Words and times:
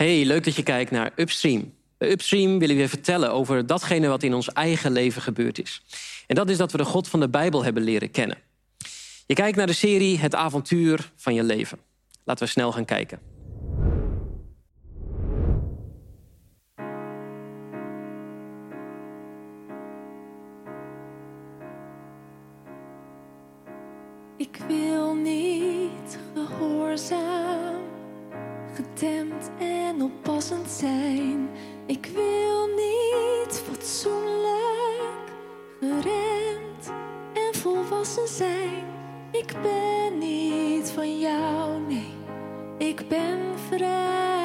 Hey, 0.00 0.24
leuk 0.24 0.44
dat 0.44 0.56
je 0.56 0.62
kijkt 0.62 0.90
naar 0.90 1.12
Upstream. 1.16 1.72
Bij 1.98 2.10
Upstream 2.10 2.58
willen 2.58 2.76
we 2.76 2.82
je 2.82 2.88
vertellen 2.88 3.32
over 3.32 3.66
datgene 3.66 4.08
wat 4.08 4.22
in 4.22 4.34
ons 4.34 4.52
eigen 4.52 4.92
leven 4.92 5.22
gebeurd 5.22 5.60
is. 5.60 5.82
En 6.26 6.34
dat 6.34 6.50
is 6.50 6.56
dat 6.56 6.72
we 6.72 6.78
de 6.78 6.84
God 6.84 7.08
van 7.08 7.20
de 7.20 7.28
Bijbel 7.28 7.64
hebben 7.64 7.82
leren 7.82 8.10
kennen. 8.10 8.38
Je 9.26 9.34
kijkt 9.34 9.56
naar 9.56 9.66
de 9.66 9.72
serie 9.72 10.18
Het 10.18 10.34
avontuur 10.34 11.12
van 11.16 11.34
je 11.34 11.42
leven. 11.42 11.78
Laten 12.24 12.44
we 12.44 12.50
snel 12.50 12.72
gaan 12.72 12.84
kijken. 12.84 13.18
Ik 24.36 24.60
wil 24.68 25.14
niet 25.14 26.18
gehoorzaam, 26.34 27.49
en 29.02 30.02
oppassend 30.02 30.68
zijn. 30.70 31.48
Ik 31.86 32.10
wil 32.14 32.66
niet 32.66 33.62
fatsoenlijk, 33.68 35.32
geremd 35.80 36.92
en 37.34 37.60
volwassen 37.60 38.28
zijn. 38.28 38.84
Ik 39.32 39.54
ben 39.62 40.18
niet 40.18 40.90
van 40.90 41.20
jou, 41.20 41.80
nee, 41.80 42.14
ik 42.78 43.08
ben 43.08 43.38
vrij. 43.68 44.39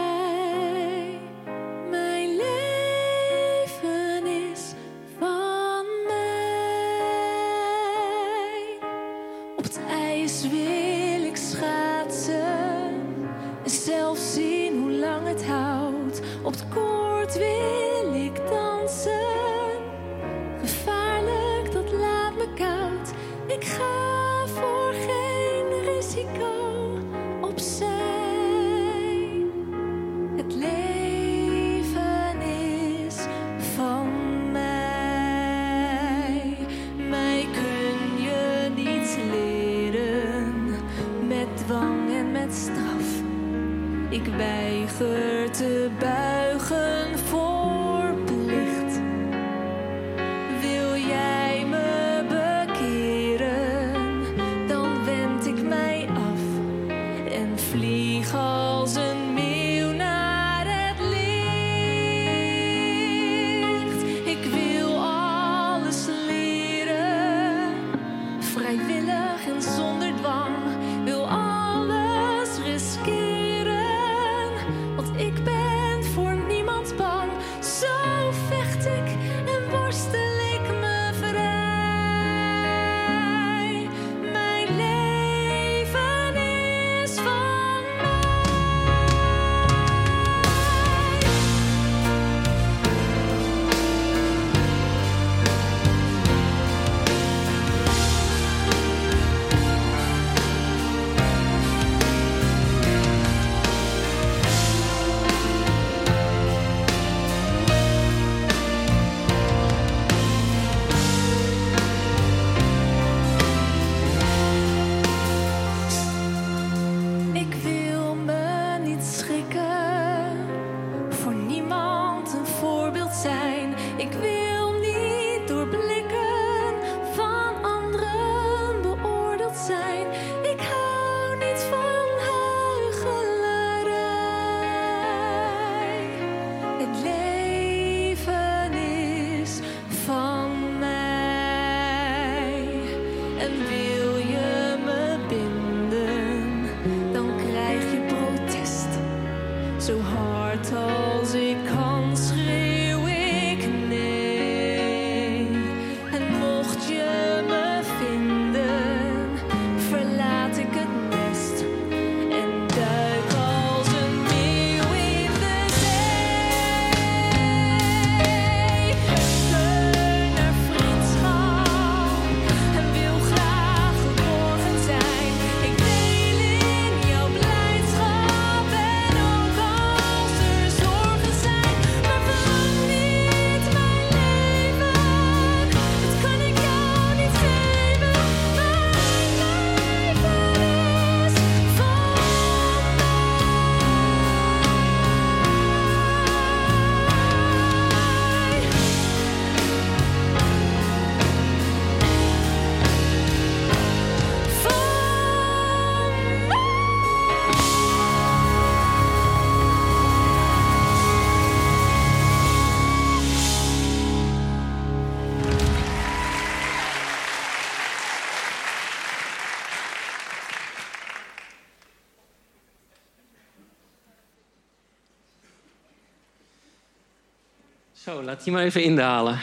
Laat 228.26 228.44
die 228.44 228.54
maar 228.54 228.64
even 228.64 228.84
indalen. 228.84 229.40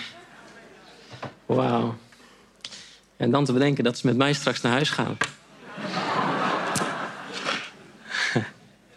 Wauw. 1.46 1.96
En 3.16 3.30
dan 3.30 3.44
te 3.44 3.52
bedenken 3.52 3.84
dat 3.84 3.98
ze 3.98 4.06
met 4.06 4.16
mij 4.16 4.32
straks 4.32 4.60
naar 4.60 4.72
huis 4.72 4.90
gaan. 4.90 5.16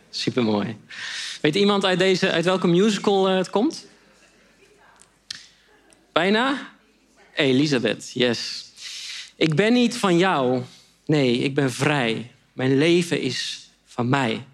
Supermooi. 0.10 0.78
Weet 1.42 1.56
iemand 1.56 1.86
uit, 1.86 2.00
deze, 2.00 2.32
uit 2.32 2.46
welke 2.46 2.68
musical 2.68 3.30
eh, 3.30 3.36
het 3.36 3.50
komt? 3.50 3.88
Bijna? 6.12 6.74
Elisabeth, 7.34 8.12
yes. 8.14 8.72
Ik 9.36 9.56
ben 9.56 9.74
niet 9.74 9.98
van 9.98 10.18
jou. 10.18 10.62
Nee, 11.06 11.38
ik 11.38 11.54
ben 11.56 11.72
vrij. 11.72 12.32
Mijn 12.54 12.78
leven 12.78 13.22
is 13.22 13.70
van 13.86 14.10
mij. 14.10 14.46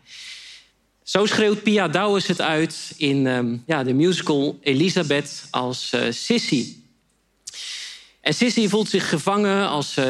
Zo 1.11 1.25
schreeuwt 1.25 1.63
Pia 1.63 1.87
Douwes 1.87 2.27
het 2.27 2.41
uit 2.41 2.93
in 2.97 3.27
ehm, 3.27 3.57
ja, 3.65 3.83
de 3.83 3.93
musical 3.93 4.59
Elisabeth 4.61 5.47
als 5.49 5.91
uh, 5.95 6.01
Sissy. 6.09 6.75
En 8.21 8.33
Sissy 8.33 8.67
voelt 8.67 8.89
zich 8.89 9.09
gevangen 9.09 9.67
als 9.67 9.97
uh, 9.97 10.05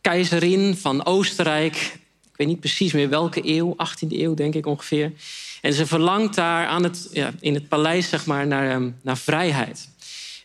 keizerin 0.00 0.76
van 0.76 1.04
Oostenrijk. 1.04 1.76
Ik 2.22 2.36
weet 2.36 2.46
niet 2.46 2.60
precies 2.60 2.92
meer 2.92 3.08
welke 3.08 3.48
eeuw, 3.48 3.74
18e 3.74 4.08
eeuw 4.08 4.34
denk 4.34 4.54
ik 4.54 4.66
ongeveer. 4.66 5.12
En 5.60 5.72
ze 5.72 5.86
verlangt 5.86 6.34
daar 6.34 6.66
aan 6.66 6.82
het, 6.82 7.08
ja, 7.12 7.32
in 7.40 7.54
het 7.54 7.68
paleis 7.68 8.08
zeg 8.08 8.26
maar, 8.26 8.46
naar, 8.46 8.74
um, 8.74 8.96
naar 9.02 9.18
vrijheid. 9.18 9.88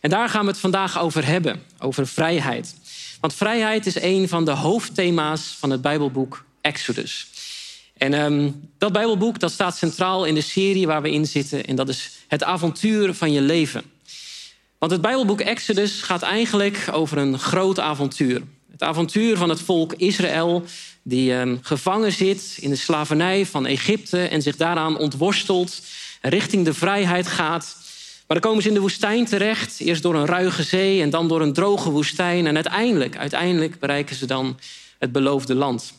En 0.00 0.10
daar 0.10 0.28
gaan 0.28 0.44
we 0.44 0.50
het 0.50 0.60
vandaag 0.60 0.98
over 0.98 1.26
hebben, 1.26 1.62
over 1.78 2.06
vrijheid. 2.06 2.74
Want 3.20 3.34
vrijheid 3.34 3.86
is 3.86 4.00
een 4.00 4.28
van 4.28 4.44
de 4.44 4.50
hoofdthema's 4.50 5.56
van 5.58 5.70
het 5.70 5.82
Bijbelboek 5.82 6.44
Exodus. 6.60 7.26
En 7.96 8.12
um, 8.20 8.68
dat 8.78 8.92
Bijbelboek 8.92 9.38
dat 9.38 9.52
staat 9.52 9.76
centraal 9.76 10.24
in 10.24 10.34
de 10.34 10.40
serie 10.40 10.86
waar 10.86 11.02
we 11.02 11.10
in 11.10 11.26
zitten. 11.26 11.64
En 11.64 11.76
dat 11.76 11.88
is 11.88 12.10
het 12.28 12.42
avontuur 12.42 13.14
van 13.14 13.32
je 13.32 13.40
leven. 13.40 13.82
Want 14.78 14.92
het 14.92 15.00
Bijbelboek 15.00 15.40
Exodus 15.40 16.02
gaat 16.02 16.22
eigenlijk 16.22 16.88
over 16.92 17.18
een 17.18 17.38
groot 17.38 17.80
avontuur. 17.80 18.42
Het 18.70 18.82
avontuur 18.82 19.36
van 19.36 19.48
het 19.48 19.60
volk 19.60 19.94
Israël, 19.94 20.64
die 21.02 21.32
um, 21.32 21.58
gevangen 21.62 22.12
zit 22.12 22.56
in 22.60 22.70
de 22.70 22.76
slavernij 22.76 23.46
van 23.46 23.66
Egypte 23.66 24.22
en 24.22 24.42
zich 24.42 24.56
daaraan 24.56 24.98
ontworstelt, 24.98 25.82
richting 26.20 26.64
de 26.64 26.74
vrijheid 26.74 27.26
gaat. 27.26 27.76
Maar 28.26 28.40
dan 28.40 28.50
komen 28.50 28.62
ze 28.62 28.68
in 28.68 28.74
de 28.74 28.80
woestijn 28.80 29.24
terecht, 29.24 29.80
eerst 29.80 30.02
door 30.02 30.14
een 30.14 30.26
ruige 30.26 30.62
zee 30.62 31.02
en 31.02 31.10
dan 31.10 31.28
door 31.28 31.40
een 31.40 31.52
droge 31.52 31.90
woestijn. 31.90 32.46
En 32.46 32.54
uiteindelijk, 32.54 33.16
uiteindelijk 33.16 33.78
bereiken 33.78 34.16
ze 34.16 34.26
dan 34.26 34.58
het 34.98 35.12
beloofde 35.12 35.54
land. 35.54 35.92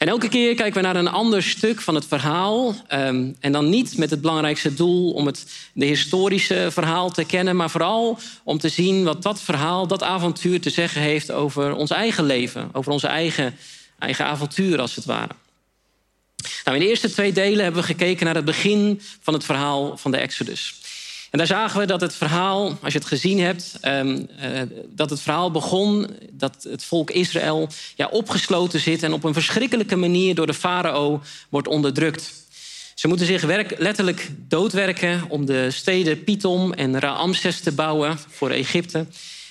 En 0.00 0.08
elke 0.08 0.28
keer 0.28 0.54
kijken 0.54 0.80
we 0.80 0.86
naar 0.86 0.96
een 0.96 1.08
ander 1.08 1.42
stuk 1.42 1.80
van 1.80 1.94
het 1.94 2.06
verhaal. 2.06 2.74
Um, 2.92 3.36
en 3.40 3.52
dan 3.52 3.68
niet 3.68 3.98
met 3.98 4.10
het 4.10 4.20
belangrijkste 4.20 4.74
doel 4.74 5.12
om 5.12 5.26
het 5.26 5.46
de 5.72 5.84
historische 5.84 6.68
verhaal 6.70 7.10
te 7.10 7.24
kennen, 7.24 7.56
maar 7.56 7.70
vooral 7.70 8.18
om 8.44 8.58
te 8.58 8.68
zien 8.68 9.04
wat 9.04 9.22
dat 9.22 9.40
verhaal, 9.40 9.86
dat 9.86 10.02
avontuur 10.02 10.60
te 10.60 10.70
zeggen 10.70 11.00
heeft 11.00 11.30
over 11.30 11.74
ons 11.74 11.90
eigen 11.90 12.24
leven, 12.24 12.68
over 12.72 12.92
onze 12.92 13.06
eigen, 13.06 13.56
eigen 13.98 14.24
avontuur 14.24 14.80
als 14.80 14.94
het 14.94 15.04
ware. 15.04 15.34
Nou, 16.64 16.76
in 16.76 16.82
de 16.82 16.88
eerste 16.88 17.10
twee 17.10 17.32
delen 17.32 17.62
hebben 17.62 17.80
we 17.80 17.86
gekeken 17.86 18.26
naar 18.26 18.34
het 18.34 18.44
begin 18.44 19.00
van 19.20 19.34
het 19.34 19.44
verhaal 19.44 19.96
van 19.96 20.10
de 20.10 20.16
Exodus. 20.16 20.79
En 21.30 21.38
daar 21.38 21.46
zagen 21.46 21.80
we 21.80 21.86
dat 21.86 22.00
het 22.00 22.14
verhaal, 22.14 22.78
als 22.82 22.92
je 22.92 22.98
het 22.98 23.08
gezien 23.08 23.40
hebt, 23.40 23.78
um, 23.82 24.28
uh, 24.42 24.60
dat 24.88 25.10
het 25.10 25.20
verhaal 25.20 25.50
begon 25.50 26.06
dat 26.30 26.66
het 26.68 26.84
volk 26.84 27.10
Israël 27.10 27.68
ja, 27.94 28.06
opgesloten 28.06 28.80
zit 28.80 29.02
en 29.02 29.12
op 29.12 29.24
een 29.24 29.32
verschrikkelijke 29.32 29.96
manier 29.96 30.34
door 30.34 30.46
de 30.46 30.54
farao 30.54 31.20
wordt 31.48 31.68
onderdrukt. 31.68 32.32
Ze 32.94 33.08
moeten 33.08 33.26
zich 33.26 33.42
werk, 33.42 33.78
letterlijk 33.78 34.30
doodwerken 34.48 35.24
om 35.28 35.46
de 35.46 35.70
steden 35.70 36.24
Pithom 36.24 36.72
en 36.72 36.98
Raamses 36.98 37.60
te 37.60 37.72
bouwen 37.72 38.18
voor 38.28 38.50
Egypte. 38.50 39.06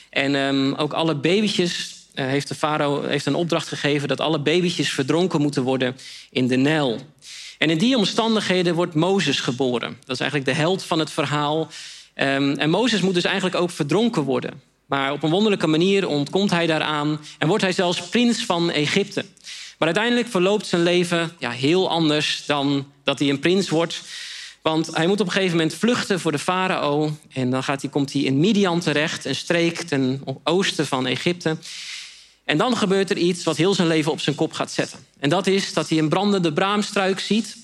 En 0.10 0.36
um, 0.36 0.74
ook 0.74 0.94
alle 0.94 1.16
babytjes 1.16 1.96
uh, 2.14 2.26
heeft 2.26 2.48
de 2.48 2.56
farao 2.56 3.04
heeft 3.04 3.26
een 3.26 3.36
opdracht 3.36 3.68
gegeven 3.68 4.08
dat 4.08 4.20
alle 4.20 4.40
babytjes 4.40 4.90
verdronken 4.90 5.42
moeten 5.42 5.64
worden 5.64 5.96
in 6.32 6.48
de 6.48 6.56
Nijl. 6.56 7.00
En 7.60 7.70
in 7.70 7.78
die 7.78 7.98
omstandigheden 7.98 8.76
wordt 8.76 8.94
Mozes 8.94 9.40
geboren. 9.40 9.98
Dat 10.00 10.16
is 10.16 10.20
eigenlijk 10.20 10.52
de 10.52 10.62
held 10.62 10.84
van 10.84 11.00
het 11.00 11.12
verhaal. 11.12 11.68
Um, 12.16 12.58
en 12.58 12.70
Mozes 12.70 13.02
moet 13.02 13.14
dus 13.14 13.24
eigenlijk 13.24 13.56
ook 13.56 13.72
verdronken 13.72 14.24
worden. 14.24 14.62
Maar 14.86 15.12
op 15.12 15.24
een 15.24 15.30
wonderlijke 15.30 15.68
manier 15.68 16.08
ontkomt 16.08 16.52
hij 16.52 16.68
daaraan 16.68 17.20
en 17.38 17.48
wordt 17.48 17.64
hij 17.64 17.72
zelfs 17.72 18.02
prins 18.02 18.46
van 18.46 18.72
Egypte. 18.72 19.26
Maar 19.78 19.88
uiteindelijk 19.88 20.28
verloopt 20.28 20.68
zijn 20.68 20.84
leven 20.84 21.32
ja, 21.40 21.52
heel 21.52 21.90
anders 21.90 22.44
dan 22.46 22.92
dat 23.04 23.20
hij 23.20 23.30
een 23.30 23.40
prins 23.40 23.70
wordt. 23.70 24.02
Want 24.62 24.96
hij 24.96 25.08
moet 25.08 25.20
op 25.20 25.26
een 25.26 25.32
gegeven 25.32 25.58
moment 25.58 25.76
vluchten 25.76 26.20
voor 26.20 26.32
de 26.32 26.40
farao. 26.40 27.18
En 27.34 27.50
dan 27.50 27.64
gaat 27.64 27.82
hij, 27.82 27.90
komt 27.90 28.14
hij 28.14 28.22
in 28.22 28.40
Midian 28.40 28.80
terecht, 28.80 29.26
een 29.26 29.36
streek 29.36 29.82
ten 29.82 30.22
oosten 30.44 30.88
van 30.88 31.08
Egypte. 31.08 31.58
En 32.50 32.58
dan 32.58 32.78
gebeurt 32.78 33.10
er 33.10 33.18
iets 33.18 33.44
wat 33.44 33.58
heel 33.58 33.74
zijn 33.74 33.88
leven 33.88 34.12
op 34.12 34.20
zijn 34.20 34.36
kop 34.36 34.54
gaat 34.54 34.72
zetten. 34.72 35.00
En 35.20 35.30
dat 35.30 35.48
is 35.48 35.74
dat 35.74 35.90
hij 35.90 35.98
een 35.98 36.10
brandende 36.10 36.54
braamstruik 36.54 37.20
ziet. 37.20 37.58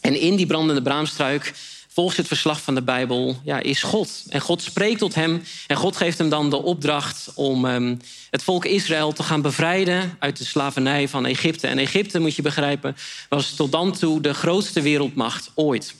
En 0.00 0.20
in 0.20 0.36
die 0.36 0.46
brandende 0.46 0.82
braamstruik, 0.82 1.52
volgens 1.88 2.16
het 2.16 2.26
verslag 2.26 2.62
van 2.62 2.74
de 2.74 2.82
Bijbel, 2.82 3.36
ja, 3.44 3.58
is 3.58 3.82
God. 3.82 4.24
En 4.28 4.40
God 4.40 4.62
spreekt 4.62 4.98
tot 4.98 5.14
hem. 5.14 5.42
En 5.66 5.76
God 5.76 5.96
geeft 5.96 6.18
hem 6.18 6.28
dan 6.28 6.50
de 6.50 6.62
opdracht 6.62 7.30
om 7.34 7.64
um, 7.64 8.00
het 8.30 8.42
volk 8.42 8.64
Israël 8.64 9.12
te 9.12 9.22
gaan 9.22 9.42
bevrijden 9.42 10.16
uit 10.18 10.38
de 10.38 10.44
slavernij 10.44 11.08
van 11.08 11.26
Egypte. 11.26 11.66
En 11.66 11.78
Egypte, 11.78 12.18
moet 12.18 12.36
je 12.36 12.42
begrijpen, 12.42 12.96
was 13.28 13.54
tot 13.54 13.72
dan 13.72 13.92
toe 13.92 14.20
de 14.20 14.34
grootste 14.34 14.80
wereldmacht 14.80 15.50
ooit. 15.54 15.94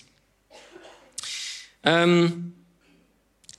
Um, 1.82 2.54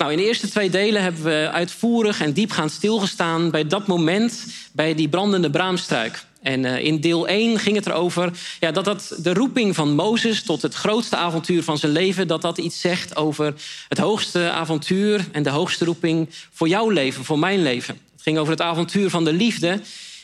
nou, 0.03 0.15
in 0.15 0.21
de 0.21 0.27
eerste 0.27 0.49
twee 0.49 0.69
delen 0.69 1.01
hebben 1.01 1.23
we 1.23 1.49
uitvoerig 1.51 2.21
en 2.21 2.33
diepgaand 2.33 2.71
stilgestaan 2.71 3.49
bij 3.49 3.67
dat 3.67 3.87
moment 3.87 4.45
bij 4.71 4.95
die 4.95 5.09
brandende 5.09 5.49
braamstruik. 5.49 6.25
En 6.41 6.63
uh, 6.63 6.83
in 6.83 6.99
deel 6.99 7.27
1 7.27 7.59
ging 7.59 7.75
het 7.75 7.85
erover 7.85 8.31
ja, 8.59 8.71
dat 8.71 8.85
dat 8.85 9.15
de 9.17 9.33
roeping 9.33 9.75
van 9.75 9.95
Mozes 9.95 10.43
tot 10.43 10.61
het 10.61 10.73
grootste 10.73 11.15
avontuur 11.15 11.63
van 11.63 11.77
zijn 11.77 11.91
leven, 11.91 12.27
dat 12.27 12.41
dat 12.41 12.57
iets 12.57 12.81
zegt 12.81 13.15
over 13.15 13.53
het 13.87 13.97
hoogste 13.97 14.49
avontuur 14.49 15.25
en 15.31 15.43
de 15.43 15.49
hoogste 15.49 15.85
roeping 15.85 16.29
voor 16.51 16.67
jouw 16.67 16.89
leven, 16.89 17.25
voor 17.25 17.39
mijn 17.39 17.61
leven. 17.61 17.97
Het 18.13 18.21
ging 18.21 18.37
over 18.37 18.51
het 18.51 18.61
avontuur 18.61 19.09
van 19.09 19.23
de 19.23 19.33
liefde. 19.33 19.81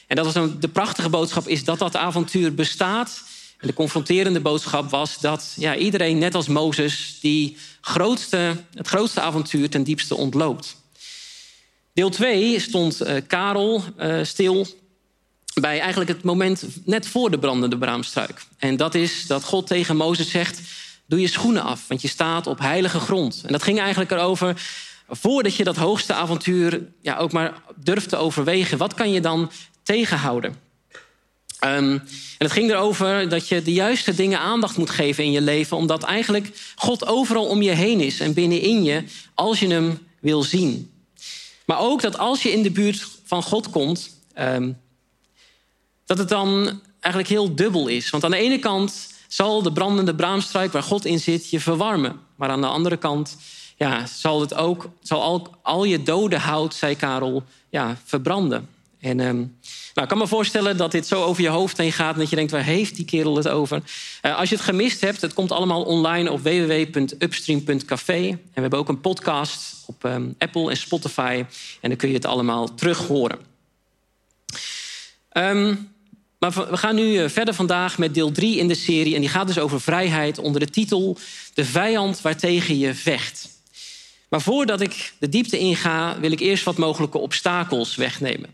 En 0.07 0.15
dat 0.15 0.25
was 0.25 0.35
een, 0.35 0.59
de 0.59 0.67
prachtige 0.67 1.09
boodschap 1.09 1.47
is 1.47 1.63
dat 1.63 1.79
dat 1.79 1.95
avontuur 1.95 2.53
bestaat. 2.53 3.23
De 3.61 3.73
confronterende 3.73 4.39
boodschap 4.39 4.89
was 4.89 5.19
dat 5.19 5.53
ja, 5.55 5.75
iedereen, 5.75 6.17
net 6.17 6.35
als 6.35 6.47
Mozes, 6.47 7.17
die 7.21 7.57
grootste, 7.81 8.55
het 8.73 8.87
grootste 8.87 9.21
avontuur 9.21 9.69
ten 9.69 9.83
diepste 9.83 10.15
ontloopt. 10.15 10.75
Deel 11.93 12.09
2 12.09 12.59
stond 12.59 13.01
uh, 13.01 13.15
Karel 13.27 13.83
uh, 13.99 14.23
stil 14.23 14.67
bij 15.53 15.79
eigenlijk 15.79 16.09
het 16.09 16.23
moment 16.23 16.65
net 16.85 17.07
voor 17.07 17.31
de 17.31 17.39
brandende 17.39 17.77
braamstruik. 17.77 18.45
En 18.57 18.77
dat 18.77 18.95
is 18.95 19.27
dat 19.27 19.43
God 19.43 19.67
tegen 19.67 19.97
Mozes 19.97 20.29
zegt: 20.29 20.61
Doe 21.05 21.21
je 21.21 21.27
schoenen 21.27 21.63
af, 21.63 21.87
want 21.87 22.01
je 22.01 22.07
staat 22.07 22.47
op 22.47 22.59
heilige 22.59 22.99
grond. 22.99 23.41
En 23.45 23.51
dat 23.51 23.63
ging 23.63 23.79
eigenlijk 23.79 24.11
erover. 24.11 24.61
Voordat 25.09 25.55
je 25.55 25.63
dat 25.63 25.75
hoogste 25.75 26.13
avontuur 26.13 26.87
ja, 27.01 27.17
ook 27.17 27.31
maar 27.31 27.61
durft 27.75 28.09
te 28.09 28.17
overwegen, 28.17 28.77
wat 28.77 28.93
kan 28.93 29.11
je 29.11 29.21
dan 29.21 29.51
tegenhouden? 29.83 30.68
Um, 31.63 31.91
en 31.93 32.07
het 32.37 32.51
ging 32.51 32.69
erover 32.69 33.29
dat 33.29 33.47
je 33.47 33.61
de 33.61 33.73
juiste 33.73 34.15
dingen 34.15 34.39
aandacht 34.39 34.77
moet 34.77 34.89
geven 34.89 35.23
in 35.23 35.31
je 35.31 35.41
leven, 35.41 35.77
omdat 35.77 36.03
eigenlijk 36.03 36.73
God 36.75 37.07
overal 37.07 37.45
om 37.45 37.61
je 37.61 37.71
heen 37.71 37.99
is 37.99 38.19
en 38.19 38.33
binnenin 38.33 38.83
je, 38.83 39.03
als 39.33 39.59
je 39.59 39.67
hem 39.67 39.99
wil 40.19 40.43
zien. 40.43 40.91
Maar 41.65 41.79
ook 41.79 42.01
dat 42.01 42.17
als 42.17 42.43
je 42.43 42.51
in 42.51 42.63
de 42.63 42.71
buurt 42.71 43.07
van 43.25 43.43
God 43.43 43.69
komt, 43.69 44.17
um, 44.39 44.77
dat 46.05 46.17
het 46.17 46.29
dan 46.29 46.81
eigenlijk 46.99 47.33
heel 47.33 47.55
dubbel 47.55 47.87
is. 47.87 48.09
Want 48.09 48.23
aan 48.23 48.31
de 48.31 48.37
ene 48.37 48.59
kant 48.59 49.07
zal 49.27 49.61
de 49.61 49.71
brandende 49.71 50.15
braamstruik 50.15 50.71
waar 50.71 50.83
God 50.83 51.05
in 51.05 51.19
zit 51.19 51.49
je 51.49 51.59
verwarmen, 51.59 52.19
maar 52.35 52.49
aan 52.49 52.61
de 52.61 52.67
andere 52.67 52.97
kant 52.97 53.37
ja, 53.77 54.05
zal 54.05 54.41
het 54.41 54.53
ook, 54.53 54.89
zal 55.01 55.21
al, 55.21 55.55
al 55.61 55.83
je 55.83 56.03
dode 56.03 56.37
hout, 56.37 56.73
zei 56.73 56.95
Karel, 56.95 57.43
ja, 57.69 57.97
verbranden. 58.05 58.67
En 58.99 59.19
um, 59.19 59.37
nou, 59.93 60.01
ik 60.01 60.07
kan 60.07 60.17
me 60.17 60.27
voorstellen 60.27 60.77
dat 60.77 60.91
dit 60.91 61.07
zo 61.07 61.23
over 61.23 61.43
je 61.43 61.49
hoofd 61.49 61.77
heen 61.77 61.91
gaat... 61.91 62.13
en 62.13 62.19
dat 62.19 62.29
je 62.29 62.35
denkt, 62.35 62.51
waar 62.51 62.63
heeft 62.63 62.95
die 62.95 63.05
kerel 63.05 63.35
het 63.35 63.47
over? 63.47 63.81
Uh, 64.21 64.37
als 64.37 64.49
je 64.49 64.55
het 64.55 64.63
gemist 64.63 65.01
hebt, 65.01 65.21
het 65.21 65.33
komt 65.33 65.51
allemaal 65.51 65.83
online 65.83 66.31
op 66.31 66.39
www.upstream.café. 66.41 68.27
En 68.27 68.39
we 68.53 68.61
hebben 68.61 68.79
ook 68.79 68.89
een 68.89 69.01
podcast 69.01 69.83
op 69.85 70.03
um, 70.03 70.35
Apple 70.37 70.69
en 70.69 70.77
Spotify. 70.77 71.45
En 71.81 71.89
dan 71.89 71.97
kun 71.97 72.09
je 72.09 72.15
het 72.15 72.25
allemaal 72.25 72.75
terug 72.75 73.07
horen. 73.07 73.39
Um, 75.33 75.91
maar 76.39 76.51
we 76.51 76.77
gaan 76.77 76.95
nu 76.95 77.29
verder 77.29 77.53
vandaag 77.53 77.97
met 77.97 78.13
deel 78.13 78.31
3 78.31 78.57
in 78.57 78.67
de 78.67 78.75
serie. 78.75 79.15
En 79.15 79.21
die 79.21 79.29
gaat 79.29 79.47
dus 79.47 79.59
over 79.59 79.81
vrijheid 79.81 80.37
onder 80.37 80.59
de 80.59 80.69
titel... 80.69 81.17
De 81.53 81.65
vijand 81.65 82.21
waartegen 82.21 82.77
je 82.77 82.93
vecht. 82.93 83.49
Maar 84.29 84.41
voordat 84.41 84.81
ik 84.81 85.13
de 85.19 85.29
diepte 85.29 85.59
inga, 85.59 86.19
wil 86.19 86.31
ik 86.31 86.39
eerst 86.39 86.63
wat 86.63 86.77
mogelijke 86.77 87.17
obstakels 87.17 87.95
wegnemen. 87.95 88.49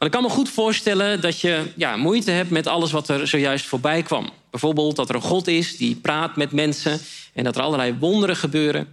Want 0.00 0.14
ik 0.14 0.20
kan 0.20 0.28
me 0.28 0.36
goed 0.36 0.48
voorstellen 0.48 1.20
dat 1.20 1.40
je 1.40 1.62
ja, 1.76 1.96
moeite 1.96 2.30
hebt 2.30 2.50
met 2.50 2.66
alles 2.66 2.92
wat 2.92 3.08
er 3.08 3.28
zojuist 3.28 3.66
voorbij 3.66 4.02
kwam. 4.02 4.30
Bijvoorbeeld 4.50 4.96
dat 4.96 5.08
er 5.08 5.14
een 5.14 5.20
God 5.20 5.46
is 5.46 5.76
die 5.76 5.94
praat 5.94 6.36
met 6.36 6.52
mensen 6.52 7.00
en 7.32 7.44
dat 7.44 7.56
er 7.56 7.62
allerlei 7.62 7.96
wonderen 7.98 8.36
gebeuren. 8.36 8.88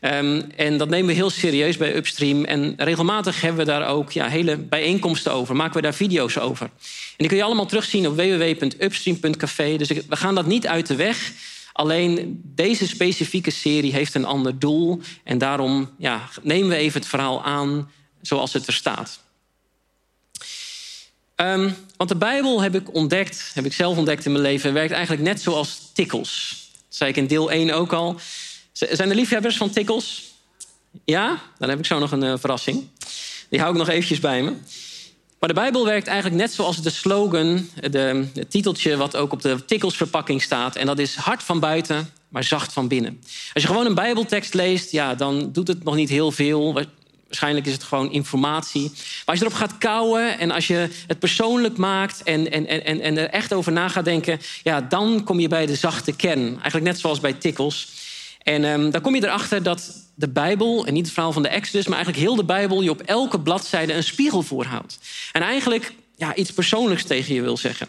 Um, 0.00 0.50
en 0.56 0.76
dat 0.78 0.88
nemen 0.88 1.06
we 1.06 1.12
heel 1.12 1.30
serieus 1.30 1.76
bij 1.76 1.96
Upstream. 1.96 2.44
En 2.44 2.74
regelmatig 2.76 3.40
hebben 3.40 3.66
we 3.66 3.70
daar 3.70 3.88
ook 3.88 4.12
ja, 4.12 4.28
hele 4.28 4.56
bijeenkomsten 4.56 5.32
over. 5.32 5.56
Maken 5.56 5.74
we 5.74 5.82
daar 5.82 5.94
video's 5.94 6.38
over. 6.38 6.66
En 6.66 7.16
die 7.16 7.28
kun 7.28 7.36
je 7.36 7.42
allemaal 7.42 7.66
terugzien 7.66 8.06
op 8.06 8.16
www.upstream.café. 8.16 9.76
Dus 9.76 9.88
we 9.88 10.16
gaan 10.16 10.34
dat 10.34 10.46
niet 10.46 10.66
uit 10.66 10.86
de 10.86 10.96
weg. 10.96 11.32
Alleen 11.72 12.40
deze 12.44 12.86
specifieke 12.86 13.50
serie 13.50 13.92
heeft 13.92 14.14
een 14.14 14.24
ander 14.24 14.58
doel. 14.58 15.00
En 15.24 15.38
daarom 15.38 15.90
ja, 15.98 16.28
nemen 16.42 16.68
we 16.68 16.76
even 16.76 17.00
het 17.00 17.08
verhaal 17.08 17.42
aan 17.42 17.90
zoals 18.22 18.52
het 18.52 18.66
er 18.66 18.72
staat. 18.72 19.28
Ehm, 21.40 21.70
want 21.96 22.10
de 22.10 22.16
Bijbel 22.16 22.62
heb 22.62 22.74
ik 22.74 22.94
ontdekt, 22.94 23.50
heb 23.54 23.64
ik 23.64 23.72
zelf 23.72 23.96
ontdekt 23.96 24.24
in 24.24 24.32
mijn 24.32 24.44
leven, 24.44 24.72
werkt 24.72 24.92
eigenlijk 24.92 25.22
net 25.22 25.42
zoals 25.42 25.90
tikkels. 25.92 26.68
Dat 26.72 26.96
zei 26.96 27.10
ik 27.10 27.16
in 27.16 27.26
deel 27.26 27.50
1 27.52 27.70
ook 27.70 27.92
al. 27.92 28.16
Zijn 28.72 29.10
er 29.10 29.14
liefhebbers 29.14 29.56
van 29.56 29.70
tikkels? 29.70 30.32
Ja? 31.04 31.42
Dan 31.58 31.68
heb 31.68 31.78
ik 31.78 31.86
zo 31.86 31.98
nog 31.98 32.12
een 32.12 32.22
eh, 32.22 32.34
verrassing. 32.38 32.88
Die 33.48 33.60
hou 33.60 33.72
ik 33.72 33.78
nog 33.78 33.88
eventjes 33.88 34.18
bij 34.18 34.42
me. 34.42 34.52
Maar 35.38 35.48
de 35.48 35.54
Bijbel 35.54 35.84
werkt 35.84 36.06
eigenlijk 36.06 36.40
net 36.40 36.52
zoals 36.52 36.82
de 36.82 36.90
slogan, 36.90 37.68
de, 37.90 38.26
het 38.34 38.50
titeltje 38.50 38.96
wat 38.96 39.16
ook 39.16 39.32
op 39.32 39.42
de 39.42 39.64
tikkelsverpakking 39.64 40.42
staat. 40.42 40.76
En 40.76 40.86
dat 40.86 40.98
is 40.98 41.14
hard 41.14 41.42
van 41.42 41.60
buiten, 41.60 42.10
maar 42.28 42.44
zacht 42.44 42.72
van 42.72 42.88
binnen. 42.88 43.20
Als 43.52 43.62
je 43.62 43.68
gewoon 43.68 43.86
een 43.86 43.94
Bijbeltekst 43.94 44.54
leest, 44.54 44.90
ja, 44.90 45.14
dan 45.14 45.52
doet 45.52 45.68
het 45.68 45.84
nog 45.84 45.94
niet 45.94 46.08
heel 46.08 46.32
veel. 46.32 46.84
Wa- 47.30 47.36
Waarschijnlijk 47.40 47.66
is 47.66 47.72
het 47.72 47.82
gewoon 47.82 48.12
informatie. 48.12 48.90
Maar 48.90 49.22
als 49.24 49.38
je 49.38 49.44
erop 49.44 49.56
gaat 49.56 49.78
kouwen 49.78 50.38
en 50.38 50.50
als 50.50 50.66
je 50.66 50.88
het 51.06 51.18
persoonlijk 51.18 51.76
maakt 51.76 52.22
en, 52.22 52.50
en, 52.50 52.66
en, 52.84 53.00
en 53.00 53.16
er 53.16 53.28
echt 53.28 53.52
over 53.52 53.72
na 53.72 53.88
gaat 53.88 54.04
denken, 54.04 54.40
ja, 54.62 54.80
dan 54.80 55.24
kom 55.24 55.40
je 55.40 55.48
bij 55.48 55.66
de 55.66 55.74
zachte 55.74 56.12
kern. 56.12 56.48
Eigenlijk 56.48 56.84
net 56.84 56.98
zoals 56.98 57.20
bij 57.20 57.32
tikkels. 57.32 57.88
En 58.42 58.64
ehm, 58.64 58.90
dan 58.90 59.00
kom 59.00 59.14
je 59.14 59.24
erachter 59.24 59.62
dat 59.62 60.08
de 60.14 60.28
Bijbel, 60.28 60.86
en 60.86 60.92
niet 60.92 61.04
het 61.04 61.14
verhaal 61.14 61.32
van 61.32 61.42
de 61.42 61.48
Exodus, 61.48 61.86
maar 61.86 61.96
eigenlijk 61.96 62.26
heel 62.26 62.36
de 62.36 62.44
Bijbel 62.44 62.82
je 62.82 62.90
op 62.90 63.00
elke 63.00 63.40
bladzijde 63.40 63.92
een 63.92 64.04
spiegel 64.04 64.42
voorhoudt. 64.42 64.98
En 65.32 65.42
eigenlijk 65.42 65.92
ja, 66.16 66.34
iets 66.34 66.52
persoonlijks 66.52 67.04
tegen 67.04 67.34
je 67.34 67.42
wil 67.42 67.56
zeggen. 67.56 67.88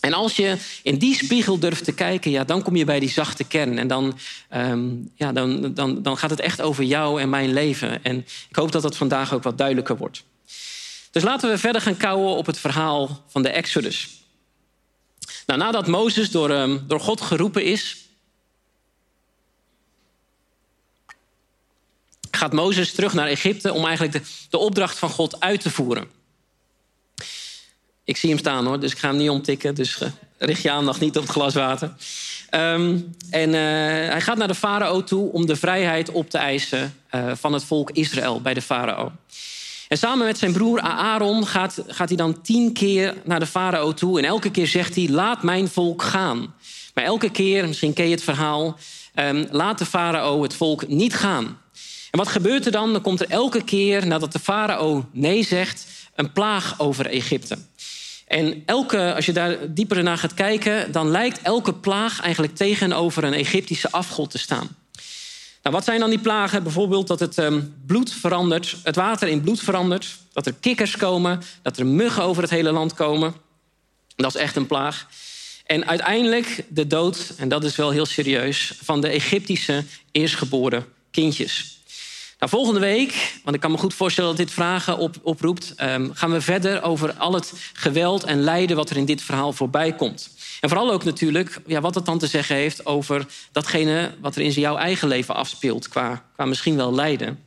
En 0.00 0.12
als 0.12 0.36
je 0.36 0.56
in 0.82 0.98
die 0.98 1.14
spiegel 1.14 1.58
durft 1.58 1.84
te 1.84 1.92
kijken, 1.92 2.30
ja, 2.30 2.44
dan 2.44 2.62
kom 2.62 2.76
je 2.76 2.84
bij 2.84 3.00
die 3.00 3.10
zachte 3.10 3.44
kern. 3.44 3.78
En 3.78 3.88
dan, 3.88 4.18
ehm, 4.48 4.88
ja, 5.14 5.32
dan, 5.32 5.74
dan, 5.74 6.02
dan 6.02 6.16
gaat 6.16 6.30
het 6.30 6.40
echt 6.40 6.60
over 6.60 6.84
jou 6.84 7.20
en 7.20 7.28
mijn 7.28 7.52
leven. 7.52 8.04
En 8.04 8.16
ik 8.48 8.56
hoop 8.56 8.72
dat 8.72 8.82
dat 8.82 8.96
vandaag 8.96 9.34
ook 9.34 9.42
wat 9.42 9.58
duidelijker 9.58 9.96
wordt. 9.96 10.22
Dus 11.10 11.22
laten 11.22 11.50
we 11.50 11.58
verder 11.58 11.82
gaan 11.82 11.96
kouwen 11.96 12.36
op 12.36 12.46
het 12.46 12.58
verhaal 12.58 13.24
van 13.28 13.42
de 13.42 13.48
Exodus. 13.48 14.08
Nou, 15.46 15.58
nadat 15.58 15.86
Mozes 15.86 16.30
door, 16.30 16.50
ehm, 16.50 16.78
door 16.86 17.00
God 17.00 17.20
geroepen 17.20 17.64
is, 17.64 17.96
gaat 22.30 22.52
Mozes 22.52 22.92
terug 22.92 23.12
naar 23.12 23.26
Egypte 23.26 23.72
om 23.72 23.84
eigenlijk 23.84 24.12
de, 24.12 24.30
de 24.50 24.58
opdracht 24.58 24.98
van 24.98 25.10
God 25.10 25.40
uit 25.40 25.60
te 25.60 25.70
voeren. 25.70 26.19
Ik 28.10 28.16
zie 28.16 28.28
hem 28.28 28.38
staan 28.38 28.66
hoor, 28.66 28.80
dus 28.80 28.92
ik 28.92 28.98
ga 28.98 29.08
hem 29.08 29.16
niet 29.16 29.30
omtikken. 29.30 29.74
Dus 29.74 30.00
eh, 30.00 30.08
richt 30.38 30.62
je 30.62 30.70
aandacht 30.70 31.00
niet 31.00 31.16
op 31.16 31.22
het 31.22 31.32
glas 31.32 31.54
water. 31.54 31.92
Ehm, 32.48 32.98
en 33.30 33.54
eh, 33.54 34.10
hij 34.10 34.20
gaat 34.20 34.36
naar 34.36 34.48
de 34.48 34.54
farao 34.54 35.04
toe 35.04 35.32
om 35.32 35.46
de 35.46 35.56
vrijheid 35.56 36.10
op 36.10 36.30
te 36.30 36.38
eisen 36.38 36.94
eh, 37.08 37.30
van 37.34 37.52
het 37.52 37.64
volk 37.64 37.90
Israël 37.90 38.40
bij 38.40 38.54
de 38.54 38.62
farao. 38.62 39.12
En 39.88 39.98
samen 39.98 40.26
met 40.26 40.38
zijn 40.38 40.52
broer 40.52 40.80
Aaron 40.80 41.46
gaat, 41.46 41.82
gaat 41.86 42.08
hij 42.08 42.16
dan 42.16 42.42
tien 42.42 42.72
keer 42.72 43.14
naar 43.24 43.40
de 43.40 43.46
farao 43.46 43.94
toe. 43.94 44.18
En 44.18 44.24
elke 44.24 44.50
keer 44.50 44.66
zegt 44.66 44.94
hij, 44.94 45.08
laat 45.08 45.42
mijn 45.42 45.68
volk 45.68 46.02
gaan. 46.02 46.54
Maar 46.94 47.04
elke 47.04 47.30
keer, 47.30 47.66
misschien 47.66 47.92
ken 47.92 48.04
je 48.04 48.14
het 48.14 48.22
verhaal... 48.22 48.78
ehm, 49.14 49.46
laat 49.50 49.78
de 49.78 49.86
farao 49.86 50.42
het 50.42 50.54
volk 50.54 50.88
niet 50.88 51.14
gaan. 51.14 51.44
En 52.10 52.18
wat 52.18 52.28
gebeurt 52.28 52.66
er 52.66 52.72
dan? 52.72 52.92
Dan 52.92 53.02
komt 53.02 53.20
er 53.20 53.28
elke 53.28 53.64
keer 53.64 54.06
nadat 54.06 54.32
de 54.32 54.38
farao 54.38 55.08
nee 55.12 55.44
zegt... 55.44 55.86
een 56.14 56.32
plaag 56.32 56.74
over 56.78 57.06
Egypte. 57.06 57.58
En 58.30 58.62
elke, 58.66 59.14
als 59.14 59.26
je 59.26 59.32
daar 59.32 59.74
dieper 59.74 60.02
naar 60.02 60.18
gaat 60.18 60.34
kijken... 60.34 60.92
dan 60.92 61.10
lijkt 61.10 61.42
elke 61.42 61.74
plaag 61.74 62.20
eigenlijk 62.20 62.56
tegenover 62.56 63.24
een 63.24 63.32
Egyptische 63.32 63.90
afgod 63.90 64.30
te 64.30 64.38
staan. 64.38 64.76
Nou, 65.62 65.74
wat 65.74 65.84
zijn 65.84 66.00
dan 66.00 66.10
die 66.10 66.18
plagen? 66.18 66.62
Bijvoorbeeld 66.62 67.06
dat 67.06 67.20
het 67.20 67.38
ehm, 67.38 67.60
bloed 67.86 68.12
verandert, 68.12 68.76
het 68.82 68.96
water 68.96 69.28
in 69.28 69.40
bloed 69.40 69.60
verandert, 69.60 70.16
dat 70.32 70.46
er 70.46 70.54
kikkers 70.60 70.96
komen, 70.96 71.42
dat 71.62 71.76
er 71.78 71.86
muggen 71.86 72.22
over 72.22 72.42
het 72.42 72.50
hele 72.50 72.72
land 72.72 72.94
komen. 72.94 73.34
Dat 74.16 74.34
is 74.34 74.40
echt 74.40 74.56
een 74.56 74.66
plaag. 74.66 75.06
En 75.66 75.86
uiteindelijk 75.86 76.64
de 76.68 76.86
dood, 76.86 77.32
en 77.36 77.48
dat 77.48 77.64
is 77.64 77.76
wel 77.76 77.90
heel 77.90 78.06
serieus, 78.06 78.72
van 78.82 79.00
de 79.00 79.08
Egyptische 79.08 79.84
eerstgeboren 80.12 80.86
kindjes. 81.10 81.79
Nou, 82.40 82.52
volgende 82.52 82.80
week, 82.80 83.40
want 83.44 83.56
ik 83.56 83.62
kan 83.62 83.70
me 83.70 83.78
goed 83.78 83.94
voorstellen 83.94 84.30
dat 84.30 84.38
dit 84.38 84.50
vragen 84.50 84.98
op, 84.98 85.16
oproept, 85.22 85.72
ehm, 85.76 86.08
gaan 86.12 86.32
we 86.32 86.40
verder 86.40 86.82
over 86.82 87.12
al 87.12 87.34
het 87.34 87.52
geweld 87.72 88.24
en 88.24 88.40
lijden 88.40 88.76
wat 88.76 88.90
er 88.90 88.96
in 88.96 89.04
dit 89.04 89.22
verhaal 89.22 89.52
voorbij 89.52 89.94
komt. 89.94 90.30
En 90.60 90.68
vooral 90.68 90.92
ook 90.92 91.04
natuurlijk 91.04 91.60
ja, 91.66 91.80
wat 91.80 91.94
het 91.94 92.04
dan 92.04 92.18
te 92.18 92.26
zeggen 92.26 92.56
heeft 92.56 92.86
over 92.86 93.26
datgene 93.52 94.14
wat 94.20 94.36
er 94.36 94.42
in 94.42 94.50
jouw 94.50 94.76
eigen 94.76 95.08
leven 95.08 95.34
afspeelt, 95.34 95.88
qua, 95.88 96.24
qua 96.34 96.44
misschien 96.44 96.76
wel 96.76 96.94
lijden. 96.94 97.38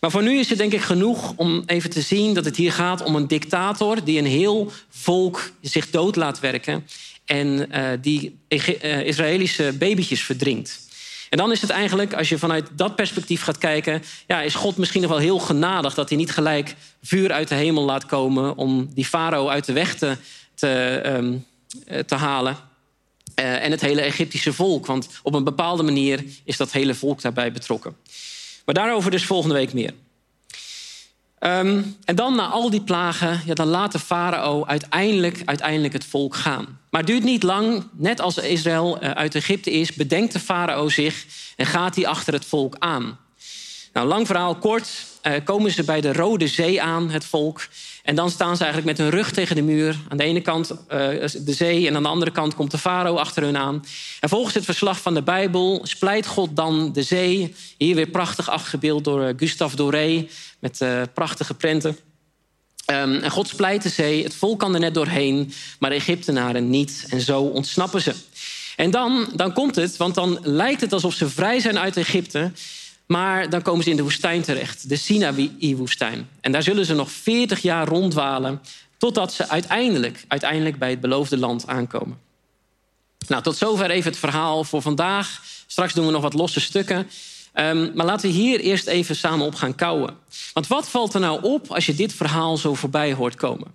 Maar 0.00 0.10
voor 0.10 0.22
nu 0.22 0.38
is 0.38 0.48
het 0.48 0.58
denk 0.58 0.72
ik 0.72 0.82
genoeg 0.82 1.32
om 1.36 1.62
even 1.66 1.90
te 1.90 2.00
zien 2.00 2.34
dat 2.34 2.44
het 2.44 2.56
hier 2.56 2.72
gaat 2.72 3.02
om 3.02 3.14
een 3.14 3.28
dictator 3.28 4.04
die 4.04 4.18
een 4.18 4.26
heel 4.26 4.72
volk 4.88 5.50
zich 5.60 5.90
dood 5.90 6.16
laat 6.16 6.40
werken 6.40 6.86
en 7.24 7.70
eh, 7.70 7.84
die 8.00 8.38
eh, 8.48 9.06
Israëlische 9.06 9.74
babytjes 9.78 10.22
verdrinkt. 10.22 10.88
En 11.30 11.38
dan 11.38 11.52
is 11.52 11.60
het 11.60 11.70
eigenlijk, 11.70 12.14
als 12.14 12.28
je 12.28 12.38
vanuit 12.38 12.68
dat 12.72 12.96
perspectief 12.96 13.42
gaat 13.42 13.58
kijken, 13.58 14.02
ja, 14.26 14.42
is 14.42 14.54
God 14.54 14.76
misschien 14.76 15.00
nog 15.00 15.10
wel 15.10 15.18
heel 15.18 15.38
genadig 15.38 15.94
dat 15.94 16.08
hij 16.08 16.18
niet 16.18 16.32
gelijk 16.32 16.74
vuur 17.02 17.32
uit 17.32 17.48
de 17.48 17.54
hemel 17.54 17.84
laat 17.84 18.06
komen 18.06 18.56
om 18.56 18.90
die 18.94 19.04
farao 19.04 19.48
uit 19.48 19.64
de 19.64 19.72
weg 19.72 19.94
te, 19.94 20.16
te, 20.54 21.00
ehm, 21.04 21.36
eh, 21.86 21.98
te 21.98 22.14
halen. 22.14 22.56
Eh, 23.34 23.64
en 23.64 23.70
het 23.70 23.80
hele 23.80 24.00
Egyptische 24.00 24.52
volk, 24.52 24.86
want 24.86 25.08
op 25.22 25.34
een 25.34 25.44
bepaalde 25.44 25.82
manier 25.82 26.24
is 26.44 26.56
dat 26.56 26.72
hele 26.72 26.94
volk 26.94 27.20
daarbij 27.20 27.52
betrokken. 27.52 27.96
Maar 28.64 28.74
daarover 28.74 29.10
dus 29.10 29.24
volgende 29.24 29.54
week 29.54 29.72
meer. 29.72 29.94
Ehm, 31.40 31.82
en 32.04 32.14
dan 32.14 32.34
na 32.34 32.46
al 32.46 32.70
die 32.70 32.82
plagen, 32.82 33.40
ja, 33.44 33.54
dan 33.54 33.66
laat 33.66 33.92
de 33.92 33.98
farao 33.98 34.66
uiteindelijk, 34.66 35.42
uiteindelijk 35.44 35.92
het 35.92 36.04
volk 36.04 36.34
gaan. 36.36 36.78
Maar 36.90 37.00
het 37.00 37.10
duurt 37.10 37.22
niet 37.22 37.42
lang, 37.42 37.84
net 37.92 38.20
als 38.20 38.38
Israël 38.38 38.98
eh, 38.98 39.10
uit 39.10 39.34
Egypte 39.34 39.70
is, 39.70 39.94
bedenkt 39.94 40.32
de 40.32 40.40
farao 40.40 40.88
zich 40.88 41.26
en 41.56 41.66
gaat 41.66 41.94
hij 41.94 42.06
achter 42.06 42.32
het 42.32 42.44
volk 42.44 42.76
aan. 42.78 43.18
Nou, 43.92 44.06
lang 44.06 44.26
verhaal 44.26 44.54
kort, 44.54 44.88
eh, 45.20 45.32
komen 45.44 45.70
ze 45.70 45.84
bij 45.84 46.00
de 46.00 46.12
Rode 46.12 46.48
Zee 46.48 46.82
aan, 46.82 47.10
het 47.10 47.24
volk. 47.24 47.68
En 48.02 48.14
dan 48.14 48.30
staan 48.30 48.56
ze 48.56 48.64
eigenlijk 48.64 48.98
met 48.98 49.06
hun 49.06 49.16
rug 49.18 49.32
tegen 49.32 49.56
de 49.56 49.62
muur. 49.62 49.98
Aan 50.08 50.16
de 50.16 50.24
ene 50.24 50.40
kant 50.40 50.70
eh, 50.70 50.98
de 51.44 51.52
zee 51.52 51.86
en 51.86 51.96
aan 51.96 52.02
de 52.02 52.08
andere 52.08 52.30
kant 52.30 52.54
komt 52.54 52.70
de 52.70 52.78
farao 52.78 53.16
achter 53.16 53.42
hun 53.42 53.56
aan. 53.56 53.84
En 54.20 54.28
volgens 54.28 54.54
het 54.54 54.64
verslag 54.64 55.00
van 55.00 55.14
de 55.14 55.22
Bijbel 55.22 55.80
splijt 55.82 56.26
God 56.26 56.56
dan 56.56 56.92
de 56.92 57.02
zee. 57.02 57.54
Hier 57.78 57.94
weer 57.94 58.10
prachtig 58.10 58.50
afgebeeld 58.50 59.04
door 59.04 59.22
eh, 59.22 59.34
Gustave 59.36 59.76
Doré 59.76 60.26
met 60.58 60.80
eh, 60.80 61.02
prachtige 61.14 61.54
prenten. 61.54 61.96
Ehm, 62.84 63.14
en 63.14 63.30
God 63.30 63.48
splijt 63.48 63.82
de 63.82 63.88
zee, 63.88 64.22
het 64.22 64.34
volk 64.34 64.58
kan 64.58 64.74
er 64.74 64.80
net 64.80 64.94
doorheen, 64.94 65.52
maar 65.78 65.90
de 65.90 65.96
Egyptenaren 65.96 66.70
niet. 66.70 67.06
En 67.08 67.20
zo 67.20 67.40
ontsnappen 67.40 68.02
ze. 68.02 68.14
En 68.76 68.90
dan, 68.90 69.28
dan 69.34 69.52
komt 69.52 69.76
het, 69.76 69.96
want 69.96 70.14
dan 70.14 70.38
lijkt 70.42 70.80
het 70.80 70.92
alsof 70.92 71.14
ze 71.14 71.28
vrij 71.28 71.60
zijn 71.60 71.78
uit 71.78 71.96
Egypte. 71.96 72.52
Maar 73.10 73.50
dan 73.50 73.62
komen 73.62 73.84
ze 73.84 73.90
in 73.90 73.96
de 73.96 74.02
woestijn 74.02 74.42
terecht, 74.42 74.88
de 74.88 74.96
Sinaï-woestijn. 74.96 76.28
En 76.40 76.52
daar 76.52 76.62
zullen 76.62 76.86
ze 76.86 76.94
nog 76.94 77.10
40 77.10 77.62
jaar 77.62 77.88
ronddwalen, 77.88 78.60
totdat 78.96 79.32
ze 79.32 79.48
uiteindelijk, 79.48 80.24
uiteindelijk 80.28 80.78
bij 80.78 80.90
het 80.90 81.00
beloofde 81.00 81.38
land 81.38 81.66
aankomen. 81.66 82.18
Nou, 83.28 83.42
tot 83.42 83.56
zover 83.56 83.90
even 83.90 84.10
het 84.10 84.20
verhaal 84.20 84.64
voor 84.64 84.82
vandaag. 84.82 85.42
Straks 85.66 85.94
doen 85.94 86.06
we 86.06 86.12
nog 86.12 86.22
wat 86.22 86.34
losse 86.34 86.60
stukken. 86.60 87.10
Ehm, 87.52 87.90
maar 87.94 88.06
laten 88.06 88.28
we 88.28 88.36
hier 88.36 88.60
eerst 88.60 88.86
even 88.86 89.16
samen 89.16 89.46
op 89.46 89.54
gaan 89.54 89.74
kouwen. 89.74 90.16
Want 90.52 90.66
wat 90.66 90.88
valt 90.88 91.14
er 91.14 91.20
nou 91.20 91.42
op 91.42 91.70
als 91.70 91.86
je 91.86 91.94
dit 91.94 92.12
verhaal 92.12 92.56
zo 92.56 92.74
voorbij 92.74 93.12
hoort 93.12 93.34
komen? 93.34 93.68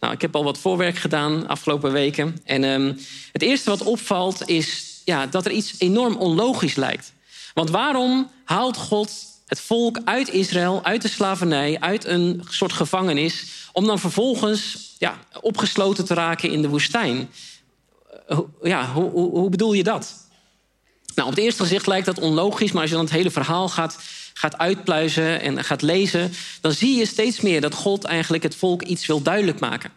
Nou, 0.00 0.12
ik 0.14 0.20
heb 0.20 0.36
al 0.36 0.44
wat 0.44 0.58
voorwerk 0.58 0.96
gedaan 0.96 1.48
afgelopen 1.48 1.92
weken. 1.92 2.38
En 2.44 2.64
ehm, 2.64 2.92
het 3.32 3.42
eerste 3.42 3.70
wat 3.70 3.82
opvalt 3.82 4.48
is 4.48 5.00
ja, 5.04 5.26
dat 5.26 5.44
er 5.44 5.52
iets 5.52 5.74
enorm 5.78 6.16
onlogisch 6.16 6.74
lijkt. 6.74 7.12
Want 7.54 7.70
waarom 7.70 8.30
haalt 8.44 8.76
God 8.76 9.12
het 9.46 9.60
volk 9.60 10.00
uit 10.04 10.28
Israël, 10.28 10.84
uit 10.84 11.02
de 11.02 11.08
slavernij, 11.08 11.80
uit 11.80 12.04
een 12.04 12.42
soort 12.48 12.72
gevangenis, 12.72 13.44
om 13.72 13.86
dan 13.86 13.98
vervolgens 13.98 14.94
ja, 14.98 15.18
opgesloten 15.40 16.04
te 16.04 16.14
raken 16.14 16.50
in 16.50 16.62
de 16.62 16.68
woestijn? 16.68 17.30
Eh, 18.28 18.38
Ja, 18.62 18.92
hoe, 18.92 19.10
hoe, 19.10 19.30
hoe 19.30 19.50
bedoel 19.50 19.72
je 19.72 19.82
dat? 19.82 20.28
Nou, 21.14 21.28
op 21.28 21.34
het 21.34 21.44
eerste 21.44 21.62
gezicht 21.62 21.86
lijkt 21.86 22.06
dat 22.06 22.18
onlogisch, 22.18 22.72
maar 22.72 22.80
als 22.80 22.90
je 22.90 22.96
dan 22.96 23.04
het 23.04 23.14
hele 23.14 23.30
verhaal 23.30 23.68
gaat, 23.68 23.98
gaat 24.34 24.58
uitpluizen 24.58 25.40
en 25.40 25.64
gaat 25.64 25.82
lezen, 25.82 26.32
dan 26.60 26.72
zie 26.72 26.96
je 26.96 27.06
steeds 27.06 27.40
meer 27.40 27.60
dat 27.60 27.74
God 27.74 28.04
eigenlijk 28.04 28.42
het 28.42 28.54
volk 28.54 28.82
iets 28.82 29.06
wil 29.06 29.22
duidelijk 29.22 29.60
maken. 29.60 29.90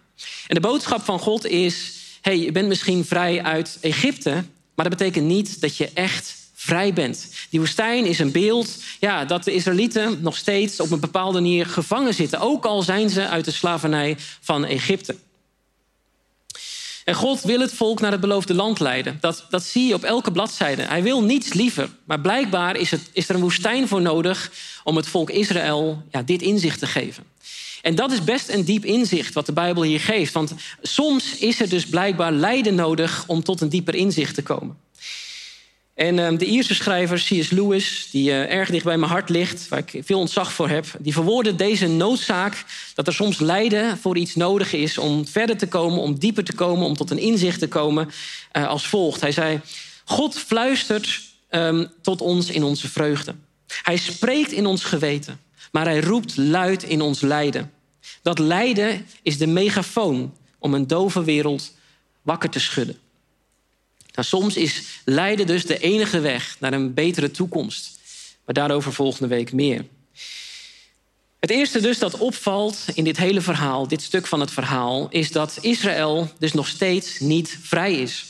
En 0.48 0.56
de 0.56 0.62
boodschap 0.62 1.04
van 1.04 1.20
God 1.20 1.46
is: 1.46 1.94
hey, 2.22 2.40
je 2.40 2.52
bent 2.52 2.68
misschien 2.68 3.06
vrij 3.06 3.44
uit 3.44 3.78
Egypte, 3.82 4.32
maar 4.76 4.90
dat 4.90 4.98
betekent 4.98 5.26
niet 5.26 5.62
dat 5.62 5.78
je 5.78 5.90
echt 5.94 6.43
vrij 6.64 6.94
bent. 6.94 7.30
Die 7.50 7.60
woestijn 7.60 8.06
is 8.06 8.20
een 8.20 8.32
beeld 8.32 8.78
ja, 9.00 9.26
dat 9.26 9.44
de 9.44 9.54
Israëlieten 9.54 10.22
nog 10.22 10.38
steeds 10.38 10.80
op 10.80 10.92
een 10.92 11.00
bepaalde 11.00 11.42
manier 11.42 11.66
gevangen 11.66 12.14
zitten, 12.14 12.40
ook 12.40 12.66
al 12.66 12.82
zijn 12.82 13.10
ze 13.10 13.28
uit 13.28 13.46
de 13.46 13.52
slavernij 13.52 14.18
van 14.42 14.66
Egypte. 14.66 15.16
En 17.06 17.16
God 17.16 17.42
wil 17.42 17.60
het 17.60 17.74
volk 17.74 18.00
naar 18.00 18.12
het 18.12 18.22
beloofde 18.22 18.54
land 18.54 18.80
leiden. 18.80 19.18
Dat, 19.22 19.46
dat 19.50 19.64
zie 19.64 19.88
je 19.88 19.94
op 19.94 20.04
elke 20.04 20.32
bladzijde. 20.32 20.82
Hij 20.82 21.04
wil 21.04 21.24
niets 21.24 21.54
liever. 21.54 21.90
Maar 22.04 22.20
blijkbaar 22.20 22.76
is, 22.76 22.92
het, 22.92 23.10
is 23.14 23.30
er 23.30 23.36
een 23.36 23.42
woestijn 23.42 23.88
voor 23.88 24.02
nodig 24.02 24.52
om 24.84 24.96
het 24.96 25.08
volk 25.08 25.30
Israël 25.30 26.04
ja, 26.12 26.22
dit 26.22 26.42
inzicht 26.42 26.80
te 26.80 26.88
geven. 26.88 27.24
En 27.82 27.96
dat 27.96 28.12
is 28.12 28.24
best 28.24 28.50
een 28.50 28.64
diep 28.64 28.86
inzicht 28.86 29.34
wat 29.34 29.46
de 29.46 29.54
Bijbel 29.54 29.84
hier 29.84 30.00
geeft. 30.00 30.34
Want 30.34 30.54
soms 30.82 31.38
is 31.38 31.62
er 31.62 31.70
dus 31.70 31.86
blijkbaar 31.86 32.32
lijden 32.32 32.76
nodig 32.76 33.24
om 33.28 33.44
tot 33.44 33.62
een 33.62 33.70
dieper 33.70 33.96
inzicht 33.96 34.36
te 34.36 34.44
komen. 34.44 34.78
En 35.94 36.18
uh, 36.18 36.38
de 36.38 36.46
Ierse 36.46 36.76
schrijver 36.76 37.18
C.S. 37.18 37.50
Lewis, 37.50 38.08
die 38.12 38.30
uh, 38.30 38.52
erg 38.52 38.70
dicht 38.70 38.84
bij 38.84 38.98
mijn 38.98 39.12
hart 39.12 39.30
ligt, 39.30 39.68
waar 39.68 39.84
ik 39.86 40.06
veel 40.06 40.20
ontzag 40.20 40.54
voor 40.54 40.70
heb, 40.70 40.86
die 41.00 41.14
verwoordde 41.14 41.56
deze 41.56 41.88
noodzaak 41.88 42.66
dat 42.96 43.08
er 43.08 43.14
soms 43.14 43.40
lijden 43.40 43.98
voor 43.98 44.18
iets 44.18 44.36
nodig 44.36 44.74
is 44.74 44.98
om 44.98 45.28
verder 45.28 45.58
te 45.58 45.68
komen, 45.68 46.00
om 46.00 46.20
dieper 46.20 46.44
te 46.44 46.54
komen, 46.54 46.86
om 46.86 46.96
tot 46.96 47.12
een 47.12 47.20
inzicht 47.20 47.60
te 47.60 47.68
komen, 47.68 48.10
uh, 48.54 48.68
als 48.68 48.88
volgt. 48.88 49.22
Hij 49.22 49.32
zei: 49.32 49.60
God 50.06 50.38
fluistert 50.38 51.22
um, 51.50 51.88
tot 52.02 52.22
ons 52.22 52.50
in 52.50 52.64
onze 52.64 52.90
vreugde. 52.90 53.36
Hij 53.84 53.98
spreekt 53.98 54.52
in 54.52 54.66
ons 54.66 54.84
geweten, 54.84 55.40
maar 55.72 55.86
hij 55.86 56.00
roept 56.00 56.38
luid 56.38 56.84
in 56.84 57.02
ons 57.02 57.22
lijden. 57.22 57.72
Dat 58.22 58.40
lijden 58.40 59.06
is 59.22 59.38
de 59.38 59.48
megafoon 59.48 60.34
om 60.60 60.74
een 60.74 60.88
dove 60.88 61.24
wereld 61.24 61.74
wakker 62.22 62.50
te 62.50 62.60
schudden. 62.60 62.98
Nou, 64.14 64.28
soms 64.28 64.56
is 64.56 64.84
lijden 65.06 65.48
dus 65.48 65.66
de 65.66 65.80
enige 65.80 66.20
weg 66.20 66.56
naar 66.60 66.74
een 66.74 66.94
betere 66.94 67.32
toekomst. 67.32 68.00
Maar 68.46 68.56
daarover 68.56 68.94
volgende 68.94 69.28
week 69.28 69.54
meer. 69.54 69.86
Het 71.40 71.50
eerste 71.50 71.82
dus 71.82 72.00
dat 72.00 72.18
opvalt 72.18 72.86
in 72.94 73.04
dit 73.04 73.18
hele 73.18 73.42
verhaal, 73.42 73.88
dit 73.88 74.02
stuk 74.02 74.28
van 74.28 74.40
het 74.40 74.52
verhaal, 74.52 75.08
is 75.10 75.32
dat 75.32 75.58
Israël 75.62 76.32
dus 76.40 76.54
nog 76.54 76.68
steeds 76.68 77.20
niet 77.20 77.58
vrij 77.62 77.94
is. 77.94 78.26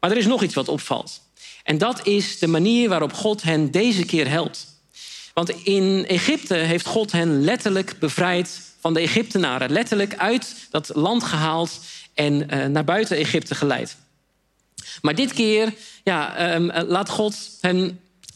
Maar 0.00 0.10
er 0.10 0.16
is 0.16 0.26
nog 0.26 0.42
iets 0.42 0.54
wat 0.54 0.68
opvalt. 0.68 1.20
En 1.64 1.78
dat 1.78 2.06
is 2.06 2.38
de 2.38 2.46
manier 2.46 2.88
waarop 2.88 3.12
God 3.12 3.42
hen 3.42 3.70
deze 3.70 4.04
keer 4.04 4.28
helpt. 4.28 4.66
Want 5.34 5.50
in 5.50 6.06
Egypte 6.06 6.54
heeft 6.54 6.86
God 6.86 7.12
hen 7.12 7.44
letterlijk 7.44 7.98
bevrijd 7.98 8.60
van 8.80 8.94
de 8.94 9.00
Egyptenaren. 9.00 9.70
Letterlijk 9.70 10.16
uit 10.16 10.54
dat 10.70 10.90
land 10.94 11.22
gehaald 11.22 11.80
en 12.14 12.54
uh, 12.54 12.66
naar 12.66 12.84
buiten 12.84 13.16
Egypte 13.16 13.54
geleid. 13.54 13.96
Maar 15.02 15.14
dit 15.14 15.32
keer 15.32 15.74
ja, 16.04 16.54
um, 16.54 16.70
laat 16.86 17.08
God 17.08 17.36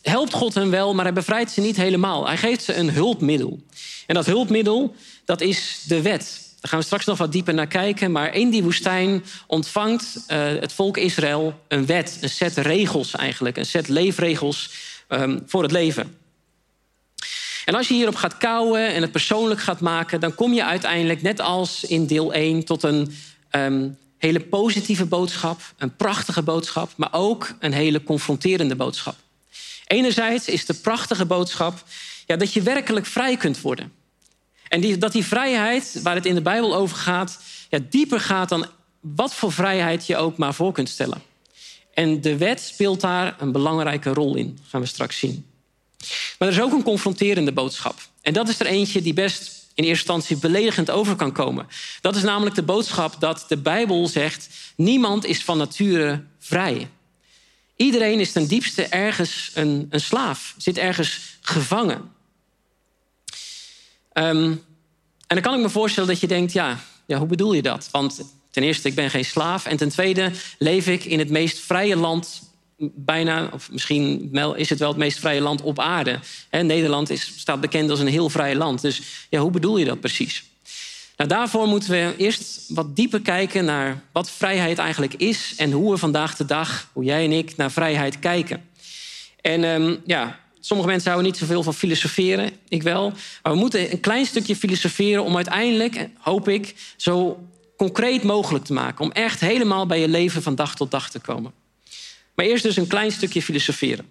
helpt 0.02 0.32
God 0.32 0.54
hen 0.54 0.70
wel, 0.70 0.94
maar 0.94 1.04
hij 1.04 1.14
bevrijdt 1.14 1.50
ze 1.50 1.60
niet 1.60 1.76
helemaal. 1.76 2.26
Hij 2.26 2.36
geeft 2.36 2.64
ze 2.64 2.74
een 2.74 2.90
hulpmiddel. 2.90 3.62
En 4.06 4.14
dat 4.14 4.26
hulpmiddel, 4.26 4.94
dat 5.24 5.40
is 5.40 5.82
de 5.86 6.02
wet. 6.02 6.42
Daar 6.60 6.70
gaan 6.70 6.78
we 6.78 6.84
straks 6.84 7.04
nog 7.04 7.18
wat 7.18 7.32
dieper 7.32 7.54
naar 7.54 7.66
kijken. 7.66 8.12
Maar 8.12 8.34
in 8.34 8.50
die 8.50 8.62
woestijn 8.62 9.24
ontvangt 9.46 10.24
uh, 10.28 10.38
het 10.60 10.72
volk 10.72 10.96
Israël 10.96 11.60
een 11.68 11.86
wet, 11.86 12.18
een 12.20 12.30
set 12.30 12.56
regels 12.56 13.14
eigenlijk. 13.14 13.56
Een 13.56 13.66
set 13.66 13.88
leefregels 13.88 14.70
um, 15.08 15.42
voor 15.46 15.62
het 15.62 15.72
leven. 15.72 16.16
En 17.64 17.74
als 17.74 17.88
je 17.88 17.94
hierop 17.94 18.14
gaat 18.14 18.36
kouwen 18.36 18.88
en 18.88 19.02
het 19.02 19.12
persoonlijk 19.12 19.60
gaat 19.60 19.80
maken... 19.80 20.20
dan 20.20 20.34
kom 20.34 20.52
je 20.52 20.64
uiteindelijk, 20.64 21.22
net 21.22 21.40
als 21.40 21.84
in 21.84 22.06
deel 22.06 22.32
1, 22.32 22.64
tot 22.64 22.82
een 22.82 23.14
um, 23.50 23.98
hele 24.25 24.40
positieve 24.40 25.07
boodschap. 25.07 25.61
Een 25.76 25.97
prachtige 25.97 26.43
boodschap, 26.43 26.93
maar 26.97 27.12
ook 27.12 27.54
een 27.59 27.73
hele 27.73 28.02
confronterende 28.02 28.76
boodschap. 28.76 29.16
Enerzijds 29.87 30.49
is 30.49 30.66
de 30.66 30.75
prachtige 30.75 31.25
boodschap 31.25 31.85
ja, 32.26 32.37
dat 32.37 32.52
je 32.52 32.62
werkelijk 32.62 33.07
vrij 33.07 33.37
kunt 33.37 33.61
worden. 33.61 33.93
En 34.69 34.81
die, 34.81 34.99
dat 34.99 35.12
die 35.12 35.25
vrijheid, 35.25 36.00
waar 36.02 36.14
het 36.14 36.26
in 36.26 36.35
de 36.35 36.43
Bijbel 36.43 36.75
over 36.75 36.97
gaat... 36.97 37.38
Ja, 37.71 37.78
dieper 37.90 38.21
gaat 38.21 38.49
dan 38.49 38.66
wat 39.00 39.35
voor 39.35 39.52
vrijheid 39.52 40.07
je 40.07 40.16
ook 40.16 40.37
maar 40.37 40.54
voor 40.54 40.73
kunt 40.73 40.88
stellen. 40.88 41.23
En 41.95 42.21
de 42.21 42.37
wet 42.37 42.61
speelt 42.61 43.00
daar 43.00 43.37
een 43.38 43.52
belangrijke 43.52 44.12
rol 44.12 44.37
in, 44.37 44.59
gaan 44.69 44.81
we 44.81 44.87
straks 44.87 45.19
zien. 45.19 45.47
Maar 46.38 46.49
er 46.49 46.54
is 46.54 46.61
ook 46.61 46.73
een 46.73 46.83
confronterende 46.83 47.52
boodschap. 47.52 48.00
En 48.21 48.33
dat 48.33 48.49
is 48.49 48.61
er 48.61 48.66
eentje 48.66 49.02
die 49.02 49.14
best 49.14 49.63
in 49.75 49.85
eerste 49.85 50.12
instantie 50.12 50.37
beledigend 50.37 50.90
over 50.90 51.16
kan 51.16 51.33
komen. 51.33 51.66
Dat 52.00 52.16
is 52.16 52.23
namelijk 52.23 52.54
de 52.54 52.62
boodschap 52.62 53.21
dat 53.21 53.45
de 53.49 53.57
Bijbel 53.57 54.07
zegt: 54.07 54.49
niemand 54.76 55.25
is 55.25 55.45
van 55.45 55.59
nature 55.59 56.25
vrij. 56.38 56.88
Iedereen 57.76 58.21
is 58.21 58.33
ten 58.33 58.47
diepste 58.47 58.87
ergens 58.87 59.50
een, 59.54 59.87
een 59.90 60.00
slaaf, 60.00 60.54
zit 60.57 60.78
ergens 60.78 61.21
gevangen. 61.40 62.12
Um, 64.12 64.64
en 65.27 65.37
dan 65.37 65.40
kan 65.40 65.55
ik 65.55 65.61
me 65.61 65.68
voorstellen 65.70 66.09
dat 66.09 66.20
je 66.20 66.27
denkt: 66.27 66.53
ja, 66.53 66.79
ja, 67.07 67.18
hoe 67.18 67.27
bedoel 67.27 67.53
je 67.53 67.62
dat? 67.62 67.88
Want 67.90 68.22
ten 68.51 68.62
eerste, 68.62 68.88
ik 68.88 68.94
ben 68.94 69.11
geen 69.11 69.25
slaaf. 69.25 69.66
En 69.66 69.77
ten 69.77 69.88
tweede, 69.88 70.33
leef 70.59 70.87
ik 70.87 71.05
in 71.05 71.18
het 71.18 71.31
meest 71.31 71.59
vrije 71.59 71.96
land 71.96 72.43
bijna, 72.78 73.48
of 73.52 73.70
misschien 73.70 74.30
is 74.56 74.70
het 74.70 74.78
wel 74.78 74.88
het 74.88 74.96
meest 74.96 75.18
vrije 75.18 75.40
land 75.40 75.62
op 75.62 75.78
aarde. 75.78 76.18
Nederland 76.50 77.10
is, 77.10 77.32
staat 77.37 77.60
bekend 77.60 77.90
als 77.90 78.00
een 78.00 78.06
heel 78.06 78.30
vrij 78.30 78.54
land. 78.54 78.80
Dus 78.80 79.02
ja, 79.30 79.40
hoe 79.40 79.50
bedoel 79.50 79.76
je 79.76 79.84
dat 79.84 80.00
precies? 80.00 80.44
Nou, 81.16 81.28
daarvoor 81.28 81.66
moeten 81.66 81.90
we 81.90 82.14
eerst 82.16 82.64
wat 82.68 82.96
dieper 82.96 83.20
kijken 83.20 83.64
naar 83.64 84.02
wat 84.12 84.30
vrijheid 84.30 84.78
eigenlijk 84.78 85.14
is 85.14 85.54
en 85.56 85.72
hoe 85.72 85.90
we 85.90 85.96
vandaag 85.96 86.37
de 86.37 86.44
dag, 86.44 86.88
hoe 86.92 87.04
jij 87.04 87.24
en 87.24 87.32
ik, 87.32 87.56
naar 87.56 87.70
vrijheid 87.70 88.18
kijken. 88.18 88.68
En 89.40 89.64
um, 89.64 90.00
ja, 90.06 90.40
sommige 90.60 90.88
mensen 90.88 91.10
houden 91.10 91.30
niet 91.30 91.40
zoveel 91.40 91.62
van 91.62 91.74
filosoferen, 91.74 92.50
ik 92.68 92.82
wel. 92.82 93.12
Maar 93.42 93.52
we 93.52 93.58
moeten 93.58 93.92
een 93.92 94.00
klein 94.00 94.26
stukje 94.26 94.56
filosoferen 94.56 95.24
om 95.24 95.37
uiteindelijk, 95.37 96.08
hoop 96.18 96.48
ik, 96.48 96.74
zo 96.96 97.38
concreet 97.76 98.22
mogelijk 98.22 98.64
te 98.64 98.72
maken. 98.72 99.04
Om 99.04 99.12
echt 99.12 99.40
helemaal 99.40 99.87
bij 99.87 100.00
je 100.00 100.08
leven 100.08 100.42
van 100.42 100.54
dag 100.54 100.74
tot 100.76 100.90
dag 100.90 101.10
te 101.10 101.20
komen. 101.20 101.52
Maar 102.35 102.47
eerst 102.47 102.62
dus 102.62 102.77
een 102.77 102.87
klein 102.87 103.12
stukje 103.12 103.42
filosoferen. 103.42 104.09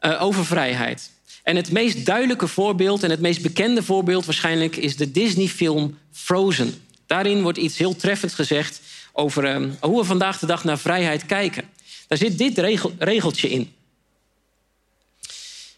Uh, 0.00 0.22
over 0.22 0.46
vrijheid. 0.46 1.10
En 1.42 1.56
het 1.56 1.72
meest 1.72 2.06
duidelijke 2.06 2.46
voorbeeld 2.46 3.02
en 3.02 3.10
het 3.10 3.20
meest 3.20 3.42
bekende 3.42 3.82
voorbeeld 3.82 4.24
waarschijnlijk 4.24 4.76
is 4.76 4.96
de 4.96 5.10
Disney-film 5.10 5.98
Frozen. 6.12 6.74
Daarin 7.06 7.42
wordt 7.42 7.58
iets 7.58 7.78
heel 7.78 7.96
treffends 7.96 8.34
gezegd 8.34 8.80
over 9.12 9.60
uh, 9.60 9.70
hoe 9.80 9.98
we 9.98 10.04
vandaag 10.04 10.38
de 10.38 10.46
dag 10.46 10.64
naar 10.64 10.78
vrijheid 10.78 11.26
kijken. 11.26 11.68
Daar 12.08 12.18
zit 12.18 12.38
dit 12.38 12.58
regel, 12.58 12.94
regeltje 12.98 13.50
in. 13.50 13.72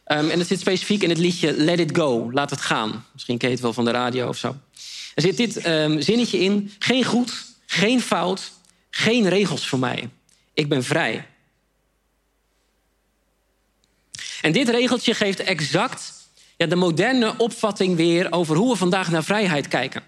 Um, 0.06 0.30
en 0.30 0.38
het 0.38 0.48
zit 0.48 0.60
specifiek 0.60 1.02
in 1.02 1.08
het 1.08 1.18
liedje 1.18 1.52
Let 1.52 1.78
It 1.78 1.96
Go, 1.96 2.32
laat 2.32 2.50
het 2.50 2.60
gaan. 2.60 3.06
Misschien 3.12 3.38
ken 3.38 3.48
je 3.48 3.54
het 3.54 3.62
wel 3.62 3.72
van 3.72 3.84
de 3.84 3.90
radio 3.90 4.28
of 4.28 4.36
zo. 4.36 4.56
Er 5.14 5.22
zit 5.22 5.36
dit 5.36 5.66
um, 5.66 6.00
zinnetje 6.00 6.38
in: 6.38 6.72
geen 6.78 7.04
goed, 7.04 7.44
geen 7.66 8.00
fout, 8.00 8.52
geen 8.90 9.28
regels 9.28 9.68
voor 9.68 9.78
mij. 9.78 10.08
Ik 10.54 10.68
ben 10.68 10.84
vrij. 10.84 11.26
En 14.40 14.52
dit 14.52 14.68
regeltje 14.68 15.14
geeft 15.14 15.40
exact 15.40 16.12
ja, 16.56 16.66
de 16.66 16.76
moderne 16.76 17.34
opvatting 17.38 17.96
weer 17.96 18.32
over 18.32 18.56
hoe 18.56 18.70
we 18.70 18.76
vandaag 18.76 19.10
naar 19.10 19.24
vrijheid 19.24 19.68
kijken. 19.68 20.02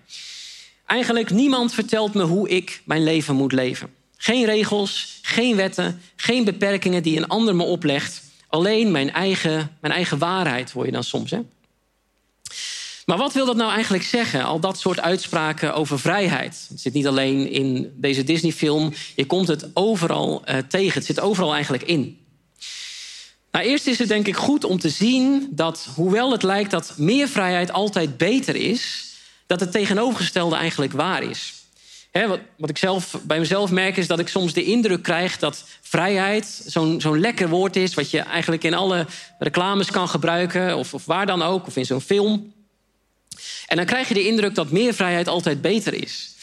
Eigenlijk 0.87 1.31
niemand 1.31 1.75
vertelt 1.75 2.15
me 2.15 2.23
hoe 2.23 2.49
ik 2.49 2.83
mijn 2.85 3.03
leven 3.03 3.35
moet 3.35 3.53
leven. 3.53 3.95
Geen 4.17 4.45
regels, 4.45 5.19
geen 5.23 5.57
wetten, 5.57 6.03
geen 6.17 6.45
beperkingen 6.45 7.03
die 7.03 7.17
een 7.17 7.29
ander 7.29 7.57
me 7.57 7.63
oplegt. 7.63 8.23
Alleen 8.49 8.91
mijn 8.91 9.13
eigen, 9.13 9.77
mijn 9.81 9.93
eigen 9.93 10.19
waarheid, 10.19 10.71
hoor 10.71 10.87
je 10.87 10.93
dan 10.93 11.05
soms. 11.05 11.31
Hè? 11.31 11.41
Maar 13.05 13.17
wat 13.17 13.33
wil 13.33 13.47
dat 13.47 13.57
nou 13.57 13.73
eigenlijk 13.73 14.05
zeggen, 14.05 14.45
al 14.45 14.61
dat 14.61 14.79
soort 14.79 15.01
uitspraken 15.01 15.75
over 15.75 15.99
vrijheid? 15.99 16.67
Het 16.69 16.81
zit 16.81 16.93
niet 16.93 17.07
alleen 17.07 17.51
in 17.51 17.93
deze 17.97 18.25
Disney-film, 18.25 18.93
je 19.17 19.27
komt 19.27 19.49
het 19.49 19.71
overal 19.75 20.43
uh, 20.47 20.57
tegen. 20.69 20.95
Het 20.95 21.05
zit 21.05 21.21
overal 21.21 21.55
eigenlijk 21.55 21.83
in. 21.83 22.19
Nou, 23.51 23.67
eerst 23.67 23.87
is 23.87 23.99
het 23.99 24.09
denk 24.09 24.27
ik 24.27 24.37
goed 24.37 24.65
om 24.65 24.79
te 24.79 24.89
zien 24.89 25.49
dat, 25.51 25.89
hoewel 25.95 26.33
het 26.33 26.43
lijkt 26.43 26.71
dat 26.71 26.95
meer 26.97 27.29
vrijheid 27.29 27.73
altijd 27.73 28.17
beter 28.17 28.57
is, 28.57 29.13
dat 29.47 29.61
het 29.61 29.73
tegenovergestelde 29.73 30.57
eigenlijk 30.57 30.93
waar 30.93 31.23
is. 31.23 31.53
Wat, 32.13 32.41
wat, 32.57 32.71
ik 32.71 32.79
zelf 32.79 33.19
bij 33.23 33.39
mezelf 33.39 33.71
merk 33.71 33.97
is 33.97 34.07
dat 34.07 34.19
ik 34.19 34.29
soms 34.29 34.53
de 34.53 34.65
indruk 34.65 35.03
krijg 35.03 35.39
dat 35.39 35.65
vrijheid 35.81 36.63
zo'n 36.67 37.01
zo'n 37.01 37.21
lekker 37.21 37.49
woord 37.49 37.77
is, 37.77 37.95
wat 37.95 38.11
je 38.11 38.21
eigenlijk 38.21 38.65
in 38.65 38.75
alle 38.75 39.07
reclames 39.39 39.91
kan 39.91 40.09
gebruiken, 40.09 40.77
of, 40.77 40.95
of 40.95 41.05
waar 41.05 41.27
dan 41.27 41.43
ook, 41.43 41.67
of 41.67 41.77
in 41.77 41.87
zo'n 41.87 42.01
film. 42.01 42.53
En 43.67 43.77
dan 43.77 43.87
krijg 43.87 44.09
je 44.09 44.15
de 44.15 44.27
indruk 44.27 44.55
dat 44.55 44.71
meer 44.71 44.95
vrijheid 44.95 45.29
altijd 45.29 45.61
beter 45.61 45.95
is. 45.95 46.35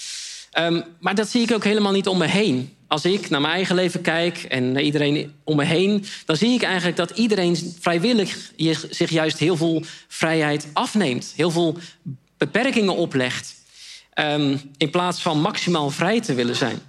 Um, 0.59 0.83
maar 0.99 1.15
dat 1.15 1.29
zie 1.29 1.41
ik 1.41 1.51
ook 1.51 1.63
helemaal 1.63 1.91
niet 1.91 2.07
om 2.07 2.17
me 2.17 2.27
heen. 2.27 2.75
Als 2.87 3.05
ik 3.05 3.29
naar 3.29 3.41
mijn 3.41 3.53
eigen 3.53 3.75
leven 3.75 4.01
kijk 4.01 4.43
en 4.43 4.71
naar 4.71 4.81
iedereen 4.81 5.33
om 5.43 5.55
me 5.55 5.63
heen, 5.63 6.05
dan 6.25 6.35
zie 6.35 6.53
ik 6.53 6.63
eigenlijk 6.63 6.97
dat 6.97 7.11
iedereen 7.11 7.75
vrijwillig 7.79 8.51
zich 8.89 9.09
juist 9.09 9.37
heel 9.37 9.57
veel 9.57 9.83
vrijheid 10.07 10.67
afneemt, 10.73 11.33
heel 11.35 11.51
veel 11.51 11.77
beperkingen 12.37 12.95
oplegt, 12.95 13.55
um, 14.15 14.61
in 14.77 14.89
plaats 14.89 15.21
van 15.21 15.41
maximaal 15.41 15.89
vrij 15.89 16.21
te 16.21 16.33
willen 16.33 16.55
zijn. 16.55 16.81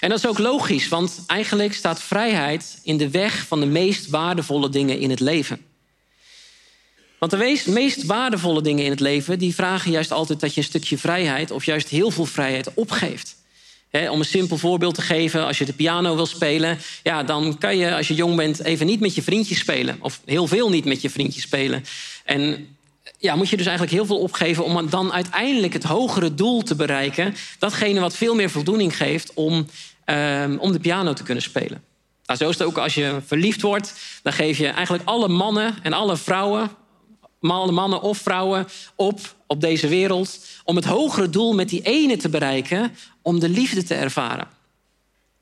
En 0.00 0.08
dat 0.08 0.18
is 0.18 0.26
ook 0.26 0.38
logisch, 0.38 0.88
want 0.88 1.22
eigenlijk 1.26 1.74
staat 1.74 2.02
vrijheid 2.02 2.78
in 2.82 2.96
de 2.96 3.10
weg 3.10 3.46
van 3.46 3.60
de 3.60 3.66
meest 3.66 4.08
waardevolle 4.08 4.68
dingen 4.68 4.98
in 4.98 5.10
het 5.10 5.20
leven. 5.20 5.73
Want 7.18 7.32
de 7.32 7.62
meest, 7.66 8.04
waardevolle 8.04 8.62
dingen 8.62 8.84
in 8.84 8.90
het 8.90 9.00
leven... 9.00 9.38
die 9.38 9.54
vragen 9.54 9.90
juist 9.90 10.12
altijd 10.12 10.40
dat 10.40 10.54
je 10.54 10.60
een 10.60 10.66
stukje 10.66 10.98
vrijheid... 10.98 11.50
of 11.50 11.64
juist 11.64 11.88
heel 11.88 12.10
veel 12.10 12.26
vrijheid 12.26 12.74
opgeeft. 12.74 13.36
Om 14.10 14.18
een 14.18 14.24
simpel 14.24 14.56
voorbeeld 14.56 14.94
te 14.94 15.02
geven, 15.02 15.46
als 15.46 15.58
je 15.58 15.64
de 15.64 15.72
piano 15.72 16.14
wil 16.14 16.26
spelen... 16.26 16.78
Ja, 17.02 17.22
dan 17.22 17.58
kan 17.58 17.76
je 17.76 17.94
als 17.94 18.08
je 18.08 18.14
jong 18.14 18.36
bent 18.36 18.62
even 18.62 18.86
niet 18.86 19.00
met 19.00 19.14
je 19.14 19.22
vriendjes 19.22 19.58
spelen. 19.58 19.96
Of 20.00 20.20
heel 20.24 20.46
veel 20.46 20.70
niet 20.70 20.84
met 20.84 21.02
je 21.02 21.10
vriendjes 21.10 21.42
spelen. 21.42 21.84
En 22.24 22.76
ja, 23.18 23.36
moet 23.36 23.48
je 23.48 23.56
dus 23.56 23.66
eigenlijk 23.66 23.96
heel 23.96 24.06
veel 24.06 24.18
opgeven 24.18 24.64
om 24.64 24.90
dan 24.90 25.12
uiteindelijk 25.12 25.72
het 25.72 25.84
hogere 25.84 26.34
doel 26.34 26.62
te 26.62 26.74
bereiken. 26.74 27.34
Datgene 27.58 28.00
wat 28.00 28.16
veel 28.16 28.34
meer 28.34 28.50
voldoening 28.50 28.96
geeft 28.96 29.34
om, 29.34 29.66
ehm, 30.04 30.56
om 30.58 30.72
de 30.72 30.80
piano 30.80 31.12
te 31.12 31.22
kunnen 31.22 31.42
spelen. 31.42 31.82
Nou, 32.26 32.38
zo 32.38 32.48
is 32.48 32.58
het 32.58 32.66
ook 32.66 32.78
als 32.78 32.94
je 32.94 33.20
verliefd 33.26 33.62
wordt. 33.62 33.94
Dan 34.22 34.32
geef 34.32 34.58
je 34.58 34.68
eigenlijk 34.68 35.08
alle 35.08 35.28
mannen 35.28 35.74
en 35.82 35.92
alle 35.92 36.16
vrouwen, 36.16 36.70
mannen 37.44 38.02
of 38.02 38.18
vrouwen, 38.18 38.66
op 38.94 39.34
op 39.46 39.60
deze 39.60 39.88
wereld. 39.88 40.38
Om 40.64 40.76
het 40.76 40.84
hogere 40.84 41.30
doel 41.30 41.54
met 41.54 41.68
die 41.68 41.82
ene 41.82 42.16
te 42.16 42.28
bereiken, 42.28 42.96
om 43.22 43.40
de 43.40 43.48
liefde 43.48 43.82
te 43.82 43.94
ervaren. 43.94 44.48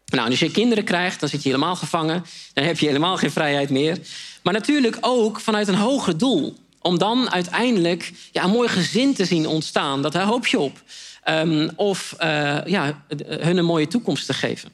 Nou, 0.05 0.31
als 0.31 0.39
je 0.39 0.51
kinderen 0.51 0.85
krijgt, 0.85 1.21
dan 1.21 1.29
zit 1.29 1.43
je 1.43 1.49
helemaal 1.49 1.77
gevangen. 1.77 2.25
Dan 2.53 2.65
heb 2.65 2.79
je 2.79 2.87
helemaal 2.87 3.17
geen 3.17 3.31
vrijheid 3.31 3.71
meer. 3.71 3.99
Maar 4.43 4.53
natuurlijk 4.53 4.99
ook 5.01 5.41
vanuit 5.41 5.69
een 5.69 5.75
hoger 5.75 6.19
doel. 6.19 6.55
Om 6.81 6.99
dan 6.99 7.31
uiteindelijk 7.31 8.13
ja, 8.33 8.45
een 8.45 8.51
mooi 8.51 8.69
gezin 8.69 9.15
te 9.15 9.25
zien 9.25 9.47
ontstaan. 9.47 10.03
Dat 10.03 10.15
hoop 10.15 10.47
je 10.47 10.59
op. 10.59 10.83
Um, 11.29 11.71
of 11.77 12.15
uh, 12.21 12.59
ja, 12.67 13.05
hun 13.27 13.57
een 13.57 13.65
mooie 13.65 13.87
toekomst 13.87 14.27
te 14.27 14.35
geven. 14.35 14.71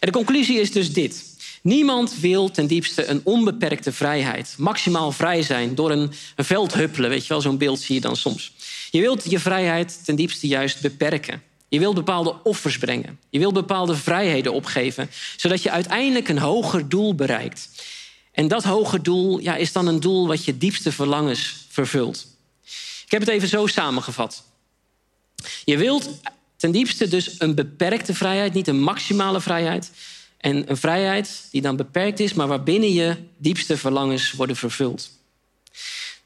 En 0.00 0.08
de 0.08 0.12
conclusie 0.12 0.60
is 0.60 0.72
dus 0.72 0.92
dit. 0.92 1.31
Niemand 1.62 2.20
wil 2.20 2.50
ten 2.50 2.66
diepste 2.66 3.06
een 3.06 3.20
onbeperkte 3.24 3.92
vrijheid. 3.92 4.54
Maximaal 4.58 5.12
vrij 5.12 5.42
zijn 5.42 5.74
door 5.74 5.90
een, 5.90 6.12
een 6.36 6.44
veld 6.44 6.74
huppelen. 6.74 7.10
Weet 7.10 7.22
je 7.22 7.28
wel, 7.28 7.40
zo'n 7.40 7.58
beeld 7.58 7.80
zie 7.80 7.94
je 7.94 8.00
dan 8.00 8.16
soms. 8.16 8.52
Je 8.90 9.00
wilt 9.00 9.30
je 9.30 9.38
vrijheid 9.38 10.04
ten 10.04 10.16
diepste 10.16 10.46
juist 10.46 10.80
beperken. 10.80 11.42
Je 11.68 11.78
wilt 11.78 11.94
bepaalde 11.94 12.36
offers 12.42 12.78
brengen. 12.78 13.18
Je 13.30 13.38
wilt 13.38 13.54
bepaalde 13.54 13.96
vrijheden 13.96 14.52
opgeven, 14.52 15.10
zodat 15.36 15.62
je 15.62 15.70
uiteindelijk 15.70 16.28
een 16.28 16.38
hoger 16.38 16.88
doel 16.88 17.14
bereikt. 17.14 17.68
En 18.32 18.48
dat 18.48 18.64
hoger 18.64 19.02
doel 19.02 19.38
ja, 19.38 19.56
is 19.56 19.72
dan 19.72 19.86
een 19.86 20.00
doel 20.00 20.26
wat 20.26 20.44
je 20.44 20.58
diepste 20.58 20.92
verlangens 20.92 21.66
vervult. 21.68 22.26
Ik 23.04 23.10
heb 23.10 23.20
het 23.20 23.30
even 23.30 23.48
zo 23.48 23.66
samengevat. 23.66 24.44
Je 25.64 25.76
wilt 25.76 26.08
ten 26.56 26.70
diepste 26.70 27.08
dus 27.08 27.34
een 27.38 27.54
beperkte 27.54 28.14
vrijheid, 28.14 28.52
niet 28.52 28.68
een 28.68 28.80
maximale 28.80 29.40
vrijheid. 29.40 29.90
En 30.42 30.70
een 30.70 30.76
vrijheid 30.76 31.48
die 31.50 31.60
dan 31.60 31.76
beperkt 31.76 32.20
is, 32.20 32.32
maar 32.32 32.48
waarbinnen 32.48 32.92
je 32.92 33.16
diepste 33.36 33.76
verlangens 33.76 34.32
worden 34.32 34.56
vervuld. 34.56 35.10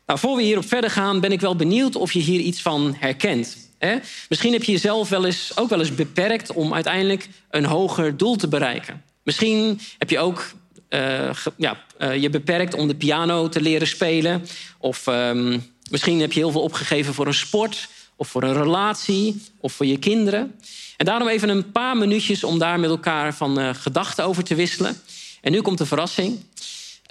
Nou, 0.06 0.18
voor 0.18 0.36
we 0.36 0.42
hierop 0.42 0.68
verder 0.68 0.90
gaan, 0.90 1.20
ben 1.20 1.32
ik 1.32 1.40
wel 1.40 1.56
benieuwd 1.56 1.96
of 1.96 2.12
je 2.12 2.18
hier 2.18 2.40
iets 2.40 2.62
van 2.62 2.96
herkent. 2.98 3.56
Hè? 3.78 3.96
Misschien 4.28 4.52
heb 4.52 4.62
je 4.62 4.72
jezelf 4.72 5.08
wel 5.08 5.24
eens, 5.24 5.52
ook 5.54 5.68
wel 5.68 5.78
eens 5.78 5.94
beperkt 5.94 6.52
om 6.52 6.74
uiteindelijk 6.74 7.28
een 7.50 7.64
hoger 7.64 8.16
doel 8.16 8.36
te 8.36 8.48
bereiken. 8.48 9.02
Misschien 9.22 9.80
heb 9.98 10.10
je 10.10 10.18
ook 10.18 10.52
uh, 10.90 11.30
ja, 11.56 11.84
uh, 11.98 12.16
je 12.16 12.30
beperkt 12.30 12.74
om 12.74 12.88
de 12.88 12.94
piano 12.94 13.48
te 13.48 13.60
leren 13.60 13.86
spelen. 13.86 14.46
Of 14.78 15.06
um, 15.06 15.72
misschien 15.90 16.20
heb 16.20 16.32
je 16.32 16.40
heel 16.40 16.50
veel 16.50 16.62
opgegeven 16.62 17.14
voor 17.14 17.26
een 17.26 17.34
sport, 17.34 17.88
of 18.16 18.28
voor 18.28 18.42
een 18.42 18.62
relatie, 18.62 19.42
of 19.60 19.72
voor 19.72 19.86
je 19.86 19.98
kinderen. 19.98 20.54
En 20.96 21.06
daarom 21.06 21.28
even 21.28 21.48
een 21.48 21.70
paar 21.72 21.96
minuutjes 21.96 22.44
om 22.44 22.58
daar 22.58 22.80
met 22.80 22.90
elkaar 22.90 23.34
van 23.34 23.60
uh, 23.60 23.70
gedachten 23.74 24.24
over 24.24 24.44
te 24.44 24.54
wisselen. 24.54 24.96
En 25.40 25.52
nu 25.52 25.60
komt 25.60 25.78
de 25.78 25.86
verrassing. 25.86 26.44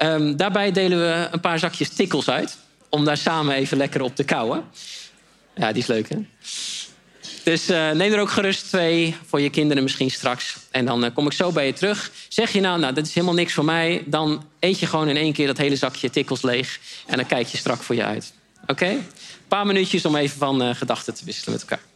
Um, 0.04 0.38
daarbij 0.38 0.72
delen 0.72 0.98
we 0.98 1.28
een 1.32 1.40
paar 1.40 1.60
zakjes 1.60 1.90
tikkels 1.90 2.30
uit. 2.30 2.58
Om 2.90 3.06
daar 3.06 3.18
samen 3.18 3.56
even 3.56 3.78
lekker 3.78 4.02
op 4.02 4.16
te 4.16 4.24
kouwen. 4.24 4.64
Ja, 5.56 5.72
die 5.72 5.82
is 5.82 5.88
leuk, 5.88 6.10
hè? 6.10 6.18
Dus 7.44 7.70
uh, 7.70 7.92
neem 7.92 8.14
er 8.14 8.20
ook 8.20 8.30
gerust 8.30 8.68
twee 8.68 9.16
voor 9.26 9.42
je 9.42 9.50
kinderen 9.50 9.84
misschien 9.84 10.12
straks. 10.12 10.58
En 10.72 10.86
dan 10.86 11.04
uh, 11.04 11.10
kom 11.14 11.26
ik 11.26 11.34
zo 11.34 11.52
bij 11.52 11.66
je 11.66 11.74
terug. 11.74 12.12
Zeg 12.30 12.52
je 12.52 12.62
nou, 12.62 12.80
nou, 12.80 12.94
dat 12.94 13.06
is 13.06 13.14
helemaal 13.14 13.36
niks 13.36 13.54
voor 13.54 13.66
mij... 13.66 14.04
dan 14.06 14.46
eet 14.60 14.80
je 14.80 14.86
gewoon 14.86 15.08
in 15.08 15.18
één 15.18 15.34
keer 15.34 15.48
dat 15.48 15.58
hele 15.58 15.76
zakje 15.76 16.10
tikkels 16.10 16.42
leeg... 16.42 16.80
en 17.06 17.18
dan 17.18 17.26
kijk 17.26 17.48
je 17.48 17.58
strak 17.58 17.84
voor 17.84 17.96
je 17.96 18.04
uit. 18.04 18.34
Oké? 18.68 18.98
Paar 19.48 19.66
minuutjes 19.66 20.06
om 20.06 20.16
even 20.16 20.38
van 20.38 20.64
uh, 20.64 20.76
gedachten 20.76 21.14
te 21.14 21.26
wisselen 21.26 21.52
met 21.54 21.62
elkaar. 21.62 21.95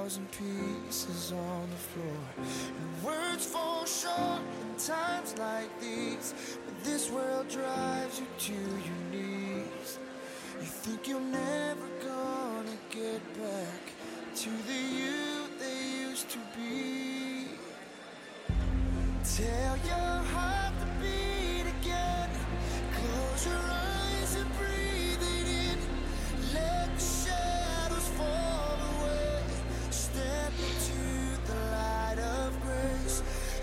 Thousand 0.00 0.28
pieces 0.30 1.32
on 1.32 1.68
the 1.68 1.76
floor. 1.76 2.22
And 2.38 3.04
words 3.04 3.44
fall 3.44 3.84
short 3.84 4.40
in 4.62 4.76
times 4.78 5.34
like 5.38 5.68
these. 5.80 6.56
But 6.64 6.84
this 6.84 7.10
world 7.10 7.48
drives 7.48 8.18
you 8.18 8.26
to 8.38 8.52
your 8.52 9.02
knees. 9.12 9.98
You 10.58 10.66
think 10.66 11.06
you're 11.06 11.20
never 11.20 11.88
gonna 12.02 12.78
get 12.88 13.20
back 13.34 13.82
to 14.36 14.50
the 14.68 14.80
you 15.00 15.48
they 15.58 16.08
used 16.08 16.30
to 16.30 16.38
be. 16.56 17.48
Tell 19.36 19.76
your 19.92 20.16
heart 20.32 20.72
to 20.80 20.86
beat 21.02 21.66
again. 21.78 22.30
Close 22.94 23.46
your 23.46 23.56
eyes 23.56 23.99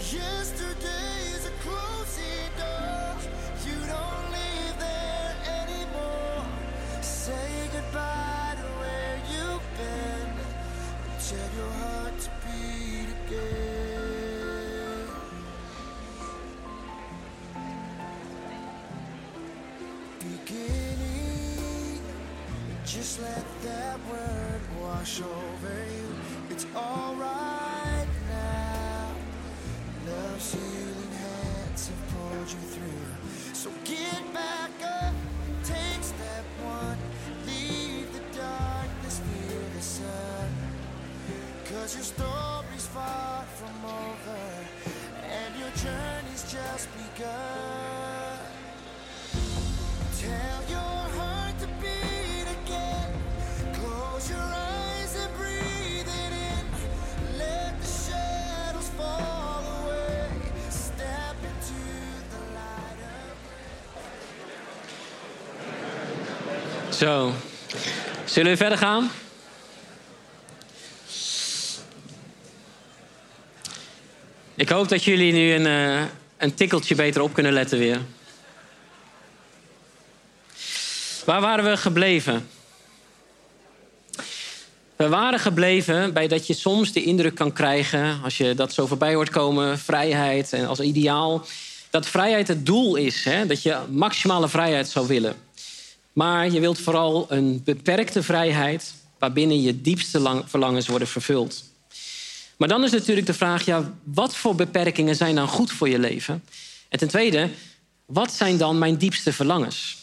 Just 0.10 0.56
a 1.48 1.52
closing 1.60 2.50
door 2.56 3.16
You 3.66 3.76
don't 3.92 4.32
live 4.32 4.80
there 4.80 5.36
anymore 5.60 6.46
Say 7.02 7.68
goodbye 7.74 8.56
to 8.56 8.68
where 8.80 9.20
you've 9.30 9.68
been 9.76 10.32
let 11.20 11.50
your 11.58 11.72
heart 11.84 12.30
beat 12.42 13.10
again 13.26 15.08
You 20.24 20.38
can 20.46 20.98
eat 21.20 22.02
You 22.70 22.78
just 22.86 23.22
let 23.22 23.46
that 23.64 24.00
word 24.10 24.62
wash 24.82 25.20
over 25.20 25.86
you. 25.98 26.16
It's 26.50 26.66
alright. 26.74 28.17
Love's 30.08 30.54
healing 30.54 31.12
hands 31.12 31.90
have 31.90 32.04
pulled 32.14 32.50
you 32.50 32.64
through. 32.74 33.54
So 33.54 33.70
get 33.84 34.34
back 34.34 34.72
up, 35.04 35.14
take 35.64 36.02
step 36.02 36.46
one. 36.64 36.98
Leave 37.46 38.08
the 38.14 38.24
darkness, 38.38 39.20
feel 39.20 39.64
the 39.76 39.82
sun. 39.82 40.50
Cause 41.66 41.96
your 41.96 42.04
story's 42.04 42.88
far 42.88 43.44
from 43.60 43.78
over, 43.86 44.44
and 45.24 45.52
your 45.60 45.72
journey's 45.72 46.44
just 46.50 46.88
begun. 46.96 48.40
Tell 50.20 50.62
your 50.70 50.87
Zo. 66.98 67.34
Zullen 68.26 68.52
we 68.52 68.58
verder 68.58 68.78
gaan? 68.78 69.12
Ik 74.56 74.70
hoop 74.70 74.90
dat 74.90 75.04
jullie 75.04 75.34
nu 75.34 75.54
een, 75.54 75.66
uh, 75.66 76.06
een 76.38 76.54
tikkeltje 76.54 76.96
beter 76.96 77.22
op 77.22 77.34
kunnen 77.34 77.54
letten 77.54 77.80
weer. 77.80 78.02
Waar 81.26 81.42
waren 81.42 81.66
we 81.66 81.78
gebleven? 81.78 82.50
We 84.96 85.08
waren 85.10 85.40
gebleven 85.40 86.14
bij 86.14 86.28
dat 86.28 86.48
je 86.48 86.54
soms 86.54 86.92
de 86.92 87.04
indruk 87.04 87.36
kan 87.36 87.54
krijgen, 87.54 88.20
als 88.24 88.38
je 88.38 88.56
dat 88.56 88.74
zo 88.74 88.88
voorbij 88.88 89.14
hoort 89.14 89.30
komen, 89.30 89.80
vrijheid 89.80 90.54
en 90.54 90.68
als 90.68 90.80
ideaal, 90.80 91.46
dat 91.90 92.08
vrijheid 92.08 92.48
het 92.48 92.66
doel 92.66 92.96
is. 92.96 93.24
Hè? 93.24 93.46
Dat 93.46 93.62
je 93.62 93.78
maximale 93.90 94.50
vrijheid 94.50 94.90
zou 94.90 95.08
willen. 95.08 95.47
Maar 96.18 96.52
je 96.52 96.60
wilt 96.60 96.80
vooral 96.80 97.26
een 97.30 97.62
beperkte 97.64 98.24
vrijheid 98.24 98.94
waarbinnen 99.20 99.62
je 99.62 99.82
diepste 99.82 100.44
verlangens 100.46 100.88
worden 100.88 101.08
vervuld. 101.08 101.64
Maar 102.58 102.68
dan 102.68 102.84
is 102.84 102.92
natuurlijk 102.92 103.28
de 103.28 103.34
vraag, 103.34 103.66
ja, 103.66 103.94
wat 104.04 104.36
voor 104.36 104.56
beperkingen 104.56 105.16
zijn 105.16 105.36
dan 105.36 105.48
goed 105.48 105.72
voor 105.72 105.90
je 105.90 106.00
leven? 106.00 106.44
En 106.90 107.00
ten 107.00 107.08
tweede, 107.08 107.50
wat 108.06 108.32
zijn 108.34 108.58
dan 108.58 108.78
mijn 108.78 108.98
diepste 108.98 109.34
verlangens? 109.34 109.98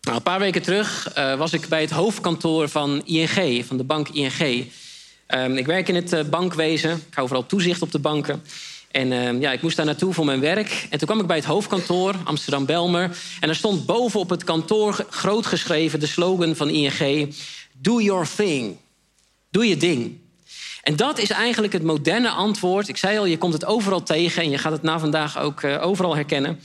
Nou, 0.00 0.16
een 0.16 0.22
paar 0.22 0.38
weken 0.38 0.62
terug 0.62 1.16
uh, 1.18 1.38
was 1.38 1.52
ik 1.52 1.68
bij 1.68 1.80
het 1.80 1.90
hoofdkantoor 1.90 2.68
van 2.68 3.02
ING, 3.04 3.64
van 3.66 3.76
de 3.76 3.84
bank 3.84 4.08
ING. 4.08 4.70
Ehm, 5.26 5.56
ik 5.56 5.66
werk 5.66 5.88
in 5.88 5.94
het 5.94 6.12
eh, 6.12 6.24
bankwezen. 6.24 6.90
Ik 6.92 7.14
hou 7.14 7.28
vooral 7.28 7.46
toezicht 7.46 7.82
op 7.82 7.92
de 7.92 7.98
banken. 7.98 8.42
En 8.96 9.12
ehm, 9.12 9.40
ja, 9.40 9.52
ik 9.52 9.62
moest 9.62 9.76
daar 9.76 9.86
naartoe 9.86 10.12
voor 10.14 10.24
mijn 10.24 10.40
werk. 10.40 10.86
En 10.90 10.98
toen 10.98 11.08
kwam 11.08 11.20
ik 11.20 11.26
bij 11.26 11.36
het 11.36 11.44
hoofdkantoor, 11.44 12.14
Amsterdam-Belmer. 12.24 13.16
En 13.40 13.48
er 13.48 13.54
stond 13.54 13.86
boven 13.86 14.20
op 14.20 14.30
het 14.30 14.44
kantoor 14.44 15.06
groot 15.10 15.46
geschreven 15.46 16.00
de 16.00 16.06
slogan 16.06 16.56
van 16.56 16.68
ING... 16.68 17.34
Do 17.78 18.00
your 18.00 18.28
thing. 18.36 18.76
Doe 19.50 19.68
je 19.68 19.76
ding. 19.76 20.18
En 20.82 20.96
dat 20.96 21.18
is 21.18 21.30
eigenlijk 21.30 21.72
het 21.72 21.82
moderne 21.82 22.28
antwoord. 22.28 22.88
Ik 22.88 22.96
zei 22.96 23.18
al, 23.18 23.24
je 23.24 23.38
komt 23.38 23.52
het 23.52 23.64
overal 23.64 24.02
tegen... 24.02 24.42
en 24.42 24.50
je 24.50 24.58
gaat 24.58 24.72
het 24.72 24.82
na 24.82 24.98
vandaag 24.98 25.38
ook 25.38 25.62
eh, 25.62 25.86
overal 25.86 26.14
herkennen. 26.14 26.60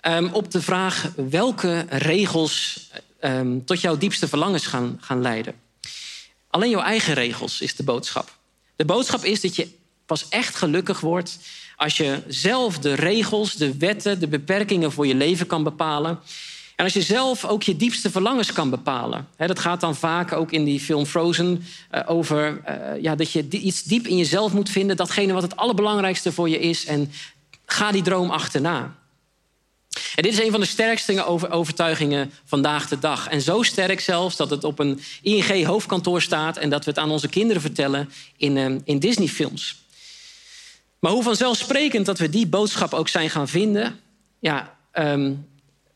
Ehm, 0.00 0.28
op 0.32 0.50
de 0.50 0.62
vraag 0.62 1.12
welke 1.30 1.86
regels 1.88 2.88
ehm, 3.20 3.58
tot 3.64 3.80
jouw 3.80 3.96
diepste 3.96 4.28
verlangens 4.28 4.66
gaan, 4.66 4.98
gaan 5.00 5.22
leiden. 5.22 5.54
Alleen 6.50 6.70
jouw 6.70 6.82
eigen 6.82 7.14
regels 7.14 7.60
is 7.60 7.76
de 7.76 7.82
boodschap. 7.82 8.36
De 8.76 8.84
boodschap 8.84 9.24
is 9.24 9.40
dat 9.40 9.56
je 9.56 9.68
pas 10.06 10.28
echt 10.28 10.56
gelukkig 10.56 11.00
wordt 11.00 11.38
als 11.76 11.96
je 11.96 12.22
zelf 12.28 12.78
de 12.78 12.94
regels, 12.94 13.54
de 13.54 13.76
wetten, 13.76 14.20
de 14.20 14.28
beperkingen 14.28 14.92
voor 14.92 15.06
je 15.06 15.14
leven 15.14 15.46
kan 15.46 15.62
bepalen. 15.62 16.18
En 16.76 16.84
als 16.84 16.92
je 16.92 17.02
zelf 17.02 17.44
ook 17.44 17.62
je 17.62 17.76
diepste 17.76 18.10
verlangens 18.10 18.52
kan 18.52 18.70
bepalen. 18.70 19.28
Dat 19.36 19.58
gaat 19.58 19.80
dan 19.80 19.96
vaak 19.96 20.32
ook 20.32 20.52
in 20.52 20.64
die 20.64 20.80
film 20.80 21.06
Frozen 21.06 21.64
eh, 21.90 22.02
over 22.06 22.60
eh, 22.64 23.02
ja, 23.02 23.14
dat 23.14 23.32
je 23.32 23.48
iets 23.50 23.82
diep 23.82 24.06
in 24.06 24.16
jezelf 24.16 24.52
moet 24.52 24.70
vinden, 24.70 24.96
datgene 24.96 25.32
wat 25.32 25.42
het 25.42 25.56
allerbelangrijkste 25.56 26.32
voor 26.32 26.48
je 26.48 26.58
is. 26.58 26.86
En 26.86 27.12
ga 27.66 27.92
die 27.92 28.02
droom 28.02 28.30
achterna. 28.30 28.94
En 30.14 30.22
dit 30.22 30.32
is 30.32 30.38
een 30.38 30.50
van 30.50 30.60
de 30.60 30.66
sterkste 30.66 31.24
over- 31.24 31.50
overtuigingen 31.50 32.32
vandaag 32.44 32.88
de 32.88 32.98
dag. 32.98 33.28
En 33.28 33.40
zo 33.40 33.62
sterk 33.62 34.00
zelfs 34.00 34.36
dat 34.36 34.50
het 34.50 34.64
op 34.64 34.78
een 34.78 35.00
ING-hoofdkantoor 35.22 36.22
staat... 36.22 36.56
en 36.56 36.70
dat 36.70 36.84
we 36.84 36.90
het 36.90 36.98
aan 36.98 37.10
onze 37.10 37.28
kinderen 37.28 37.62
vertellen 37.62 38.10
in, 38.36 38.56
eh, 38.56 38.74
in 38.84 38.98
Disney-films. 38.98 39.85
Maar 40.98 41.12
hoe 41.12 41.22
vanzelfsprekend 41.22 42.06
dat 42.06 42.18
we 42.18 42.28
die 42.28 42.46
boodschap 42.46 42.92
ook 42.92 43.08
zijn 43.08 43.30
gaan 43.30 43.48
vinden... 43.48 44.00
ja, 44.38 44.76
ehm, 44.92 45.34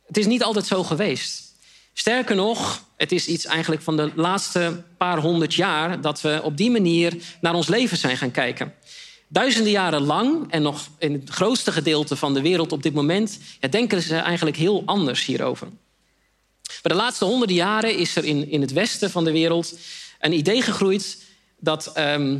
het 0.06 0.16
is 0.16 0.26
niet 0.26 0.42
altijd 0.42 0.66
zo 0.66 0.82
geweest. 0.82 1.54
Sterker 1.92 2.36
nog, 2.36 2.84
het 2.96 3.12
is 3.12 3.26
iets 3.26 3.44
eigenlijk 3.44 3.82
van 3.82 3.96
de 3.96 4.10
laatste 4.14 4.82
paar 4.96 5.18
honderd 5.18 5.54
jaar... 5.54 6.00
dat 6.00 6.20
we 6.20 6.40
op 6.42 6.56
die 6.56 6.70
manier 6.70 7.16
naar 7.40 7.54
ons 7.54 7.68
leven 7.68 7.96
zijn 7.96 8.16
gaan 8.16 8.30
kijken. 8.30 8.74
Duizenden 9.28 9.72
jaren 9.72 10.02
lang 10.02 10.50
en 10.50 10.62
nog 10.62 10.88
in 10.98 11.12
het 11.12 11.30
grootste 11.30 11.72
gedeelte 11.72 12.16
van 12.16 12.34
de 12.34 12.40
wereld 12.40 12.72
op 12.72 12.82
dit 12.82 12.94
moment... 12.94 13.38
Ja, 13.60 13.68
denken 13.68 14.02
ze 14.02 14.16
eigenlijk 14.16 14.56
heel 14.56 14.82
anders 14.86 15.24
hierover. 15.24 15.68
Maar 16.82 16.92
de 16.92 16.94
laatste 16.94 17.24
honderden 17.24 17.56
jaren 17.56 17.96
is 17.96 18.16
er 18.16 18.24
in, 18.24 18.50
in 18.50 18.60
het 18.60 18.72
westen 18.72 19.10
van 19.10 19.24
de 19.24 19.32
wereld 19.32 19.78
een 20.20 20.32
idee 20.32 20.62
gegroeid... 20.62 21.18
dat 21.58 21.86
ehm, 21.86 22.38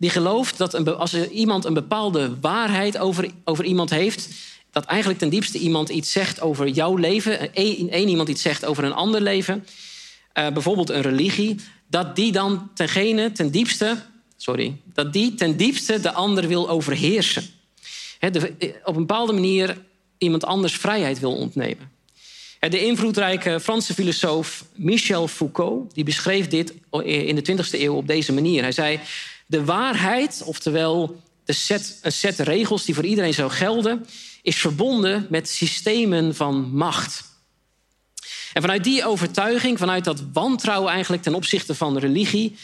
die 0.00 0.10
gelooft 0.10 0.58
dat 0.58 0.74
een, 0.74 0.96
als 0.96 1.28
iemand 1.28 1.64
een 1.64 1.74
bepaalde 1.74 2.40
waarheid 2.40 2.98
over, 2.98 3.30
over 3.44 3.64
iemand 3.64 3.90
heeft... 3.90 4.28
dat 4.70 4.84
eigenlijk 4.84 5.20
ten 5.20 5.28
diepste 5.28 5.58
iemand 5.58 5.88
iets 5.88 6.12
zegt 6.12 6.40
over 6.40 6.68
jouw 6.68 6.96
leven... 6.96 7.54
één 7.54 7.90
één 7.90 8.08
iemand 8.08 8.28
iets 8.28 8.42
zegt 8.42 8.64
over 8.64 8.84
een 8.84 8.92
ander 8.92 9.20
leven... 9.20 9.66
eh, 10.32 10.48
bijvoorbeeld 10.52 10.90
een 10.90 11.02
religie... 11.02 11.56
dat 11.86 12.16
die 12.16 12.32
dan 12.32 12.70
tengene 12.74 13.32
ten 13.32 13.50
diepste... 13.50 13.96
sorry, 14.36 14.76
dat 14.94 15.12
die 15.12 15.34
ten 15.34 15.56
diepste 15.56 16.00
de 16.00 16.12
ander 16.12 16.48
wil 16.48 16.68
overheersen. 16.68 17.44
De- 18.20 18.54
eh, 18.58 18.68
op 18.84 18.94
een 18.94 19.06
bepaalde 19.06 19.32
manier 19.32 19.84
iemand 20.18 20.44
anders 20.44 20.74
vrijheid 20.76 21.18
wil 21.18 21.36
ontnemen. 21.36 21.90
De 22.68 22.84
invloedrijke 22.84 23.60
Franse 23.60 23.94
filosoof 23.94 24.64
Michel 24.74 25.28
Foucault 25.28 25.94
die 25.94 26.04
beschreef 26.04 26.48
dit 26.48 26.74
in 27.04 27.34
de 27.34 27.52
20e 27.52 27.80
eeuw 27.80 27.94
op 27.94 28.06
deze 28.06 28.32
manier. 28.32 28.62
Hij 28.62 28.72
zei: 28.72 29.00
De 29.50 29.64
waarheid, 29.64 30.42
oftewel 30.44 31.20
de 31.44 31.52
set, 31.52 31.98
een 32.02 32.12
set 32.12 32.38
regels 32.38 32.84
die 32.84 32.94
voor 32.94 33.04
iedereen 33.04 33.34
zou 33.34 33.50
gelden, 33.50 34.06
is 34.42 34.56
verbonden 34.56 35.26
met 35.30 35.48
systemen 35.48 36.34
van 36.34 36.70
macht. 36.72 37.24
En 38.52 38.62
vanuit 38.62 38.84
die 38.84 39.06
overtuiging, 39.06 39.78
vanuit 39.78 40.04
dat 40.04 40.22
wantrouwen 40.32 40.92
eigenlijk 40.92 41.22
ten 41.22 41.34
opzichte 41.34 41.74
van 41.74 41.98
religie, 41.98 42.56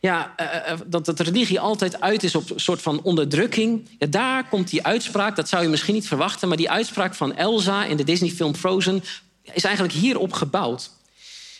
ja, 0.00 0.32
eh, 0.36 0.72
eh, 0.72 0.78
dat 0.86 1.04
dat 1.04 1.20
religie 1.20 1.60
altijd 1.60 2.00
uit 2.00 2.22
is 2.22 2.34
op 2.34 2.50
een 2.50 2.60
soort 2.60 2.82
van 2.82 3.02
onderdrukking. 3.02 3.88
Ja, 3.98 4.06
daar 4.06 4.48
komt 4.48 4.70
die 4.70 4.86
uitspraak, 4.86 5.36
dat 5.36 5.48
zou 5.48 5.62
je 5.62 5.68
misschien 5.68 5.94
niet 5.94 6.08
verwachten, 6.08 6.48
maar 6.48 6.56
die 6.56 6.70
uitspraak 6.70 7.14
van 7.14 7.36
Elsa 7.36 7.84
in 7.84 7.96
de 7.96 8.04
Disney-film 8.04 8.54
Frozen 8.54 9.04
is 9.52 9.64
eigenlijk 9.64 9.94
hierop 9.94 10.32
gebouwd. 10.32 10.90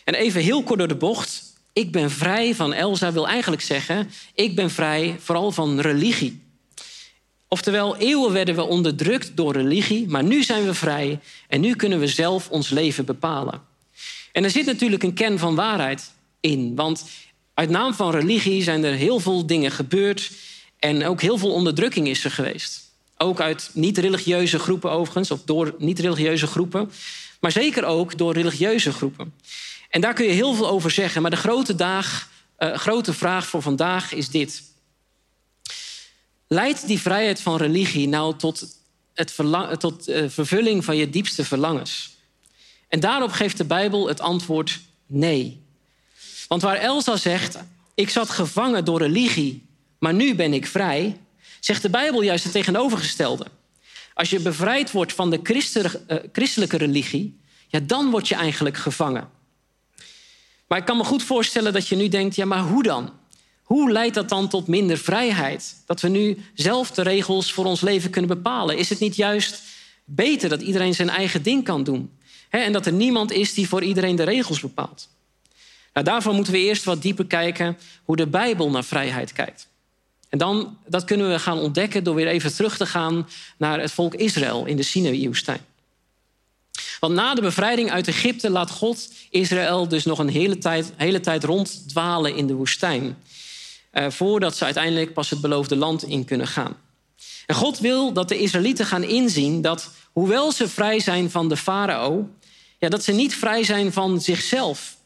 En 0.03 0.13
even 0.13 0.41
heel 0.41 0.63
kort 0.63 0.79
door 0.79 0.87
de 0.87 0.95
bocht. 0.95 1.48
Ik 1.79 1.91
ben 1.91 2.11
vrij 2.11 2.55
van 2.55 2.73
Elsa 2.73 3.11
wil 3.11 3.27
eigenlijk 3.27 3.61
zeggen, 3.61 4.09
ik 4.33 4.55
ben 4.55 4.69
vrij 4.69 5.15
vooral 5.19 5.51
van 5.51 5.79
religie. 5.79 6.41
Oftewel, 7.47 7.97
eeuwen 7.97 8.31
werden 8.31 8.55
we 8.55 8.63
onderdrukt 8.63 9.31
door 9.35 9.53
religie, 9.53 10.07
maar 10.07 10.23
nu 10.23 10.43
zijn 10.43 10.65
we 10.65 10.73
vrij 10.73 11.19
en 11.47 11.61
nu 11.61 11.75
kunnen 11.75 11.99
we 11.99 12.07
zelf 12.07 12.49
ons 12.49 12.69
leven 12.69 13.05
bepalen. 13.05 13.61
En 14.31 14.43
er 14.43 14.49
zit 14.49 14.65
natuurlijk 14.65 15.03
een 15.03 15.13
kern 15.13 15.39
van 15.39 15.55
waarheid 15.55 16.11
in, 16.39 16.75
want 16.75 17.05
uit 17.53 17.69
naam 17.69 17.93
van 17.93 18.11
religie 18.11 18.63
zijn 18.63 18.83
er 18.83 18.93
heel 18.93 19.19
veel 19.19 19.45
dingen 19.45 19.71
gebeurd 19.71 20.31
en 20.79 21.05
ook 21.05 21.21
heel 21.21 21.37
veel 21.37 21.53
onderdrukking 21.53 22.07
is 22.07 22.23
er 22.23 22.31
geweest. 22.31 22.91
Ook 23.17 23.41
uit 23.41 23.69
niet-religieuze 23.73 24.59
groepen 24.59 24.91
overigens, 24.91 25.31
of 25.31 25.41
door 25.45 25.75
niet-religieuze 25.77 26.47
groepen, 26.47 26.91
maar 27.39 27.51
zeker 27.51 27.85
ook 27.85 28.17
door 28.17 28.33
religieuze 28.33 28.91
groepen. 28.91 29.33
En 29.89 30.01
daar 30.01 30.13
kun 30.13 30.25
je 30.25 30.31
heel 30.31 30.53
veel 30.53 30.69
over 30.69 30.91
zeggen, 30.91 31.21
maar 31.21 31.31
de 31.31 31.37
grote, 31.37 31.75
daag, 31.75 32.29
eh, 32.55 32.73
grote 32.73 33.13
vraag 33.13 33.47
voor 33.47 33.61
vandaag 33.61 34.13
is 34.13 34.29
dit. 34.29 34.63
Leidt 36.47 36.87
die 36.87 36.99
vrijheid 36.99 37.41
van 37.41 37.57
religie 37.57 38.07
nou 38.07 38.37
tot, 38.37 38.67
het 39.13 39.35
tot 39.79 40.07
eh, 40.07 40.29
vervulling 40.29 40.85
van 40.85 40.97
je 40.97 41.09
diepste 41.09 41.45
verlangens? 41.45 42.17
En 42.87 42.99
daarop 42.99 43.31
geeft 43.31 43.57
de 43.57 43.65
Bijbel 43.65 44.07
het 44.07 44.19
antwoord 44.19 44.79
nee. 45.05 45.61
Want 46.47 46.61
waar 46.61 46.75
Elsa 46.75 47.17
zegt, 47.17 47.57
ik 47.93 48.09
zat 48.09 48.29
gevangen 48.29 48.85
door 48.85 48.99
religie, 48.99 49.65
maar 49.99 50.13
nu 50.13 50.35
ben 50.35 50.53
ik 50.53 50.67
vrij, 50.67 51.17
zegt 51.59 51.81
de 51.81 51.89
Bijbel 51.89 52.21
juist 52.21 52.43
het 52.43 52.53
tegenovergestelde. 52.53 53.45
Als 54.13 54.29
je 54.29 54.39
bevrijd 54.39 54.91
wordt 54.91 55.13
van 55.13 55.29
de 55.29 55.41
eh, 56.07 56.17
christelijke 56.31 56.77
religie, 56.77 57.39
ja, 57.67 57.79
dan 57.79 58.09
word 58.09 58.27
je 58.27 58.35
eigenlijk 58.35 58.77
gevangen. 58.77 59.29
Maar 60.69 60.77
ik 60.77 60.85
kan 60.85 60.97
me 60.97 61.03
goed 61.03 61.23
voorstellen 61.23 61.73
dat 61.73 61.87
je 61.87 61.95
nu 61.95 62.07
denkt, 62.07 62.35
ja, 62.35 62.45
maar 62.45 62.59
hoe 62.59 62.83
dan? 62.83 63.11
Hoe 63.63 63.91
leidt 63.91 64.15
dat 64.15 64.29
dan 64.29 64.47
tot 64.47 64.67
minder 64.67 64.97
vrijheid? 64.97 65.75
Dat 65.85 66.01
we 66.01 66.07
nu 66.07 66.37
zelf 66.53 66.91
de 66.91 67.01
regels 67.01 67.53
voor 67.53 67.65
ons 67.65 67.81
leven 67.81 68.09
kunnen 68.09 68.29
bepalen? 68.29 68.77
Is 68.77 68.89
het 68.89 68.99
niet 68.99 69.15
juist 69.15 69.61
beter 70.05 70.49
dat 70.49 70.61
iedereen 70.61 70.93
zijn 70.93 71.09
eigen 71.09 71.43
ding 71.43 71.63
kan 71.63 71.83
doen? 71.83 72.11
En 72.49 72.73
dat 72.73 72.85
er 72.85 72.93
niemand 72.93 73.31
is 73.31 73.53
die 73.53 73.67
voor 73.67 73.83
iedereen 73.83 74.15
de 74.15 74.23
regels 74.23 74.59
bepaalt? 74.59 75.09
Nou, 75.93 76.05
daarvoor 76.05 76.33
moeten 76.33 76.53
we 76.53 76.59
eerst 76.59 76.83
wat 76.83 77.01
dieper 77.01 77.25
kijken 77.25 77.77
hoe 78.03 78.15
de 78.15 78.27
Bijbel 78.27 78.69
naar 78.69 78.83
vrijheid 78.83 79.33
kijkt. 79.33 79.67
En 80.29 80.37
dan, 80.37 80.77
dat 80.87 81.03
kunnen 81.03 81.29
we 81.29 81.39
gaan 81.39 81.59
ontdekken 81.59 82.03
door 82.03 82.15
weer 82.15 82.27
even 82.27 82.55
terug 82.55 82.77
te 82.77 82.85
gaan 82.85 83.27
naar 83.57 83.79
het 83.79 83.91
volk 83.91 84.15
Israël 84.15 84.65
in 84.65 84.75
de 84.75 84.83
Sinaï-woestijn. 84.83 85.61
Want 86.99 87.13
na 87.13 87.33
de 87.33 87.41
bevrijding 87.41 87.91
uit 87.91 88.07
Egypte 88.07 88.49
laat 88.49 88.71
God 88.71 89.09
Israël 89.29 89.87
dus 89.87 90.05
nog 90.05 90.19
een 90.19 90.29
hele 90.29 90.57
tijd, 90.57 90.91
hele 90.95 91.19
tijd 91.19 91.43
ronddwalen 91.43 92.35
in 92.35 92.47
de 92.47 92.53
woestijn. 92.53 93.17
Eh, 93.91 94.09
voordat 94.09 94.57
ze 94.57 94.65
uiteindelijk 94.65 95.13
pas 95.13 95.29
het 95.29 95.41
beloofde 95.41 95.75
land 95.75 96.03
in 96.03 96.25
kunnen 96.25 96.47
gaan. 96.47 96.77
En 97.45 97.55
God 97.55 97.79
wil 97.79 98.13
dat 98.13 98.29
de 98.29 98.39
Israëlieten 98.39 98.85
gaan 98.85 99.03
inzien 99.03 99.61
dat, 99.61 99.89
hoewel 100.11 100.51
ze 100.51 100.67
vrij 100.67 100.99
zijn 100.99 101.31
van 101.31 101.49
de 101.49 101.57
farao, 101.57 102.29
ja, 102.79 102.89
dat 102.89 103.03
ze 103.03 103.11
niet 103.11 103.35
vrij 103.35 103.63
zijn 103.63 103.93
van 103.93 104.21
zichzelf. 104.21 104.97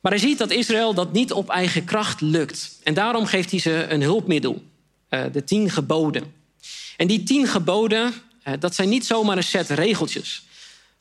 Maar 0.00 0.12
hij 0.12 0.20
ziet 0.20 0.38
dat 0.38 0.50
Israël 0.50 0.94
dat 0.94 1.12
niet 1.12 1.32
op 1.32 1.48
eigen 1.48 1.84
kracht 1.84 2.20
lukt. 2.20 2.78
En 2.82 2.94
daarom 2.94 3.26
geeft 3.26 3.50
hij 3.50 3.60
ze 3.60 3.86
een 3.88 4.02
hulpmiddel, 4.02 4.62
eh, 5.08 5.22
de 5.32 5.44
tien 5.44 5.70
geboden. 5.70 6.32
En 6.96 7.06
die 7.06 7.22
tien 7.22 7.46
geboden, 7.46 8.12
eh, 8.42 8.52
dat 8.58 8.74
zijn 8.74 8.88
niet 8.88 9.06
zomaar 9.06 9.36
een 9.36 9.42
set 9.42 9.68
regeltjes. 9.68 10.44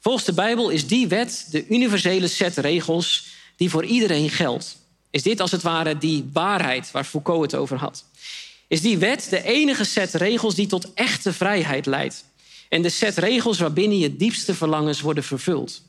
Volgens 0.01 0.25
de 0.25 0.33
Bijbel 0.33 0.69
is 0.69 0.87
die 0.87 1.07
wet 1.07 1.47
de 1.49 1.67
universele 1.67 2.27
set 2.27 2.57
regels 2.57 3.25
die 3.55 3.69
voor 3.69 3.85
iedereen 3.85 4.29
geldt. 4.29 4.77
Is 5.09 5.23
dit 5.23 5.39
als 5.39 5.51
het 5.51 5.61
ware 5.61 5.97
die 5.97 6.29
waarheid 6.33 6.91
waar 6.91 7.03
Foucault 7.03 7.51
het 7.51 7.55
over 7.55 7.77
had? 7.77 8.05
Is 8.67 8.81
die 8.81 8.97
wet 8.97 9.27
de 9.29 9.43
enige 9.43 9.83
set 9.83 10.13
regels 10.13 10.55
die 10.55 10.67
tot 10.67 10.93
echte 10.93 11.33
vrijheid 11.33 11.85
leidt? 11.85 12.25
En 12.69 12.81
de 12.81 12.89
set 12.89 13.17
regels 13.17 13.59
waarbinnen 13.59 13.97
je 13.97 14.15
diepste 14.15 14.55
verlangens 14.55 15.01
worden 15.01 15.23
vervuld? 15.23 15.81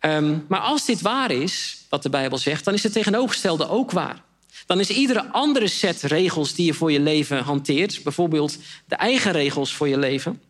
Um, 0.00 0.44
maar 0.48 0.60
als 0.60 0.84
dit 0.84 1.00
waar 1.00 1.30
is, 1.30 1.84
wat 1.88 2.02
de 2.02 2.10
Bijbel 2.10 2.38
zegt, 2.38 2.64
dan 2.64 2.74
is 2.74 2.82
het 2.82 2.92
tegenovergestelde 2.92 3.68
ook 3.68 3.90
waar. 3.90 4.22
Dan 4.66 4.80
is 4.80 4.90
iedere 4.90 5.26
andere 5.26 5.68
set 5.68 6.02
regels 6.02 6.54
die 6.54 6.66
je 6.66 6.74
voor 6.74 6.92
je 6.92 7.00
leven 7.00 7.42
hanteert, 7.42 8.02
bijvoorbeeld 8.02 8.58
de 8.86 8.96
eigen 8.96 9.32
regels 9.32 9.72
voor 9.72 9.88
je 9.88 9.98
leven, 9.98 10.40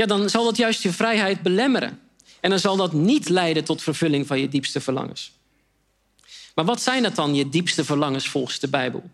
ja, 0.00 0.06
dan 0.06 0.30
zal 0.30 0.44
dat 0.44 0.56
juist 0.56 0.82
je 0.82 0.92
vrijheid 0.92 1.42
belemmeren. 1.42 2.00
En 2.40 2.50
dan 2.50 2.58
zal 2.58 2.76
dat 2.76 2.92
niet 2.92 3.28
leiden 3.28 3.64
tot 3.64 3.82
vervulling 3.82 4.26
van 4.26 4.40
je 4.40 4.48
diepste 4.48 4.80
verlangens. 4.80 5.32
Maar 6.54 6.64
wat 6.64 6.82
zijn 6.82 7.02
dat 7.02 7.14
dan, 7.14 7.34
je 7.34 7.48
diepste 7.48 7.84
verlangens 7.84 8.28
volgens 8.28 8.58
de 8.58 8.68
Bijbel? 8.68 8.98
Nou, 8.98 9.10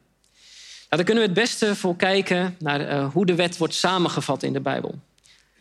daar 0.88 1.04
kunnen 1.04 1.22
we 1.22 1.28
het 1.28 1.38
beste 1.38 1.76
voor 1.76 1.96
kijken 1.96 2.56
naar 2.58 2.80
eh, 2.80 3.12
hoe 3.12 3.26
de 3.26 3.34
wet 3.34 3.56
wordt 3.56 3.74
samengevat 3.74 4.42
in 4.42 4.52
de 4.52 4.60
Bijbel. 4.60 4.98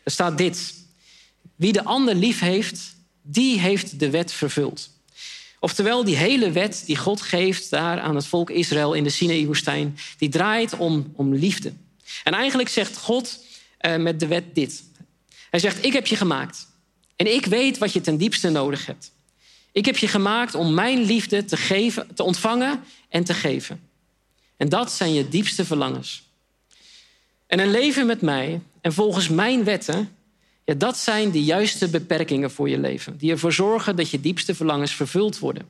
Er 0.03 0.11
staat 0.11 0.37
dit. 0.37 0.73
Wie 1.55 1.71
de 1.71 1.83
ander 1.83 2.15
lief 2.15 2.39
heeft, 2.39 2.95
die 3.21 3.59
heeft 3.59 3.99
de 3.99 4.09
wet 4.09 4.31
vervuld. 4.31 4.89
Oftewel, 5.59 6.03
die 6.03 6.15
hele 6.15 6.51
wet 6.51 6.83
die 6.85 6.97
God 6.97 7.21
geeft 7.21 7.69
daar 7.69 7.99
aan 7.99 8.15
het 8.15 8.25
volk 8.25 8.49
Israël 8.49 8.93
in 8.93 9.03
de 9.03 9.09
Sinaï-woestijn, 9.09 9.97
die 10.17 10.29
draait 10.29 10.77
om, 10.77 11.13
om 11.15 11.33
liefde. 11.33 11.73
En 12.23 12.33
eigenlijk 12.33 12.69
zegt 12.69 12.97
God 12.97 13.43
eh, 13.77 13.95
met 13.95 14.19
de 14.19 14.27
wet 14.27 14.55
dit. 14.55 14.83
Hij 15.55 15.63
zegt, 15.63 15.85
ik 15.85 15.93
heb 15.93 16.07
je 16.07 16.15
gemaakt. 16.15 16.67
En 17.15 17.33
ik 17.33 17.45
weet 17.45 17.77
wat 17.77 17.93
je 17.93 18.01
ten 18.01 18.17
diepste 18.17 18.49
nodig 18.49 18.85
hebt. 18.85 19.11
Ik 19.71 19.85
heb 19.85 19.97
je 19.97 20.07
gemaakt 20.07 20.55
om 20.55 20.73
mijn 20.73 21.01
liefde 21.03 21.45
te, 21.45 21.57
geven, 21.57 22.07
te 22.15 22.23
ontvangen 22.23 22.83
en 23.09 23.23
te 23.23 23.33
geven. 23.33 23.81
En 24.57 24.69
dat 24.69 24.91
zijn 24.91 25.13
je 25.13 25.29
diepste 25.29 25.65
verlangens. 25.65 26.23
En 27.47 27.59
een 27.59 27.71
leven 27.71 28.05
met 28.05 28.21
mij 28.21 28.61
en 28.81 28.93
volgens 28.93 29.29
mijn 29.29 29.63
wetten, 29.63 30.15
ja, 30.65 30.73
dat 30.73 30.97
zijn 30.97 31.31
de 31.31 31.43
juiste 31.43 31.89
beperkingen 31.89 32.51
voor 32.51 32.69
je 32.69 32.77
leven. 32.77 33.17
Die 33.17 33.31
ervoor 33.31 33.53
zorgen 33.53 33.95
dat 33.95 34.09
je 34.09 34.19
diepste 34.19 34.55
verlangens 34.55 34.95
vervuld 34.95 35.39
worden. 35.39 35.67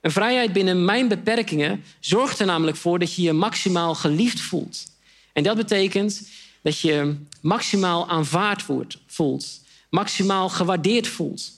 Een 0.00 0.10
vrijheid 0.10 0.52
binnen 0.52 0.84
mijn 0.84 1.08
beperkingen 1.08 1.84
zorgt 2.00 2.38
er 2.38 2.46
namelijk 2.46 2.76
voor 2.76 2.98
dat 2.98 3.14
je 3.14 3.22
je 3.22 3.32
maximaal 3.32 3.94
geliefd 3.94 4.40
voelt. 4.40 4.84
En 5.32 5.42
dat 5.42 5.56
betekent 5.56 6.28
dat 6.62 6.80
je 6.80 7.16
maximaal 7.40 8.08
aanvaard 8.08 8.66
wordt, 8.66 8.98
voelt, 9.06 9.60
maximaal 9.90 10.48
gewaardeerd 10.48 11.06
voelt. 11.08 11.52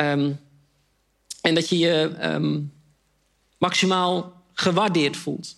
Um, 0.00 0.40
en 1.40 1.54
dat 1.54 1.68
je 1.68 1.78
je 1.78 2.16
um, 2.22 2.72
maximaal 3.58 4.42
gewaardeerd 4.52 5.16
voelt. 5.16 5.56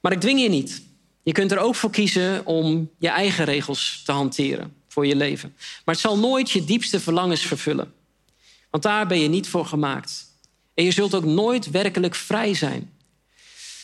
Maar 0.00 0.12
ik 0.12 0.20
dwing 0.20 0.40
je 0.40 0.48
niet. 0.48 0.82
Je 1.22 1.32
kunt 1.32 1.52
er 1.52 1.58
ook 1.58 1.74
voor 1.74 1.90
kiezen 1.90 2.46
om 2.46 2.90
je 2.98 3.08
eigen 3.08 3.44
regels 3.44 4.02
te 4.04 4.12
hanteren 4.12 4.74
voor 4.88 5.06
je 5.06 5.16
leven. 5.16 5.54
Maar 5.84 5.94
het 5.94 6.04
zal 6.04 6.18
nooit 6.18 6.50
je 6.50 6.64
diepste 6.64 7.00
verlangens 7.00 7.40
vervullen. 7.40 7.92
Want 8.70 8.82
daar 8.82 9.06
ben 9.06 9.20
je 9.20 9.28
niet 9.28 9.48
voor 9.48 9.66
gemaakt. 9.66 10.26
En 10.74 10.84
je 10.84 10.90
zult 10.90 11.14
ook 11.14 11.24
nooit 11.24 11.70
werkelijk 11.70 12.14
vrij 12.14 12.54
zijn. 12.54 12.90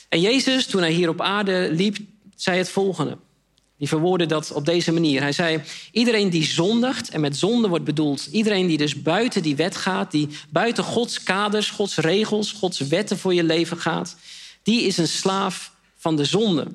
En 0.09 0.21
Jezus, 0.21 0.67
toen 0.67 0.81
hij 0.81 0.93
hier 0.93 1.09
op 1.09 1.21
aarde 1.21 1.69
liep, 1.73 1.97
zei 2.37 2.59
het 2.59 2.69
volgende. 2.69 3.19
Die 3.79 3.89
verwoordde 3.89 4.27
dat 4.27 4.53
op 4.53 4.65
deze 4.65 4.93
manier. 4.93 5.21
Hij 5.21 5.33
zei: 5.33 5.62
Iedereen 5.93 6.31
die 6.31 6.45
zondigt, 6.45 7.11
en 7.11 7.21
met 7.21 7.37
zonde 7.37 7.69
wordt 7.69 7.85
bedoeld 7.85 8.27
iedereen 8.27 8.67
die 8.67 8.79
dus 8.79 9.03
buiten 9.03 9.43
die 9.43 9.57
wet 9.57 9.77
gaat, 9.77 10.11
die 10.11 10.29
buiten 10.49 10.85
Gods 10.85 11.23
kaders, 11.23 11.71
Gods 11.71 11.97
regels, 11.97 12.53
Gods 12.53 12.79
wetten 12.79 13.19
voor 13.19 13.35
je 13.35 13.45
leven 13.45 13.79
gaat, 13.79 14.17
die 14.62 14.83
is 14.83 14.97
een 14.97 15.09
slaaf 15.09 15.73
van 15.97 16.17
de 16.17 16.25
zonde. 16.25 16.67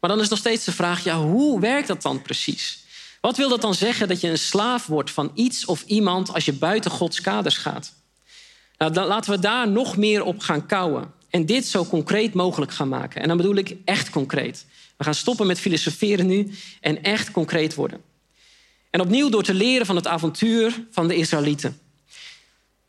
Maar 0.00 0.10
dan 0.10 0.20
is 0.20 0.28
nog 0.28 0.38
steeds 0.38 0.64
de 0.64 0.72
vraag: 0.72 1.04
ja, 1.04 1.20
hoe 1.20 1.60
werkt 1.60 1.88
dat 1.88 2.02
dan 2.02 2.22
precies? 2.22 2.84
Wat 3.20 3.36
wil 3.36 3.48
dat 3.48 3.60
dan 3.60 3.74
zeggen 3.74 4.08
dat 4.08 4.20
je 4.20 4.28
een 4.28 4.38
slaaf 4.38 4.86
wordt 4.86 5.10
van 5.10 5.30
iets 5.34 5.64
of 5.64 5.82
iemand 5.86 6.34
als 6.34 6.44
je 6.44 6.52
buiten 6.52 6.90
Gods 6.90 7.20
kaders 7.20 7.56
gaat? 7.56 7.92
Nou, 8.78 8.92
dan 8.92 9.06
laten 9.06 9.30
we 9.30 9.38
daar 9.38 9.68
nog 9.68 9.96
meer 9.96 10.24
op 10.24 10.40
gaan 10.40 10.66
kouwen 10.66 11.12
en 11.30 11.46
dit 11.46 11.66
zo 11.66 11.84
concreet 11.84 12.34
mogelijk 12.34 12.72
gaan 12.72 12.88
maken. 12.88 13.22
En 13.22 13.28
dan 13.28 13.36
bedoel 13.36 13.54
ik 13.54 13.76
echt 13.84 14.10
concreet. 14.10 14.66
We 15.00 15.06
gaan 15.06 15.14
stoppen 15.14 15.46
met 15.46 15.60
filosoferen 15.60 16.26
nu 16.26 16.50
en 16.80 17.02
echt 17.02 17.30
concreet 17.30 17.74
worden. 17.74 18.02
En 18.90 19.00
opnieuw 19.00 19.28
door 19.28 19.42
te 19.42 19.54
leren 19.54 19.86
van 19.86 19.96
het 19.96 20.06
avontuur 20.06 20.86
van 20.90 21.08
de 21.08 21.16
Israëlieten. 21.16 21.80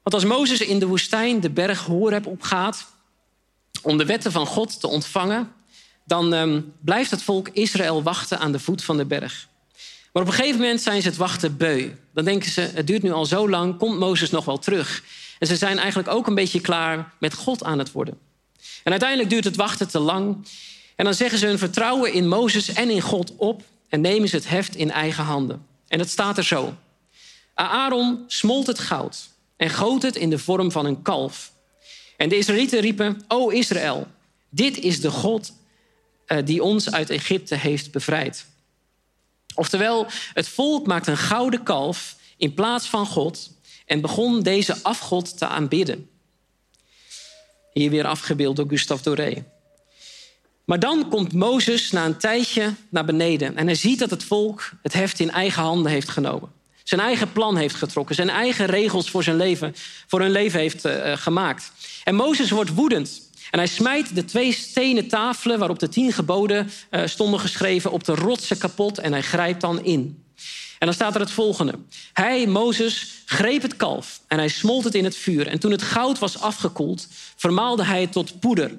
Want 0.03 0.15
als 0.15 0.25
Mozes 0.25 0.61
in 0.61 0.79
de 0.79 0.85
woestijn 0.85 1.39
de 1.39 1.49
berg 1.49 1.85
Horeb 1.85 2.25
opgaat 2.25 2.85
om 3.81 3.97
de 3.97 4.05
wetten 4.05 4.31
van 4.31 4.45
God 4.45 4.79
te 4.79 4.87
ontvangen, 4.87 5.51
dan 6.05 6.33
um, 6.33 6.73
blijft 6.79 7.11
het 7.11 7.21
volk 7.21 7.49
Israël 7.49 8.03
wachten 8.03 8.39
aan 8.39 8.51
de 8.51 8.59
voet 8.59 8.83
van 8.83 8.97
de 8.97 9.05
berg. 9.05 9.47
Maar 10.13 10.23
op 10.23 10.29
een 10.29 10.35
gegeven 10.35 10.59
moment 10.59 10.81
zijn 10.81 11.01
ze 11.01 11.07
het 11.07 11.17
wachten 11.17 11.57
beu. 11.57 11.89
Dan 12.13 12.25
denken 12.25 12.51
ze, 12.51 12.61
het 12.61 12.87
duurt 12.87 13.03
nu 13.03 13.11
al 13.11 13.25
zo 13.25 13.49
lang, 13.49 13.77
komt 13.77 13.99
Mozes 13.99 14.29
nog 14.29 14.45
wel 14.45 14.57
terug? 14.57 15.03
En 15.39 15.47
ze 15.47 15.55
zijn 15.55 15.77
eigenlijk 15.77 16.09
ook 16.09 16.27
een 16.27 16.35
beetje 16.35 16.61
klaar 16.61 17.13
met 17.19 17.33
God 17.33 17.63
aan 17.63 17.79
het 17.79 17.91
worden. 17.91 18.17
En 18.83 18.91
uiteindelijk 18.91 19.29
duurt 19.29 19.43
het 19.43 19.55
wachten 19.55 19.87
te 19.87 19.99
lang. 19.99 20.45
En 21.01 21.07
dan 21.07 21.15
zeggen 21.15 21.39
ze 21.39 21.45
hun 21.45 21.57
vertrouwen 21.57 22.13
in 22.13 22.27
Mozes 22.27 22.73
en 22.73 22.89
in 22.89 23.01
God 23.01 23.35
op 23.35 23.63
en 23.89 24.01
nemen 24.01 24.29
ze 24.29 24.35
het 24.35 24.49
heft 24.49 24.75
in 24.75 24.91
eigen 24.91 25.23
handen. 25.23 25.65
En 25.87 25.99
het 25.99 26.09
staat 26.09 26.37
er 26.37 26.43
zo. 26.43 26.73
Aaron 27.53 28.23
smolt 28.27 28.67
het 28.67 28.79
goud 28.79 29.29
en 29.57 29.69
goot 29.69 30.01
het 30.01 30.15
in 30.15 30.29
de 30.29 30.39
vorm 30.39 30.71
van 30.71 30.85
een 30.85 31.01
kalf. 31.01 31.51
En 32.17 32.29
de 32.29 32.37
Israëlieten 32.37 32.79
riepen, 32.79 33.23
O 33.27 33.49
Israël, 33.49 34.07
dit 34.49 34.77
is 34.77 35.01
de 35.01 35.11
God 35.11 35.53
uh, 36.27 36.37
die 36.45 36.63
ons 36.63 36.91
uit 36.91 37.09
Egypte 37.09 37.55
heeft 37.55 37.91
bevrijd. 37.91 38.45
Oftewel, 39.55 40.07
het 40.33 40.47
volk 40.47 40.87
maakt 40.87 41.07
een 41.07 41.17
gouden 41.17 41.63
kalf 41.63 42.15
in 42.37 42.53
plaats 42.53 42.87
van 42.87 43.05
God 43.05 43.51
en 43.85 44.01
begon 44.01 44.41
deze 44.41 44.77
afgod 44.81 45.37
te 45.37 45.47
aanbidden. 45.47 46.09
Hier 47.73 47.89
weer 47.89 48.05
afgebeeld 48.05 48.55
door 48.55 48.67
Gustave 48.69 49.03
Doré. 49.03 49.43
Maar 50.71 50.79
dan 50.79 51.09
komt 51.09 51.33
Mozes 51.33 51.91
na 51.91 52.05
een 52.05 52.17
tijdje 52.17 52.73
naar 52.89 53.05
beneden 53.05 53.57
en 53.57 53.65
hij 53.65 53.75
ziet 53.75 53.99
dat 53.99 54.09
het 54.09 54.23
volk 54.23 54.69
het 54.81 54.93
heft 54.93 55.19
in 55.19 55.31
eigen 55.31 55.63
handen 55.63 55.91
heeft 55.91 56.09
genomen. 56.09 56.49
Zijn 56.83 57.01
eigen 57.01 57.31
plan 57.31 57.57
heeft 57.57 57.75
getrokken, 57.75 58.15
zijn 58.15 58.29
eigen 58.29 58.65
regels 58.65 59.09
voor, 59.09 59.23
zijn 59.23 59.35
leven, 59.35 59.75
voor 60.07 60.19
hun 60.19 60.31
leven 60.31 60.59
heeft 60.59 60.85
uh, 60.85 61.17
gemaakt. 61.17 61.71
En 62.03 62.15
Mozes 62.15 62.49
wordt 62.49 62.73
woedend 62.73 63.21
en 63.49 63.59
hij 63.59 63.67
smijt 63.67 64.15
de 64.15 64.25
twee 64.25 64.53
stenen 64.53 65.07
tafelen 65.07 65.59
waarop 65.59 65.79
de 65.79 65.89
tien 65.89 66.13
geboden 66.13 66.69
uh, 66.91 67.01
stonden 67.05 67.39
geschreven 67.39 67.91
op 67.91 68.03
de 68.03 68.15
rotsen 68.15 68.57
kapot 68.57 68.97
en 68.97 69.11
hij 69.11 69.21
grijpt 69.21 69.61
dan 69.61 69.83
in. 69.83 70.23
En 70.79 70.87
dan 70.87 70.93
staat 70.93 71.15
er 71.15 71.21
het 71.21 71.31
volgende. 71.31 71.73
Hij, 72.13 72.47
Mozes, 72.47 73.23
greep 73.25 73.61
het 73.61 73.75
kalf 73.75 74.21
en 74.27 74.37
hij 74.37 74.47
smolt 74.47 74.83
het 74.83 74.95
in 74.95 75.03
het 75.03 75.15
vuur. 75.15 75.47
En 75.47 75.59
toen 75.59 75.71
het 75.71 75.81
goud 75.81 76.19
was 76.19 76.39
afgekoeld, 76.39 77.07
vermaalde 77.35 77.83
hij 77.83 78.01
het 78.01 78.11
tot 78.11 78.39
poeder. 78.39 78.71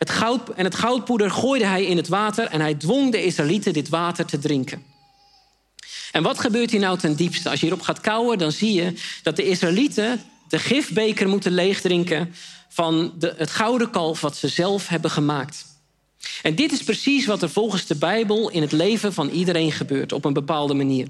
Het 0.00 0.10
goud, 0.10 0.48
en 0.48 0.64
het 0.64 0.74
goudpoeder 0.74 1.30
gooide 1.30 1.66
hij 1.66 1.84
in 1.84 1.96
het 1.96 2.08
water 2.08 2.46
en 2.46 2.60
hij 2.60 2.74
dwong 2.74 3.12
de 3.12 3.24
Israëlieten 3.24 3.72
dit 3.72 3.88
water 3.88 4.26
te 4.26 4.38
drinken. 4.38 4.82
En 6.12 6.22
wat 6.22 6.40
gebeurt 6.40 6.70
hier 6.70 6.80
nou 6.80 6.98
ten 6.98 7.16
diepste? 7.16 7.50
Als 7.50 7.60
je 7.60 7.66
hierop 7.66 7.84
gaat 7.84 8.00
kouwen, 8.00 8.38
dan 8.38 8.52
zie 8.52 8.72
je 8.72 8.94
dat 9.22 9.36
de 9.36 9.46
Israëlieten 9.46 10.20
de 10.48 10.58
gifbeker 10.58 11.28
moeten 11.28 11.52
leegdrinken 11.52 12.34
van 12.68 13.12
de, 13.18 13.34
het 13.36 13.50
gouden 13.50 13.90
kalf 13.90 14.20
wat 14.20 14.36
ze 14.36 14.48
zelf 14.48 14.88
hebben 14.88 15.10
gemaakt. 15.10 15.64
En 16.42 16.54
dit 16.54 16.72
is 16.72 16.82
precies 16.82 17.26
wat 17.26 17.42
er 17.42 17.50
volgens 17.50 17.86
de 17.86 17.96
Bijbel 17.96 18.50
in 18.50 18.62
het 18.62 18.72
leven 18.72 19.12
van 19.12 19.28
iedereen 19.28 19.72
gebeurt 19.72 20.12
op 20.12 20.24
een 20.24 20.32
bepaalde 20.32 20.74
manier. 20.74 21.08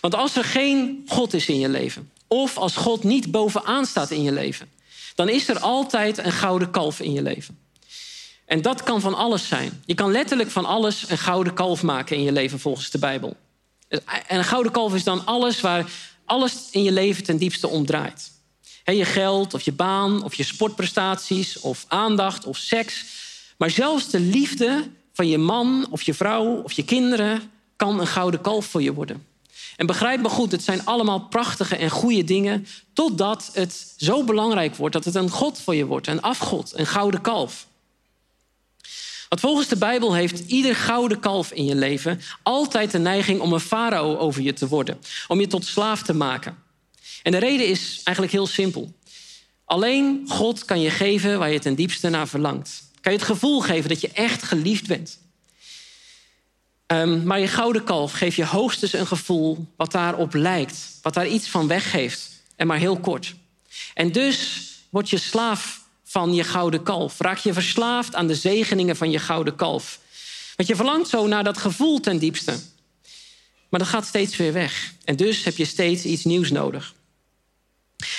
Want 0.00 0.14
als 0.14 0.36
er 0.36 0.44
geen 0.44 1.04
God 1.06 1.34
is 1.34 1.46
in 1.46 1.58
je 1.58 1.68
leven, 1.68 2.10
of 2.26 2.56
als 2.56 2.76
God 2.76 3.04
niet 3.04 3.30
bovenaan 3.30 3.86
staat 3.86 4.10
in 4.10 4.22
je 4.22 4.32
leven, 4.32 4.68
dan 5.14 5.28
is 5.28 5.48
er 5.48 5.58
altijd 5.58 6.18
een 6.18 6.32
gouden 6.32 6.70
kalf 6.70 7.00
in 7.00 7.12
je 7.12 7.22
leven. 7.22 7.58
En 8.50 8.62
dat 8.62 8.82
kan 8.82 9.00
van 9.00 9.14
alles 9.14 9.48
zijn. 9.48 9.82
Je 9.86 9.94
kan 9.94 10.10
letterlijk 10.10 10.50
van 10.50 10.64
alles 10.64 11.04
een 11.08 11.18
gouden 11.18 11.54
kalf 11.54 11.82
maken 11.82 12.16
in 12.16 12.22
je 12.22 12.32
leven 12.32 12.60
volgens 12.60 12.90
de 12.90 12.98
Bijbel. 12.98 13.36
En 13.88 14.38
een 14.38 14.44
gouden 14.44 14.72
kalf 14.72 14.94
is 14.94 15.04
dan 15.04 15.26
alles 15.26 15.60
waar 15.60 15.90
alles 16.24 16.68
in 16.70 16.82
je 16.82 16.92
leven 16.92 17.24
ten 17.24 17.36
diepste 17.36 17.68
om 17.68 17.86
draait. 17.86 18.32
je 18.84 19.04
geld 19.04 19.54
of 19.54 19.62
je 19.62 19.72
baan 19.72 20.24
of 20.24 20.34
je 20.34 20.42
sportprestaties 20.42 21.60
of 21.60 21.84
aandacht 21.88 22.46
of 22.46 22.56
seks. 22.56 23.04
Maar 23.58 23.70
zelfs 23.70 24.10
de 24.10 24.20
liefde 24.20 24.88
van 25.12 25.28
je 25.28 25.38
man 25.38 25.86
of 25.90 26.02
je 26.02 26.14
vrouw 26.14 26.62
of 26.62 26.72
je 26.72 26.84
kinderen 26.84 27.50
kan 27.76 28.00
een 28.00 28.06
gouden 28.06 28.40
kalf 28.40 28.66
voor 28.66 28.82
je 28.82 28.92
worden. 28.92 29.26
En 29.76 29.86
begrijp 29.86 30.22
me 30.22 30.28
goed, 30.28 30.52
het 30.52 30.62
zijn 30.62 30.84
allemaal 30.84 31.20
prachtige 31.20 31.76
en 31.76 31.90
goede 31.90 32.24
dingen, 32.24 32.66
totdat 32.92 33.50
het 33.52 33.94
zo 33.96 34.24
belangrijk 34.24 34.76
wordt 34.76 34.94
dat 34.94 35.04
het 35.04 35.14
een 35.14 35.30
God 35.30 35.60
voor 35.60 35.74
je 35.74 35.86
wordt, 35.86 36.06
een 36.06 36.22
afgod, 36.22 36.72
een 36.74 36.86
gouden 36.86 37.20
kalf. 37.20 37.68
Want 39.30 39.42
volgens 39.42 39.68
de 39.68 39.76
Bijbel 39.76 40.14
heeft 40.14 40.38
ieder 40.38 40.76
gouden 40.76 41.20
kalf 41.20 41.52
in 41.52 41.64
je 41.64 41.74
leven 41.74 42.20
altijd 42.42 42.90
de 42.90 42.98
neiging 42.98 43.40
om 43.40 43.52
een 43.52 43.60
farao 43.60 44.16
over 44.16 44.42
je 44.42 44.52
te 44.52 44.68
worden, 44.68 44.98
om 45.28 45.40
je 45.40 45.46
tot 45.46 45.64
slaaf 45.64 46.02
te 46.02 46.12
maken. 46.12 46.56
En 47.22 47.32
de 47.32 47.38
reden 47.38 47.66
is 47.66 48.00
eigenlijk 48.04 48.36
heel 48.36 48.46
simpel. 48.46 48.92
Alleen 49.64 50.24
God 50.28 50.64
kan 50.64 50.80
je 50.80 50.90
geven 50.90 51.38
waar 51.38 51.50
je 51.50 51.58
ten 51.58 51.74
diepste 51.74 52.08
naar 52.08 52.28
verlangt. 52.28 52.82
Kan 53.00 53.12
je 53.12 53.18
het 53.18 53.26
gevoel 53.26 53.60
geven 53.60 53.88
dat 53.88 54.00
je 54.00 54.10
echt 54.12 54.42
geliefd 54.42 54.86
bent. 54.86 55.18
Um, 56.86 57.24
maar 57.24 57.40
je 57.40 57.48
gouden 57.48 57.84
kalf 57.84 58.12
geeft 58.12 58.36
je 58.36 58.44
hoogstens 58.44 58.92
een 58.92 59.06
gevoel 59.06 59.66
wat 59.76 59.92
daarop 59.92 60.34
lijkt, 60.34 60.98
wat 61.02 61.14
daar 61.14 61.28
iets 61.28 61.48
van 61.48 61.66
weggeeft, 61.66 62.30
en 62.56 62.66
maar 62.66 62.78
heel 62.78 63.00
kort. 63.00 63.34
En 63.94 64.12
dus 64.12 64.68
word 64.88 65.10
je 65.10 65.18
slaaf 65.18 65.79
van 66.10 66.34
je 66.34 66.44
gouden 66.44 66.82
kalf. 66.82 67.18
Raak 67.18 67.38
je 67.38 67.52
verslaafd 67.52 68.14
aan 68.14 68.26
de 68.26 68.34
zegeningen 68.34 68.96
van 68.96 69.10
je 69.10 69.18
gouden 69.18 69.56
kalf. 69.56 69.98
Want 70.56 70.68
je 70.68 70.76
verlangt 70.76 71.08
zo 71.08 71.26
naar 71.26 71.44
dat 71.44 71.58
gevoel 71.58 72.00
ten 72.00 72.18
diepste. 72.18 72.58
Maar 73.68 73.80
dat 73.80 73.88
gaat 73.88 74.06
steeds 74.06 74.36
weer 74.36 74.52
weg. 74.52 74.92
En 75.04 75.16
dus 75.16 75.44
heb 75.44 75.56
je 75.56 75.64
steeds 75.64 76.04
iets 76.04 76.24
nieuws 76.24 76.50
nodig. 76.50 76.94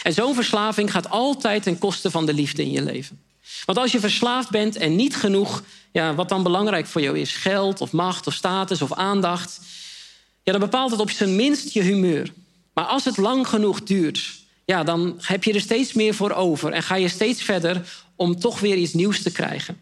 En 0.03 0.13
zo'n 0.13 0.35
verslaving 0.35 0.91
gaat 0.91 1.09
altijd 1.09 1.63
ten 1.63 1.77
koste 1.77 2.11
van 2.11 2.25
de 2.25 2.33
liefde 2.33 2.61
in 2.61 2.71
je 2.71 2.81
leven. 2.81 3.21
Want 3.65 3.77
als 3.77 3.91
je 3.91 3.99
verslaafd 3.99 4.49
bent 4.49 4.75
en 4.75 4.95
niet 4.95 5.15
genoeg, 5.15 5.63
ja, 5.91 6.15
wat 6.15 6.29
dan 6.29 6.43
belangrijk 6.43 6.87
voor 6.87 7.01
jou 7.01 7.19
is, 7.19 7.31
geld 7.31 7.81
of 7.81 7.91
macht 7.91 8.27
of 8.27 8.33
status 8.33 8.81
of 8.81 8.93
aandacht, 8.93 9.59
ja, 10.43 10.51
dan 10.51 10.61
bepaalt 10.61 10.91
het 10.91 10.99
op 10.99 11.11
zijn 11.11 11.35
minst 11.35 11.73
je 11.73 11.81
humeur. 11.81 12.33
Maar 12.73 12.85
als 12.85 13.05
het 13.05 13.17
lang 13.17 13.47
genoeg 13.47 13.83
duurt, 13.83 14.40
ja, 14.65 14.83
dan 14.83 15.17
heb 15.21 15.43
je 15.43 15.53
er 15.53 15.61
steeds 15.61 15.93
meer 15.93 16.13
voor 16.13 16.31
over 16.31 16.71
en 16.71 16.83
ga 16.83 16.95
je 16.95 17.07
steeds 17.07 17.43
verder 17.43 18.03
om 18.15 18.39
toch 18.39 18.59
weer 18.59 18.75
iets 18.75 18.93
nieuws 18.93 19.21
te 19.21 19.31
krijgen. 19.31 19.81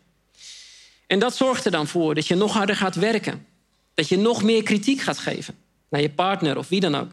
En 1.07 1.19
dat 1.19 1.35
zorgt 1.35 1.65
er 1.65 1.71
dan 1.71 1.87
voor 1.87 2.15
dat 2.15 2.27
je 2.27 2.35
nog 2.35 2.53
harder 2.53 2.75
gaat 2.75 2.95
werken. 2.95 3.45
Dat 3.93 4.07
je 4.07 4.17
nog 4.17 4.43
meer 4.43 4.63
kritiek 4.63 5.01
gaat 5.01 5.17
geven 5.17 5.55
naar 5.89 6.01
je 6.01 6.09
partner 6.09 6.57
of 6.57 6.67
wie 6.67 6.79
dan 6.79 6.95
ook. 6.95 7.11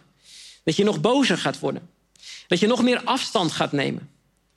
Dat 0.65 0.77
je 0.77 0.85
nog 0.85 1.01
bozer 1.01 1.39
gaat 1.39 1.59
worden. 1.59 1.89
Dat 2.47 2.61
je 2.61 2.67
nog 2.67 2.83
meer 2.83 3.03
afstand 3.05 3.53
gaat 3.53 3.73
nemen. 3.73 4.11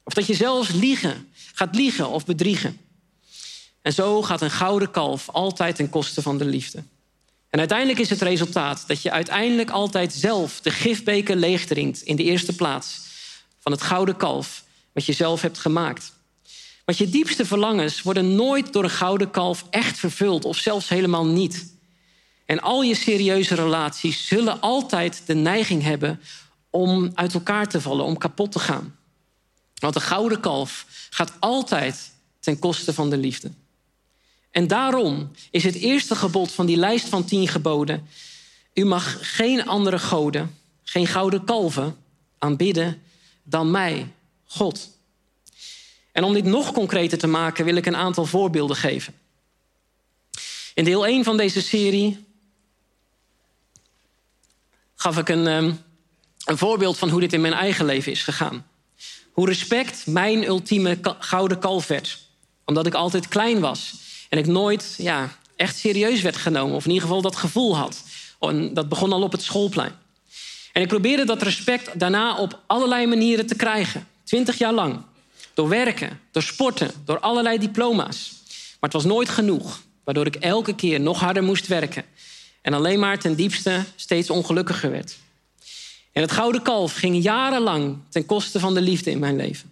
Of 0.04 0.14
dat 0.14 0.26
je 0.26 0.34
zelfs 0.34 0.72
liegen, 0.72 1.32
gaat 1.54 1.76
liegen 1.76 2.10
of 2.10 2.26
bedriegen. 2.26 2.80
En 3.82 3.94
zo 3.94 4.22
gaat 4.22 4.42
een 4.42 4.52
gouden 4.52 4.92
kalf 4.92 5.30
altijd 5.30 5.76
ten 5.76 5.90
koste 5.90 6.22
van 6.22 6.38
de 6.38 6.46
liefde. 6.46 6.84
En 7.50 7.60
uiteindelijk 7.60 8.00
is 8.00 8.10
het 8.10 8.22
resultaat 8.22 8.84
dat 8.88 9.02
je 9.02 9.12
uiteindelijk 9.12 9.70
altijd 9.70 10.14
zelf 10.14 10.62
de 10.62 10.72
gifbeker 10.72 11.36
leegdrinkt 11.36 12.02
in 12.02 12.16
de 12.16 12.24
eerste 12.24 12.56
plaats 12.56 13.00
van 13.60 13.72
het 13.72 13.82
gouden 13.82 14.16
kalf 14.16 14.64
wat 14.94 15.06
je 15.06 15.14
zelf 15.14 15.42
hebt 15.42 15.58
gemaakt. 15.58 16.14
Want 16.86 16.98
je 16.98 17.10
diepste 17.10 17.46
verlangens 17.46 18.02
worden 18.02 18.36
nooit 18.36 18.74
door 18.74 18.84
een 18.84 18.90
gouden 18.90 19.32
kalf 19.32 19.66
echt 19.70 19.98
vervuld 19.98 20.46
of 20.46 20.58
zelfs 20.58 20.90
helemaal 20.90 21.26
niet. 21.26 21.74
En 22.46 22.60
al 22.60 22.82
je 22.82 22.96
serieuze 22.96 23.56
relaties 23.56 24.28
zullen 24.28 24.62
altijd 24.62 25.24
de 25.26 25.36
neiging 25.36 25.84
hebben 25.84 26.22
om 26.70 27.12
uit 27.14 27.34
elkaar 27.34 27.68
te 27.68 27.82
vallen, 27.82 28.06
om 28.06 28.18
kapot 28.18 28.52
te 28.52 28.60
gaan. 28.60 28.96
Want 29.76 29.94
de 29.94 30.00
gouden 30.00 30.40
kalf 30.40 30.86
gaat 31.10 31.34
altijd 31.40 32.12
ten 32.40 32.60
koste 32.60 32.94
van 32.94 33.10
de 33.10 33.18
liefde. 33.18 33.52
En 34.52 34.68
daarom 34.68 35.32
is 35.52 35.64
het 35.64 35.76
eerste 35.76 36.16
gebod 36.16 36.52
van 36.52 36.66
die 36.66 36.78
lijst 36.78 37.08
van 37.08 37.26
tien 37.26 37.48
geboden: 37.48 38.08
U 38.74 38.86
mag 38.86 39.36
geen 39.36 39.68
andere 39.68 40.00
goden, 40.00 40.58
geen 40.84 41.08
gouden 41.08 41.44
kalven 41.44 41.98
aanbidden 42.38 43.02
dan 43.44 43.72
mij, 43.72 44.12
God. 44.46 44.90
En 46.12 46.24
om 46.24 46.34
dit 46.34 46.46
nog 46.46 46.72
concreter 46.72 47.18
te 47.18 47.28
maken, 47.28 47.66
wil 47.66 47.76
ik 47.76 47.86
een 47.86 47.96
aantal 47.96 48.26
voorbeelden 48.26 48.76
geven. 48.76 49.14
In 50.74 50.84
deel 50.84 51.08
1 51.08 51.24
van 51.24 51.38
deze 51.38 51.62
serie 51.62 52.26
gaf 54.96 55.18
ik 55.18 55.30
een, 55.30 55.48
ehm, 55.48 55.74
een 56.46 56.58
voorbeeld 56.58 56.98
van 56.98 57.10
hoe 57.10 57.20
dit 57.20 57.34
in 57.34 57.42
mijn 57.42 57.54
eigen 57.54 57.86
leven 57.86 58.12
is 58.12 58.24
gegaan. 58.24 58.68
Hoe 59.32 59.48
respect 59.48 60.08
mijn 60.08 60.44
ultieme 60.44 61.00
gouden 61.20 61.60
kalf 61.60 61.88
werd. 61.88 62.20
Omdat 62.66 62.86
ik 62.86 62.94
altijd 62.94 63.28
klein 63.28 63.60
was 63.60 63.94
en 64.30 64.38
ik 64.38 64.48
nooit 64.48 64.96
ja, 64.98 65.30
echt 65.56 65.78
serieus 65.78 66.22
werd 66.22 66.38
genomen. 66.38 66.76
Of 66.76 66.84
in 66.86 66.92
ieder 66.92 67.08
geval 67.08 67.22
dat 67.22 67.36
gevoel 67.36 67.78
had. 67.78 68.04
En 68.40 68.74
dat 68.74 68.90
begon 68.90 69.14
al 69.14 69.22
op 69.22 69.32
het 69.32 69.42
schoolplein. 69.42 69.92
En 70.74 70.82
ik 70.82 70.88
probeerde 70.88 71.26
dat 71.26 71.42
respect 71.42 72.00
daarna 72.00 72.38
op 72.38 72.60
allerlei 72.68 73.08
manieren 73.08 73.46
te 73.46 73.56
krijgen. 73.56 74.08
Twintig 74.24 74.58
jaar 74.58 74.74
lang. 74.74 75.02
Door 75.54 75.70
werken, 75.70 76.20
door 76.32 76.44
sporten, 76.44 76.92
door 77.06 77.20
allerlei 77.20 77.58
diploma's. 77.58 78.32
Maar 78.80 78.90
het 78.90 78.94
was 78.94 79.06
nooit 79.06 79.30
genoeg. 79.30 79.82
Waardoor 80.04 80.26
ik 80.26 80.36
elke 80.36 80.76
keer 80.76 81.00
nog 81.00 81.20
harder 81.20 81.44
moest 81.44 81.68
werken. 81.68 82.06
En 82.62 82.74
alleen 82.74 83.00
maar 83.00 83.20
ten 83.20 83.36
diepste 83.36 83.84
steeds 83.96 84.30
ongelukkiger 84.30 84.92
werd. 84.92 85.18
En 86.12 86.22
het 86.22 86.32
gouden 86.32 86.62
kalf 86.62 86.94
ging 86.94 87.24
jarenlang 87.24 87.98
ten 88.10 88.26
koste 88.26 88.60
van 88.60 88.74
de 88.74 88.82
liefde 88.82 89.12
in 89.12 89.20
mijn 89.20 89.36
leven. 89.36 89.72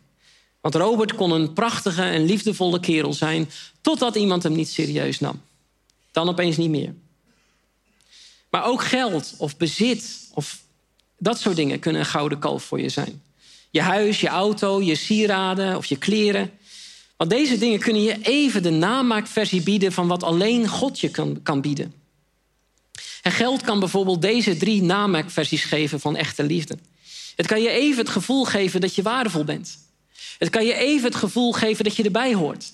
Want 0.62 0.76
Robert 0.76 1.16
kon 1.16 1.32
een 1.32 1.54
prachtige 1.54 2.02
en 2.02 2.26
liefdevolle 2.26 2.80
kerel 2.80 3.14
zijn... 3.14 3.50
totdat 3.82 4.16
iemand 4.16 4.44
hem 4.44 4.54
niet 4.54 4.70
serieus 4.70 5.20
nam. 5.20 5.42
Dan 6.12 6.30
opeens 6.30 6.58
niet 6.58 6.70
meer. 6.70 6.94
Maar 8.50 8.66
ook 8.66 8.84
geld 8.84 9.36
of 9.38 9.58
bezit 9.58 10.30
of 10.34 10.60
dat 11.18 11.40
soort 11.40 11.56
dingen 11.56 11.80
kunnen 11.80 12.02
een 12.02 12.08
gouden 12.08 12.40
kalf 12.40 12.64
voor 12.64 12.82
je 12.82 12.90
zijn. 12.90 13.22
Je 13.70 13.82
huis, 13.82 14.20
je 14.20 14.28
auto, 14.28 14.82
je 14.82 14.96
sieraden 14.96 15.78
of 15.78 15.86
je 15.86 15.98
kleren. 15.98 16.52
Want 17.18 17.30
deze 17.30 17.58
dingen 17.58 17.80
kunnen 17.80 18.02
je 18.02 18.18
even 18.22 18.64
de 18.64 18.70
namaakversie 18.70 19.62
bieden 19.62 19.92
van 19.92 20.08
wat 20.08 20.24
alleen 20.24 20.68
God 20.68 21.00
je 21.00 21.10
kan, 21.10 21.40
kan 21.44 21.62
bieden. 21.62 21.94
En 23.22 23.32
geld 23.32 23.62
kan 23.62 23.80
bijvoorbeeld 23.80 24.22
deze 24.22 24.58
drie 24.58 24.82
namaakversies 24.82 25.64
geven 25.64 26.00
van 26.00 26.16
echte 26.16 26.44
liefde. 26.44 26.78
Het 27.36 27.48
kan 27.48 27.62
je 27.62 27.70
even 27.70 27.98
het 27.98 28.10
gevoel 28.10 28.46
geven 28.46 28.82
dat 28.82 28.96
je 28.96 29.02
waardevol 29.02 29.44
bent. 29.44 29.87
Het 30.38 30.50
kan 30.50 30.66
je 30.66 30.74
even 30.74 31.06
het 31.06 31.16
gevoel 31.16 31.52
geven 31.52 31.84
dat 31.84 31.96
je 31.96 32.04
erbij 32.04 32.34
hoort. 32.34 32.72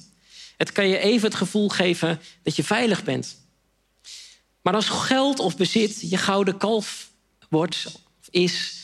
Het 0.57 0.71
kan 0.71 0.87
je 0.87 0.97
even 0.97 1.27
het 1.27 1.37
gevoel 1.37 1.69
geven 1.69 2.19
dat 2.43 2.55
je 2.55 2.63
veilig 2.63 3.03
bent. 3.03 3.37
Maar 4.61 4.73
als 4.73 4.89
geld 4.89 5.39
of 5.39 5.57
bezit 5.57 6.09
je 6.09 6.17
gouden 6.17 6.57
kalf 6.57 7.09
wordt 7.49 7.85
is, 8.29 8.81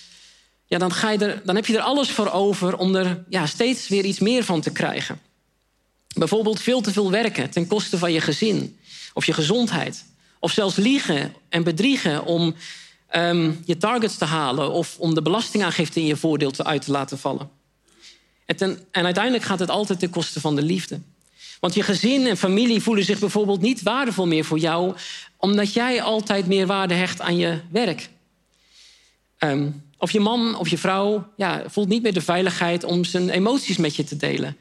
ja, 0.66 0.78
dan, 0.78 0.94
ga 0.94 1.10
je 1.10 1.18
er, 1.18 1.42
dan 1.46 1.56
heb 1.56 1.66
je 1.66 1.78
er 1.78 1.84
alles 1.84 2.10
voor 2.10 2.32
over 2.32 2.78
om 2.78 2.96
er 2.96 3.24
ja, 3.30 3.46
steeds 3.46 3.88
weer 3.88 4.06
iets 4.06 4.20
meer 4.20 4.44
van 4.44 4.62
te 4.62 4.72
krijgen. 4.72 5.20
Bijvoorbeeld 6.18 6.62
veel 6.62 6.82
te 6.82 6.92
veel 6.92 7.12
werken 7.12 7.50
ten 7.50 7.68
koste 7.68 7.98
van 7.98 8.12
je 8.12 8.22
gezin 8.22 8.80
of 9.14 9.26
je 9.26 9.34
gezondheid. 9.34 10.06
Of 10.40 10.52
zelfs 10.52 10.76
liegen 10.76 11.34
en 11.50 11.64
bedriegen 11.64 12.26
om 12.26 12.56
ehm, 13.08 13.52
je 13.66 13.78
targets 13.78 14.18
te 14.18 14.26
halen 14.26 14.72
of 14.72 14.96
om 15.00 15.14
de 15.14 15.22
belastingaangifte 15.22 16.00
in 16.00 16.06
je 16.06 16.16
voordeel 16.16 16.52
te 16.52 16.64
uit 16.64 16.82
te 16.82 16.92
laten 16.92 17.20
vallen. 17.20 17.59
En, 18.58 18.88
uiteindelijk 18.92 19.44
gaat 19.44 19.60
het 19.60 19.70
altijd 19.70 20.00
ten 20.00 20.10
koste 20.10 20.40
van 20.40 20.56
de 20.56 20.62
liefde. 20.62 21.00
Want 21.60 21.74
je 21.74 21.84
gezin 21.84 22.28
en 22.28 22.38
familie 22.38 22.82
voelen 22.82 23.04
zich 23.04 23.20
bijvoorbeeld 23.20 23.62
niet 23.62 23.82
waardevol 23.82 24.28
meer 24.28 24.46
voor 24.46 24.58
jou, 24.58 24.96
omdat 25.38 25.74
jij 25.74 26.02
altijd 26.02 26.48
meer 26.48 26.68
waarde 26.68 26.94
hecht 26.94 27.22
aan 27.22 27.38
je 27.38 27.60
werk. 27.72 28.10
Ehm, 29.38 29.70
of 29.98 30.12
je 30.12 30.20
man 30.20 30.56
of 30.56 30.68
je 30.68 30.78
vrouw 30.78 31.28
ja, 31.36 31.64
voelt 31.68 31.88
niet 31.88 32.02
meer 32.02 32.14
de 32.14 32.22
veiligheid 32.22 32.84
om 32.84 33.04
zijn 33.04 33.30
emoties 33.30 33.78
met 33.78 33.96
je 33.96 34.04
te 34.04 34.18
delen. 34.18 34.58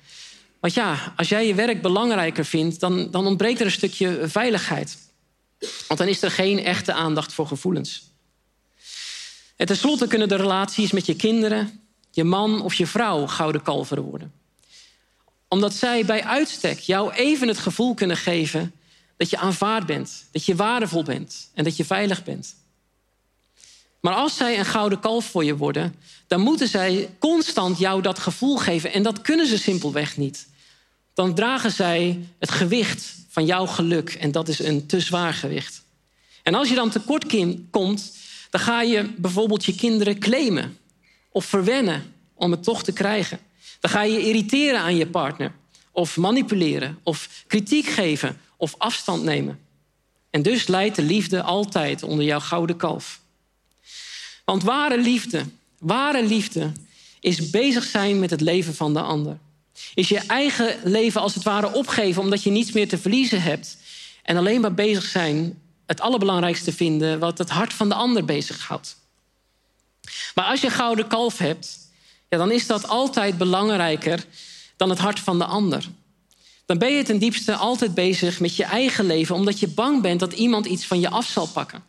Want 0.61 0.75
ja, 0.75 1.13
als 1.17 1.29
jij 1.29 1.47
je 1.47 1.55
werk 1.55 1.83
belangrijker 1.83 2.45
vindt, 2.45 2.81
dan, 2.81 3.11
dan 3.11 3.27
ontbreekt 3.27 3.61
er 3.61 3.67
een 3.67 3.73
stukje 3.73 4.21
veiligheid. 4.29 4.99
Want 5.59 6.01
dan 6.01 6.09
is 6.09 6.23
er 6.23 6.31
geen 6.31 6.65
echte 6.65 6.93
aandacht 6.93 7.33
voor 7.33 7.47
gevoelens. 7.47 8.11
En 9.57 9.67
tenslotte 9.67 10.07
kunnen 10.07 10.29
de 10.29 10.37
relaties 10.37 10.93
met 10.93 11.07
je 11.07 11.17
kinderen, 11.17 11.88
je 12.19 12.25
man 12.25 12.63
of 12.63 12.75
je 12.75 12.87
vrouw 12.87 13.27
gouden 13.27 13.63
kalveren 13.63 14.05
worden. 14.05 14.33
Omdat 15.49 15.75
zij 15.75 16.05
bij 16.05 16.25
uitstek 16.25 16.79
jou 16.79 17.13
even 17.13 17.49
het 17.49 17.59
gevoel 17.59 17.95
kunnen 17.95 18.17
geven 18.17 18.73
dat 19.17 19.31
je 19.31 19.39
aanvaard 19.39 19.87
bent, 19.87 20.25
dat 20.33 20.45
je 20.45 20.55
waardevol 20.55 21.03
bent 21.03 21.51
en 21.55 21.65
dat 21.65 21.77
je 21.77 21.85
veilig 21.85 22.25
bent. 22.25 22.55
Maar 24.01 24.15
als 24.15 24.37
zij 24.37 24.59
een 24.59 24.65
gouden 24.65 25.01
kalf 25.01 25.25
voor 25.25 25.45
je 25.45 25.57
worden, 25.57 25.95
dan 26.27 26.41
moeten 26.41 26.69
zij 26.69 27.17
constant 27.19 27.79
jou 27.79 28.03
dat 28.03 28.19
gevoel 28.19 28.57
geven. 28.57 28.93
En 28.93 29.03
dat 29.03 29.21
kunnen 29.21 29.47
ze 29.47 29.59
simpelweg 29.59 30.17
niet. 30.17 30.49
Dan 31.15 31.35
dragen 31.35 31.73
zij 31.73 32.27
het 32.39 32.51
gewicht 32.51 33.15
van 33.29 33.45
jouw 33.45 33.67
geluk. 33.67 34.15
En 34.15 34.33
dat 34.33 34.49
is 34.49 34.59
een 34.59 34.87
te 34.87 35.01
zwaar 35.01 35.35
gewicht. 35.35 35.83
En 36.43 36.55
als 36.55 36.69
je 36.69 36.75
dan 36.75 36.91
tekort 36.91 37.27
komt, 37.71 38.13
dan 38.51 38.61
ga 38.61 38.83
je 38.83 39.15
bijvoorbeeld 39.17 39.65
je 39.65 39.75
kinderen 39.75 40.19
claimen 40.19 40.79
of 41.31 41.45
verwennen 41.45 42.15
om 42.35 42.51
het 42.51 42.63
toch 42.65 42.83
te 42.83 42.93
krijgen. 42.93 43.39
Dan 43.81 43.91
ga 43.91 44.03
je 44.03 44.27
irriteren 44.27 44.81
aan 44.81 44.97
je 44.97 45.07
partner 45.07 45.53
of 45.93 46.17
manipuleren 46.17 46.99
of 47.03 47.45
kritiek 47.47 47.87
geven 47.87 48.41
of 48.57 48.75
afstand 48.79 49.23
nemen. 49.23 49.59
En 50.31 50.43
dus 50.43 50.67
leidt 50.67 50.97
de 50.97 51.03
liefde 51.03 51.43
altijd 51.43 52.03
onder 52.03 52.25
jouw 52.25 52.41
gouden 52.41 52.77
kalf. 52.77 53.21
Want 54.45 54.63
ware 54.63 55.01
liefde, 55.01 55.45
ware 55.79 56.25
liefde 56.25 56.73
is 57.21 57.51
bezig 57.51 57.85
zijn 57.85 58.19
met 58.19 58.31
het 58.31 58.41
leven 58.41 58.75
van 58.75 58.93
de 58.93 59.01
ander. 59.01 59.39
Is 59.95 60.09
je 60.09 60.19
eigen 60.19 60.77
leven 60.85 61.21
als 61.21 61.35
het 61.35 61.43
ware 61.43 61.73
opgeven 61.73 62.23
omdat 62.23 62.43
je 62.43 62.51
niets 62.51 62.73
meer 62.73 62.89
te 62.89 62.99
verliezen 62.99 63.43
hebt. 63.43 63.77
En 64.23 64.37
alleen 64.37 64.61
maar 64.61 64.75
bezig 64.75 65.05
zijn 65.05 65.63
het 65.87 66.01
allerbelangrijkste 66.01 66.73
vinden 66.73 67.19
wat 67.19 67.39
het 67.39 67.51
hart 67.51 67.73
van 67.73 67.89
de 67.89 67.95
ander 67.95 68.25
bezighoudt. 68.25 68.98
Maar 70.35 70.45
als 70.45 70.61
je 70.61 70.71
gouden 70.71 71.07
kalf 71.07 71.39
hebt, 71.39 71.79
ja, 72.29 72.39
dan 72.39 72.51
is 72.51 72.67
dat 72.67 72.89
altijd 72.89 73.39
belangrijker 73.39 74.25
dan 74.77 74.91
het 74.91 74.99
hart 74.99 75.21
van 75.21 75.39
de 75.39 75.45
ander. 75.45 75.85
Dan 76.67 76.79
ben 76.79 76.93
je 76.93 77.03
ten 77.03 77.19
diepste 77.19 77.55
altijd 77.55 77.95
bezig 77.95 78.41
met 78.41 78.57
je 78.57 78.65
eigen 78.65 79.07
leven, 79.07 79.35
omdat 79.35 79.61
je 79.61 79.69
bang 79.69 80.03
bent 80.03 80.21
dat 80.21 80.33
iemand 80.33 80.67
iets 80.67 80.87
van 80.87 81.01
je 81.01 81.11
af 81.11 81.27
zal 81.27 81.47
pakken. 81.47 81.83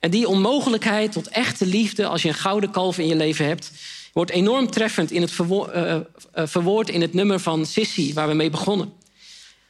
En 0.00 0.10
die 0.10 0.28
onmogelijkheid 0.28 1.12
tot 1.12 1.28
echte 1.28 1.66
liefde, 1.66 2.06
als 2.06 2.22
je 2.22 2.28
een 2.28 2.34
gouden 2.34 2.70
kalf 2.70 2.98
in 2.98 3.06
je 3.06 3.16
leven 3.16 3.46
hebt, 3.46 3.72
wordt 4.12 4.30
enorm 4.30 4.70
treffend 4.70 5.10
in 5.10 5.20
het 5.20 5.30
verwo- 5.30 5.66
eh, 5.66 5.94
eh, 5.94 6.02
verwoord 6.32 6.88
in 6.88 7.00
het 7.00 7.14
nummer 7.14 7.40
van 7.40 7.66
Sissy, 7.66 8.14
waar 8.14 8.28
we 8.28 8.34
mee 8.34 8.50
begonnen. 8.50 8.92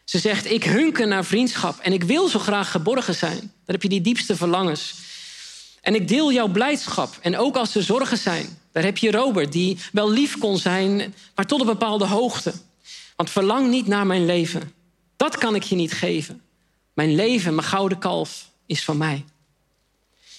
Ze 0.05 0.19
zegt: 0.19 0.51
Ik 0.51 0.65
hunker 0.65 1.07
naar 1.07 1.25
vriendschap 1.25 1.79
en 1.79 1.93
ik 1.93 2.05
wil 2.05 2.29
zo 2.29 2.39
graag 2.39 2.71
geborgen 2.71 3.15
zijn. 3.15 3.39
Dan 3.39 3.51
heb 3.75 3.83
je 3.83 3.89
die 3.89 4.01
diepste 4.01 4.37
verlangens. 4.37 4.95
En 5.89 5.95
ik 5.95 6.09
deel 6.09 6.33
jouw 6.33 6.49
blijdschap. 6.49 7.19
En 7.21 7.37
ook 7.37 7.57
als 7.57 7.75
er 7.75 7.83
zorgen 7.83 8.19
zijn. 8.19 8.59
Daar 8.73 8.83
heb 8.83 8.99
je 8.99 9.11
Robert, 9.11 9.53
die 9.53 9.79
wel 9.93 10.11
lief 10.11 10.39
kon 10.39 10.59
zijn, 10.59 11.15
maar 11.35 11.47
tot 11.47 11.61
een 11.61 11.67
bepaalde 11.67 12.07
hoogte. 12.07 12.53
Want 13.17 13.31
verlang 13.31 13.71
niet 13.71 13.87
naar 13.87 14.07
mijn 14.07 14.27
leven. 14.27 14.73
Dat 15.17 15.39
kan 15.39 15.55
ik 15.55 15.63
je 15.63 15.75
niet 15.75 15.93
geven. 15.93 16.43
Mijn 16.95 17.15
leven, 17.15 17.55
mijn 17.55 17.67
gouden 17.67 17.99
kalf, 17.99 18.51
is 18.67 18.85
van 18.85 18.97
mij. 18.97 19.25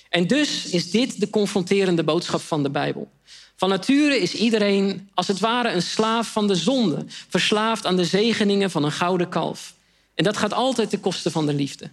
En 0.10 0.28
dus 0.28 0.66
is 0.66 0.92
dit 0.92 1.20
de 1.20 1.30
confronterende 1.30 2.04
boodschap 2.04 2.42
van 2.42 2.64
de 2.64 2.70
Bijbel. 2.70 3.12
Van 3.56 3.70
nature 3.70 4.20
is 4.20 4.34
iedereen 4.34 5.10
als 5.14 5.28
het 5.28 5.40
ware 5.40 5.72
een 5.72 5.82
slaaf 5.82 6.32
van 6.32 6.48
de 6.48 6.56
zonde, 6.56 7.06
verslaafd 7.08 7.86
aan 7.86 7.96
de 7.96 8.06
zegeningen 8.06 8.72
van 8.72 8.84
een 8.84 8.92
gouden 8.92 9.30
kalf. 9.30 9.74
En 10.16 10.24
dat 10.24 10.38
gaat 10.38 10.54
altijd 10.54 10.90
ten 10.90 11.00
koste 11.00 11.32
van 11.32 11.46
de 11.46 11.54
liefde. 11.54 11.90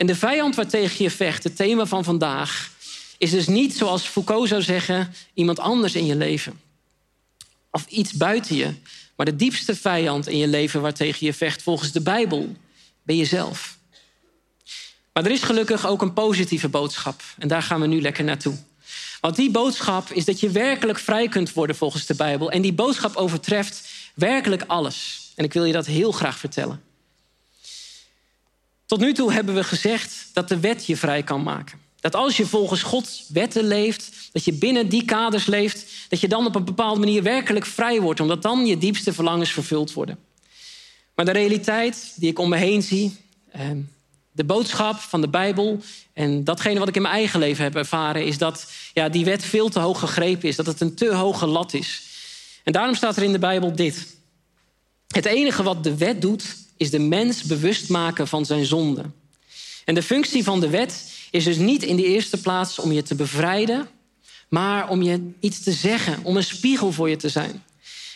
En 0.00 0.06
de 0.06 0.16
vijand 0.16 0.54
waartegen 0.54 1.04
je 1.04 1.10
vecht, 1.10 1.44
het 1.44 1.56
thema 1.56 1.86
van 1.86 2.04
vandaag, 2.04 2.70
is 3.18 3.30
dus 3.30 3.46
niet 3.46 3.76
zoals 3.76 4.02
Foucault 4.02 4.48
zou 4.48 4.62
zeggen, 4.62 5.14
iemand 5.34 5.58
anders 5.58 5.94
in 5.94 6.06
je 6.06 6.16
leven. 6.16 6.60
Of 7.70 7.86
iets 7.86 8.12
buiten 8.12 8.56
je. 8.56 8.74
Maar 9.16 9.26
de 9.26 9.36
diepste 9.36 9.76
vijand 9.76 10.28
in 10.28 10.38
je 10.38 10.46
leven 10.48 10.80
waartegen 10.80 11.26
je 11.26 11.32
vecht, 11.32 11.62
volgens 11.62 11.92
de 11.92 12.00
Bijbel, 12.00 12.56
ben 13.02 13.16
jezelf. 13.16 13.78
Maar 15.12 15.24
er 15.24 15.30
is 15.30 15.42
gelukkig 15.42 15.86
ook 15.86 16.02
een 16.02 16.12
positieve 16.12 16.68
boodschap. 16.68 17.22
En 17.38 17.48
daar 17.48 17.62
gaan 17.62 17.80
we 17.80 17.86
nu 17.86 18.00
lekker 18.00 18.24
naartoe. 18.24 18.56
Want 19.20 19.36
die 19.36 19.50
boodschap 19.50 20.10
is 20.10 20.24
dat 20.24 20.40
je 20.40 20.50
werkelijk 20.50 20.98
vrij 20.98 21.28
kunt 21.28 21.52
worden 21.52 21.76
volgens 21.76 22.06
de 22.06 22.14
Bijbel. 22.14 22.50
En 22.50 22.62
die 22.62 22.72
boodschap 22.72 23.16
overtreft 23.16 23.88
werkelijk 24.14 24.62
alles. 24.66 25.30
En 25.36 25.44
ik 25.44 25.52
wil 25.52 25.64
je 25.64 25.72
dat 25.72 25.86
heel 25.86 26.12
graag 26.12 26.38
vertellen. 26.38 26.89
Tot 28.90 29.00
nu 29.00 29.12
toe 29.12 29.32
hebben 29.32 29.54
we 29.54 29.64
gezegd 29.64 30.28
dat 30.32 30.48
de 30.48 30.60
wet 30.60 30.86
je 30.86 30.96
vrij 30.96 31.22
kan 31.22 31.42
maken. 31.42 31.78
Dat 32.00 32.14
als 32.14 32.36
je 32.36 32.46
volgens 32.46 32.82
Gods 32.82 33.24
wetten 33.28 33.64
leeft, 33.64 34.10
dat 34.32 34.44
je 34.44 34.52
binnen 34.52 34.88
die 34.88 35.04
kaders 35.04 35.46
leeft, 35.46 35.86
dat 36.08 36.20
je 36.20 36.28
dan 36.28 36.46
op 36.46 36.54
een 36.54 36.64
bepaalde 36.64 37.00
manier 37.00 37.22
werkelijk 37.22 37.66
vrij 37.66 38.00
wordt, 38.00 38.20
omdat 38.20 38.42
dan 38.42 38.66
je 38.66 38.78
diepste 38.78 39.12
verlangens 39.12 39.52
vervuld 39.52 39.92
worden. 39.92 40.18
Maar 41.14 41.24
de 41.24 41.30
realiteit 41.30 42.12
die 42.16 42.30
ik 42.30 42.38
om 42.38 42.48
me 42.48 42.56
heen 42.56 42.82
zie, 42.82 43.16
ehm, 43.52 43.78
de 44.32 44.44
boodschap 44.44 44.96
van 44.96 45.20
de 45.20 45.28
Bijbel 45.28 45.82
en 46.12 46.44
datgene 46.44 46.78
wat 46.78 46.88
ik 46.88 46.96
in 46.96 47.02
mijn 47.02 47.14
eigen 47.14 47.40
leven 47.40 47.64
heb 47.64 47.76
ervaren, 47.76 48.26
is 48.26 48.38
dat 48.38 48.66
ja, 48.92 49.08
die 49.08 49.24
wet 49.24 49.44
veel 49.44 49.68
te 49.68 49.80
hoog 49.80 49.98
gegrepen 49.98 50.48
is, 50.48 50.56
dat 50.56 50.66
het 50.66 50.80
een 50.80 50.94
te 50.94 51.14
hoge 51.14 51.46
lat 51.46 51.74
is. 51.74 52.02
En 52.64 52.72
daarom 52.72 52.94
staat 52.94 53.16
er 53.16 53.22
in 53.22 53.32
de 53.32 53.38
Bijbel 53.38 53.74
dit. 53.74 54.06
Het 55.06 55.24
enige 55.24 55.62
wat 55.62 55.84
de 55.84 55.96
wet 55.96 56.20
doet, 56.20 56.58
is 56.80 56.90
de 56.90 56.98
mens 56.98 57.42
bewust 57.42 57.88
maken 57.88 58.28
van 58.28 58.46
zijn 58.46 58.64
zonde. 58.64 59.04
En 59.84 59.94
de 59.94 60.02
functie 60.02 60.44
van 60.44 60.60
de 60.60 60.68
wet 60.68 61.12
is 61.30 61.44
dus 61.44 61.56
niet 61.56 61.82
in 61.82 61.96
de 61.96 62.04
eerste 62.04 62.40
plaats 62.40 62.78
om 62.78 62.92
je 62.92 63.02
te 63.02 63.14
bevrijden, 63.14 63.88
maar 64.48 64.88
om 64.88 65.02
je 65.02 65.30
iets 65.40 65.62
te 65.62 65.72
zeggen, 65.72 66.18
om 66.22 66.36
een 66.36 66.44
spiegel 66.44 66.92
voor 66.92 67.08
je 67.08 67.16
te 67.16 67.28
zijn. 67.28 67.64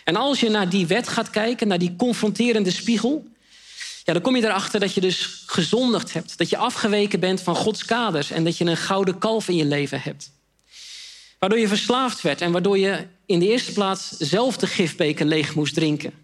En 0.04 0.16
als 0.16 0.40
je 0.40 0.48
naar 0.48 0.68
die 0.68 0.86
wet 0.86 1.08
gaat 1.08 1.30
kijken, 1.30 1.68
naar 1.68 1.78
die 1.78 1.96
confronterende 1.96 2.70
spiegel, 2.70 3.26
ja, 4.04 4.12
dan 4.12 4.22
kom 4.22 4.36
je 4.36 4.44
erachter 4.44 4.80
dat 4.80 4.94
je 4.94 5.00
dus 5.00 5.42
gezondigd 5.46 6.12
hebt. 6.12 6.38
Dat 6.38 6.50
je 6.50 6.56
afgeweken 6.56 7.20
bent 7.20 7.40
van 7.40 7.56
Gods 7.56 7.84
kaders 7.84 8.30
en 8.30 8.44
dat 8.44 8.58
je 8.58 8.64
een 8.64 8.76
gouden 8.76 9.18
kalf 9.18 9.48
in 9.48 9.56
je 9.56 9.64
leven 9.64 10.00
hebt. 10.00 10.30
Waardoor 11.38 11.58
je 11.58 11.68
verslaafd 11.68 12.20
werd 12.20 12.40
en 12.40 12.52
waardoor 12.52 12.78
je 12.78 13.06
in 13.26 13.38
de 13.38 13.48
eerste 13.48 13.72
plaats 13.72 14.08
zelf 14.08 14.56
de 14.56 14.66
gifbeker 14.66 15.26
leeg 15.26 15.54
moest 15.54 15.74
drinken. 15.74 16.23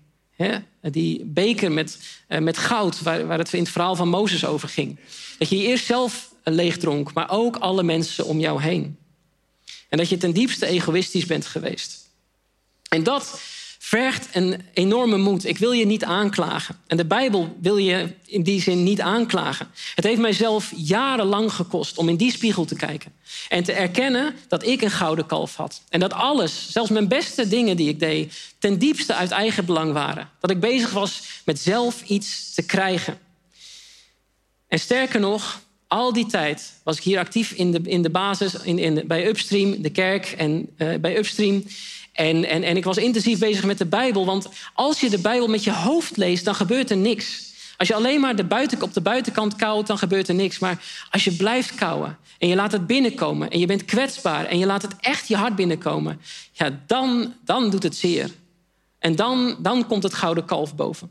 Die 0.81 1.25
beker 1.25 1.73
met, 1.73 1.99
eh, 2.27 2.39
met 2.41 2.59
goud, 2.59 3.03
waar, 3.03 3.27
waar 3.27 3.39
het 3.39 3.53
in 3.53 3.63
het 3.63 3.73
verhaal 3.73 3.97
van 3.97 4.09
Mozes 4.09 4.45
over 4.45 4.69
ging. 4.69 4.99
Dat 5.39 5.49
je 5.49 5.59
je 5.59 5.67
eerst 5.67 5.85
zelf 5.85 6.35
leeg 6.45 6.77
dronk, 6.77 7.13
maar 7.13 7.31
ook 7.31 7.57
alle 7.57 7.83
mensen 7.83 8.25
om 8.25 8.41
jou 8.41 8.63
heen. 8.63 8.99
En 9.89 9.99
dat 9.99 10.09
je 10.09 10.17
ten 10.17 10.33
diepste 10.33 10.67
egoïstisch 10.67 11.27
bent 11.27 11.47
geweest. 11.47 12.09
En 12.89 13.03
dat 13.03 13.41
vergt 13.83 14.29
een 14.33 14.63
enorme 14.73 15.17
moed. 15.17 15.45
Ik 15.45 15.59
wil 15.59 15.73
je 15.73 15.87
niet 15.87 16.05
aanklagen. 16.05 16.77
En 16.87 16.97
de 16.97 17.05
Bijbel 17.05 17.57
wil 17.61 17.77
je 17.77 18.15
in 18.27 18.43
die 18.43 18.63
zin 18.63 18.83
niet 18.83 19.01
aanklagen. 19.01 19.71
Het 19.95 20.05
heeft 20.05 20.21
mijzelf 20.21 20.73
jarenlang 20.77 21.53
gekost 21.53 21.99
om 21.99 22.09
in 22.09 22.17
die 22.17 22.31
spiegel 22.31 22.65
te 22.65 22.75
kijken. 22.75 23.13
En 23.49 23.65
te 23.65 23.73
erkennen 23.73 24.35
dat 24.49 24.67
ik 24.67 24.83
een 24.83 24.91
gouden 24.91 25.27
kalf 25.27 25.57
had. 25.57 25.83
En 25.89 26.01
dat 26.01 26.13
alles, 26.13 26.73
zelfs 26.73 26.91
mijn 26.91 27.09
beste 27.09 27.49
dingen 27.49 27.77
die 27.77 27.89
ik 27.89 28.01
deed, 28.01 28.35
ten 28.59 28.79
diepste 28.79 29.15
uit 29.15 29.31
eigen 29.31 29.65
belang 29.65 29.93
waren. 29.93 30.31
Dat 30.41 30.51
ik 30.51 30.61
bezig 30.61 30.91
was 30.91 31.23
met 31.45 31.59
zelf 31.59 32.03
iets 32.03 32.55
te 32.55 32.63
krijgen. 32.63 33.19
En 34.69 34.79
sterker 34.79 35.21
nog, 35.21 35.61
al 35.87 36.13
die 36.13 36.27
tijd 36.27 36.73
was 36.83 36.97
ik 36.97 37.03
hier 37.03 37.19
actief 37.19 37.53
in 37.53 37.73
de, 37.73 37.81
in 37.85 38.03
de 38.03 38.11
basis, 38.11 38.55
in, 38.55 38.79
in, 38.79 39.03
bij 39.07 39.27
Upstream, 39.27 39.83
de 39.83 39.91
kerk 39.91 40.27
en 40.27 40.69
uh, 40.79 40.95
bij 40.99 41.17
Upstream. 41.17 41.65
En, 42.13 42.45
en, 42.45 42.63
en 42.63 42.77
ik 42.77 42.85
was 42.85 42.97
intensief 42.97 43.39
bezig 43.39 43.65
met 43.65 43.79
de 43.79 43.87
Bijbel. 43.87 44.27
Want 44.27 44.49
als 44.75 45.01
je 45.01 45.11
de 45.11 45.19
Bijbel 45.19 45.49
met 45.49 45.65
je 45.65 45.73
hoofd 45.73 46.17
leest, 46.17 46.45
dan 46.45 46.55
gebeurt 46.55 46.91
er 46.91 46.97
niks. 46.97 47.49
Als 47.77 47.89
je 47.89 47.95
alleen 47.95 48.21
maar 48.21 48.37
de 48.37 48.45
buiten, 48.45 48.83
op 48.83 48.95
de 48.95 49.01
buitenkant 49.01 49.57
koudt, 49.57 49.87
dan 49.87 49.99
gebeurt 49.99 50.29
er 50.29 50.35
niks. 50.35 50.59
Maar 50.59 50.85
als 51.11 51.25
je 51.25 51.33
blijft 51.33 51.75
kouwen 51.75 52.19
en 52.39 52.49
je 52.49 52.55
laat 52.55 52.73
het 52.73 52.87
binnenkomen... 52.87 53.51
en 53.51 53.59
je 53.59 53.67
bent 53.67 53.85
kwetsbaar 53.85 54.45
en 54.45 54.59
je 54.59 54.67
laat 54.67 54.83
het 54.83 54.97
echt 55.01 55.29
je 55.29 55.37
hart 55.37 55.57
binnenkomen... 55.57 56.21
ja, 56.53 56.81
dan, 56.87 57.35
dan 57.45 57.71
doet 57.71 57.83
het 57.83 57.97
zeer. 57.97 58.31
En 58.99 59.17
dan, 59.17 59.57
dan 59.59 59.87
komt 59.87 60.03
het 60.03 60.15
gouden 60.15 60.45
kalf 60.45 60.75
boven. 60.75 61.11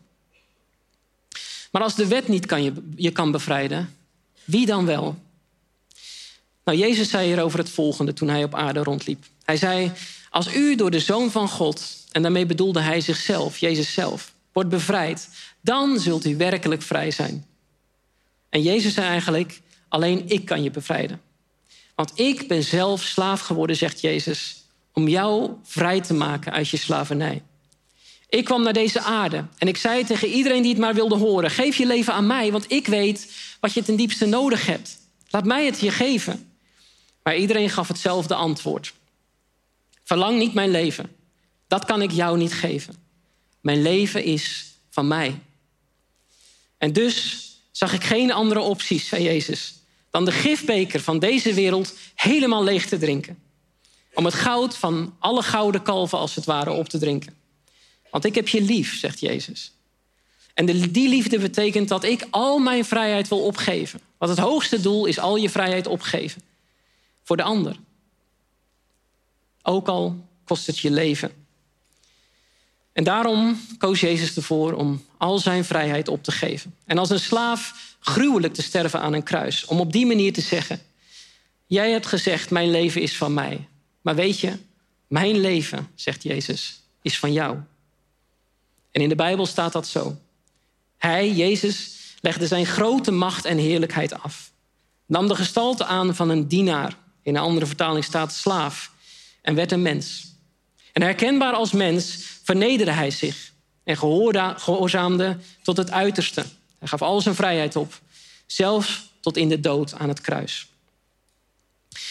Maar 1.71 1.81
als 1.81 1.95
de 1.95 2.07
wet 2.07 2.27
niet 2.27 2.45
kan 2.45 2.63
je, 2.63 2.73
je 2.95 3.11
kan 3.11 3.31
bevrijden, 3.31 3.95
wie 4.43 4.65
dan 4.65 4.85
wel? 4.85 5.17
Nou, 6.63 6.77
Jezus 6.77 7.09
zei 7.09 7.27
hierover 7.27 7.59
het 7.59 7.69
volgende 7.69 8.13
toen 8.13 8.29
hij 8.29 8.43
op 8.43 8.55
aarde 8.55 8.83
rondliep. 8.83 9.25
Hij 9.43 9.57
zei, 9.57 9.91
als 10.29 10.55
u 10.55 10.75
door 10.75 10.91
de 10.91 10.99
Zoon 10.99 11.31
van 11.31 11.49
God, 11.49 12.05
en 12.11 12.21
daarmee 12.21 12.45
bedoelde 12.45 12.79
hij 12.79 13.01
zichzelf, 13.01 13.57
Jezus 13.57 13.93
zelf, 13.93 14.33
wordt 14.53 14.69
bevrijd, 14.69 15.29
dan 15.61 15.99
zult 15.99 16.25
u 16.25 16.37
werkelijk 16.37 16.81
vrij 16.81 17.11
zijn. 17.11 17.45
En 18.49 18.61
Jezus 18.61 18.93
zei 18.93 19.07
eigenlijk, 19.07 19.61
alleen 19.87 20.23
ik 20.27 20.45
kan 20.45 20.63
je 20.63 20.71
bevrijden. 20.71 21.21
Want 21.95 22.11
ik 22.15 22.47
ben 22.47 22.63
zelf 22.63 23.01
slaaf 23.01 23.41
geworden, 23.41 23.75
zegt 23.75 24.01
Jezus, 24.01 24.63
om 24.93 25.07
jou 25.07 25.51
vrij 25.63 26.01
te 26.01 26.13
maken 26.13 26.51
uit 26.51 26.69
je 26.69 26.77
slavernij. 26.77 27.41
Ik 28.29 28.45
kwam 28.45 28.63
naar 28.63 28.73
deze 28.73 29.01
aarde 29.01 29.45
en 29.57 29.67
ik 29.67 29.77
zei 29.77 30.05
tegen 30.05 30.27
iedereen 30.27 30.61
die 30.61 30.71
het 30.71 30.81
maar 30.81 30.93
wilde 30.93 31.15
horen: 31.15 31.51
geef 31.51 31.75
je 31.75 31.85
leven 31.85 32.13
aan 32.13 32.27
mij, 32.27 32.51
want 32.51 32.71
ik 32.71 32.87
weet 32.87 33.31
wat 33.59 33.73
je 33.73 33.83
ten 33.83 33.95
diepste 33.95 34.25
nodig 34.25 34.65
hebt. 34.65 34.97
Laat 35.29 35.45
mij 35.45 35.65
het 35.65 35.79
je 35.79 35.91
geven. 35.91 36.51
Maar 37.23 37.35
iedereen 37.37 37.69
gaf 37.69 37.87
hetzelfde 37.87 38.35
antwoord. 38.35 38.93
Verlang 40.09 40.37
niet 40.37 40.53
mijn 40.53 40.69
leven. 40.69 41.15
Dat 41.67 41.85
kan 41.85 42.01
ik 42.01 42.11
jou 42.11 42.37
niet 42.37 42.53
geven. 42.53 42.95
Mijn 43.61 43.81
leven 43.81 44.23
is 44.23 44.73
van 44.89 45.07
mij. 45.07 45.39
En 46.77 46.93
dus 46.93 47.47
zag 47.71 47.93
ik 47.93 48.03
geen 48.03 48.31
andere 48.31 48.59
opties, 48.59 49.07
zei 49.07 49.23
Jezus, 49.23 49.73
dan 50.09 50.25
de 50.25 50.31
gifbeker 50.31 51.01
van 51.01 51.19
deze 51.19 51.53
wereld 51.53 51.93
helemaal 52.15 52.63
leeg 52.63 52.85
te 52.85 52.97
drinken. 52.97 53.39
Om 54.13 54.25
het 54.25 54.33
goud 54.33 54.77
van 54.77 55.15
alle 55.19 55.41
gouden 55.43 55.81
kalven 55.81 56.17
als 56.17 56.35
het 56.35 56.45
ware 56.45 56.71
op 56.71 56.89
te 56.89 56.97
drinken. 56.97 57.35
Want 58.11 58.25
ik 58.25 58.35
heb 58.35 58.47
je 58.47 58.61
lief, 58.61 58.99
zegt 58.99 59.19
Jezus. 59.19 59.71
En 60.53 60.65
die 60.91 61.09
liefde 61.09 61.39
betekent 61.39 61.87
dat 61.87 62.03
ik 62.03 62.27
al 62.29 62.59
mijn 62.59 62.85
vrijheid 62.85 63.27
wil 63.27 63.43
opgeven. 63.43 64.01
Want 64.17 64.31
het 64.31 64.39
hoogste 64.39 64.81
doel 64.81 65.05
is 65.05 65.19
al 65.19 65.35
je 65.35 65.49
vrijheid 65.49 65.87
opgeven. 65.87 66.41
Voor 67.23 67.37
de 67.37 67.43
ander. 67.43 67.75
Ook 69.61 69.87
al 69.87 70.27
kost 70.43 70.67
het 70.67 70.79
je 70.79 70.91
leven. 70.91 71.31
En 72.93 73.03
daarom 73.03 73.61
koos 73.77 73.99
Jezus 73.99 74.35
ervoor 74.35 74.73
om 74.73 75.05
al 75.17 75.39
zijn 75.39 75.65
vrijheid 75.65 76.07
op 76.07 76.23
te 76.23 76.31
geven. 76.31 76.75
En 76.85 76.97
als 76.97 77.09
een 77.09 77.19
slaaf 77.19 77.95
gruwelijk 77.99 78.53
te 78.53 78.61
sterven 78.61 78.99
aan 78.99 79.13
een 79.13 79.23
kruis. 79.23 79.65
Om 79.65 79.79
op 79.79 79.91
die 79.91 80.05
manier 80.05 80.33
te 80.33 80.41
zeggen: 80.41 80.81
Jij 81.65 81.91
hebt 81.91 82.05
gezegd, 82.05 82.49
mijn 82.49 82.71
leven 82.71 83.01
is 83.01 83.17
van 83.17 83.33
mij. 83.33 83.67
Maar 84.01 84.15
weet 84.15 84.39
je, 84.39 84.57
mijn 85.07 85.39
leven, 85.39 85.87
zegt 85.95 86.23
Jezus, 86.23 86.81
is 87.01 87.19
van 87.19 87.33
jou. 87.33 87.57
En 88.91 89.01
in 89.01 89.09
de 89.09 89.15
Bijbel 89.15 89.45
staat 89.45 89.73
dat 89.73 89.87
zo. 89.87 90.17
Hij, 90.97 91.31
Jezus, 91.31 91.97
legde 92.21 92.47
zijn 92.47 92.65
grote 92.65 93.11
macht 93.11 93.45
en 93.45 93.57
heerlijkheid 93.57 94.13
af. 94.13 94.51
Nam 95.05 95.27
de 95.27 95.35
gestalte 95.35 95.85
aan 95.85 96.15
van 96.15 96.29
een 96.29 96.47
dienaar. 96.47 96.97
In 97.21 97.35
een 97.35 97.41
andere 97.41 97.65
vertaling 97.65 98.03
staat 98.03 98.33
slaaf. 98.33 98.91
En 99.41 99.55
werd 99.55 99.71
een 99.71 99.81
mens. 99.81 100.33
En 100.93 101.01
herkenbaar 101.01 101.53
als 101.53 101.71
mens 101.71 102.17
vernederde 102.43 102.91
hij 102.91 103.11
zich. 103.11 103.51
En 103.83 103.97
gehoorzaamde 103.97 105.37
tot 105.61 105.77
het 105.77 105.91
uiterste. 105.91 106.45
Hij 106.79 106.87
gaf 106.87 107.01
al 107.01 107.21
zijn 107.21 107.35
vrijheid 107.35 107.75
op. 107.75 107.99
Zelfs 108.45 109.11
tot 109.21 109.37
in 109.37 109.49
de 109.49 109.59
dood 109.59 109.93
aan 109.93 110.09
het 110.09 110.21
kruis. 110.21 110.67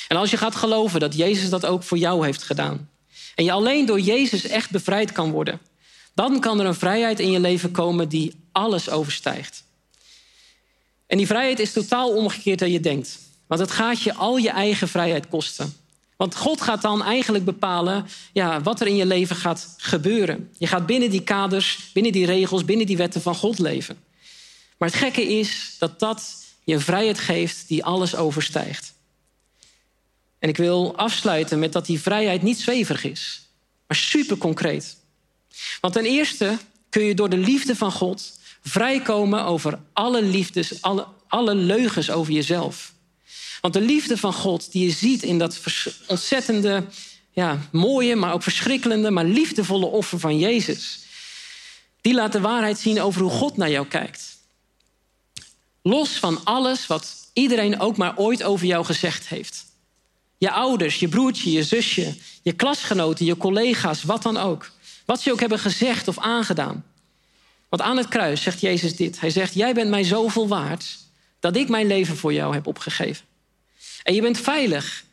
En 0.09 0.17
als 0.17 0.31
je 0.31 0.37
gaat 0.37 0.57
geloven 0.57 1.01
dat 1.01 1.17
Jezus 1.17 1.51
dat 1.51 1.67
ook 1.67 1.83
voor 1.83 1.99
jou 1.99 2.25
heeft 2.25 2.43
gedaan. 2.43 2.91
En 3.35 3.45
je 3.45 3.53
alleen 3.53 3.87
door 3.87 4.01
Jezus 4.01 4.47
echt 4.47 4.71
bevrijd 4.71 5.13
kan 5.13 5.31
worden 5.31 5.61
dan 6.19 6.41
kan 6.41 6.61
er 6.61 6.67
een 6.67 6.75
vrijheid 6.75 7.21
in 7.21 7.31
je 7.31 7.41
leven 7.41 7.71
komen 7.71 8.09
die 8.09 8.35
alles 8.53 8.91
overstijgt. 8.91 9.65
En 11.07 11.17
die 11.17 11.27
vrijheid 11.27 11.59
is 11.59 11.73
totaal 11.73 12.15
omgekeerd 12.15 12.59
dan 12.59 12.71
je 12.71 12.81
denkt. 12.81 13.19
Want 13.47 13.61
het 13.61 13.71
gaat 13.71 14.03
je 14.03 14.15
al 14.15 14.37
je 14.37 14.51
eigen 14.51 14.89
vrijheid 14.89 15.29
kosten. 15.29 15.77
Want 16.19 16.37
God 16.37 16.61
gaat 16.61 16.83
dan 16.83 17.03
eigenlijk 17.03 17.45
bepalen 17.45 18.07
ja, 18.33 18.63
wat 18.63 18.81
er 18.81 18.87
in 18.87 18.97
je 18.97 19.07
leven 19.07 19.37
gaat 19.37 19.75
gebeuren. 19.77 20.51
Je 20.59 20.67
gaat 20.67 20.87
binnen 20.87 21.11
die 21.11 21.23
kaders, 21.23 21.91
binnen 21.93 22.13
die 22.13 22.27
regels, 22.27 22.65
binnen 22.65 22.87
die 22.87 22.97
wetten 22.97 23.23
van 23.23 23.35
God 23.35 23.59
leven. 23.59 23.99
Maar 24.79 24.89
het 24.89 24.99
gekke 24.99 25.23
is 25.23 25.77
dat 25.79 25.99
dat 25.99 26.45
je 26.65 26.79
vrijheid 26.79 27.19
geeft 27.19 27.69
die 27.69 27.85
alles 27.85 28.17
overstijgt. 28.17 28.95
En 30.39 30.49
ik 30.49 30.57
wil 30.57 30.97
afsluiten 30.97 31.59
met 31.59 31.73
dat 31.73 31.87
die 31.87 32.01
vrijheid 32.01 32.43
niet 32.43 32.61
zweverig 32.61 33.05
is, 33.05 33.43
maar 33.87 33.97
super 33.97 34.37
concreet. 34.37 34.97
Want 35.81 35.95
ten 35.95 36.05
eerste 36.05 36.59
kun 36.89 37.03
je 37.03 37.15
door 37.15 37.29
de 37.29 37.37
liefde 37.37 37.77
van 37.77 37.93
God 37.93 38.39
vrijkomen 38.63 39.45
over 39.45 39.79
alle 39.93 40.23
liefdes, 40.23 40.83
alle, 40.83 41.07
alle 41.29 41.55
leugens 41.55 42.11
over 42.11 42.33
jezelf. 42.33 42.93
Want 43.61 43.75
de 43.75 43.81
liefde 43.81 44.17
van 44.17 44.33
God 44.33 44.73
die 44.73 44.85
je 44.85 44.91
ziet 44.91 45.23
in 45.23 45.39
dat 45.39 45.61
ontzettende, 46.07 46.85
ja, 47.33 47.59
mooie, 47.73 48.17
maar 48.17 48.33
ook 48.33 48.43
verschrikkelende, 48.43 49.11
maar 49.11 49.25
liefdevolle 49.25 49.87
offer 49.87 50.19
van 50.19 50.39
Jezus, 50.39 51.01
die 52.01 52.15
laat 52.15 52.33
de 52.33 52.41
waarheid 52.41 52.79
zien 52.79 53.01
over 53.01 53.21
hoe 53.21 53.31
God 53.31 53.57
naar 53.57 53.71
jou 53.71 53.87
kijkt. 53.87 54.37
Los 55.83 56.11
van 56.11 56.45
alles 56.45 56.87
wat 56.87 57.31
iedereen 57.33 57.81
ook 57.81 57.97
maar 57.97 58.17
ooit 58.17 58.43
over 58.43 58.67
jou 58.67 58.85
gezegd 58.85 59.29
heeft. 59.29 59.67
Je 60.39 60.51
ouders, 60.51 60.99
je 60.99 61.09
broertje, 61.09 61.53
je 61.53 61.63
zusje, 61.63 62.15
je 62.43 62.53
klasgenoten, 62.53 63.27
je 63.27 63.37
collega's, 63.37 64.03
wat 64.03 64.23
dan 64.23 64.37
ook. 64.37 64.71
Wat 65.05 65.21
ze 65.21 65.33
ook 65.33 65.41
hebben 65.41 65.59
gezegd 65.59 66.09
of 66.09 66.19
aangedaan. 66.19 66.85
Want 67.69 67.83
aan 67.83 67.97
het 67.97 68.09
kruis 68.09 68.43
zegt 68.43 68.61
Jezus 68.61 68.97
dit. 68.97 69.21
Hij 69.21 69.31
zegt, 69.31 69.55
jij 69.55 69.75
bent 69.75 69.91
mij 69.91 70.05
zoveel 70.05 70.49
waard 70.49 70.99
dat 71.41 71.57
ik 71.57 71.69
mijn 71.69 71.87
leven 71.87 72.17
voor 72.17 72.33
jou 72.33 72.55
heb 72.55 72.67
opgegeven. 72.67 73.28
En 74.09 74.15
je 74.15 74.21
bent 74.21 74.41
veilig, 74.41 75.05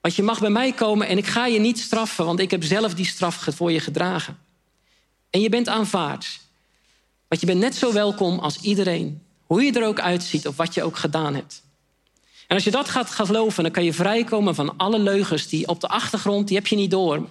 want 0.00 0.14
je 0.14 0.22
mag 0.22 0.40
bij 0.40 0.50
mij 0.50 0.72
komen 0.72 1.06
en 1.06 1.18
ik 1.18 1.26
ga 1.26 1.46
je 1.46 1.58
niet 1.58 1.78
straffen, 1.78 2.24
want 2.24 2.40
ik 2.40 2.50
heb 2.50 2.64
zelf 2.64 2.94
die 2.94 3.06
straf 3.06 3.46
voor 3.54 3.72
je 3.72 3.80
gedragen. 3.80 4.38
En 5.30 5.40
je 5.40 5.48
bent 5.48 5.68
aanvaard, 5.68 6.40
want 7.28 7.40
je 7.40 7.46
bent 7.46 7.60
net 7.60 7.74
zo 7.74 7.92
welkom 7.92 8.38
als 8.38 8.60
iedereen, 8.60 9.22
hoe 9.46 9.62
je 9.62 9.72
er 9.72 9.86
ook 9.86 10.00
uitziet 10.00 10.46
of 10.46 10.56
wat 10.56 10.74
je 10.74 10.82
ook 10.82 10.96
gedaan 10.96 11.34
hebt. 11.34 11.62
En 12.46 12.54
als 12.54 12.64
je 12.64 12.70
dat 12.70 12.88
gaat 12.88 13.10
geloven, 13.10 13.62
dan 13.62 13.72
kan 13.72 13.84
je 13.84 13.92
vrijkomen 13.92 14.54
van 14.54 14.76
alle 14.76 14.98
leugens 14.98 15.48
die 15.48 15.68
op 15.68 15.80
de 15.80 15.88
achtergrond, 15.88 16.48
die 16.48 16.56
heb 16.56 16.66
je 16.66 16.76
niet 16.76 16.90
door, 16.90 17.26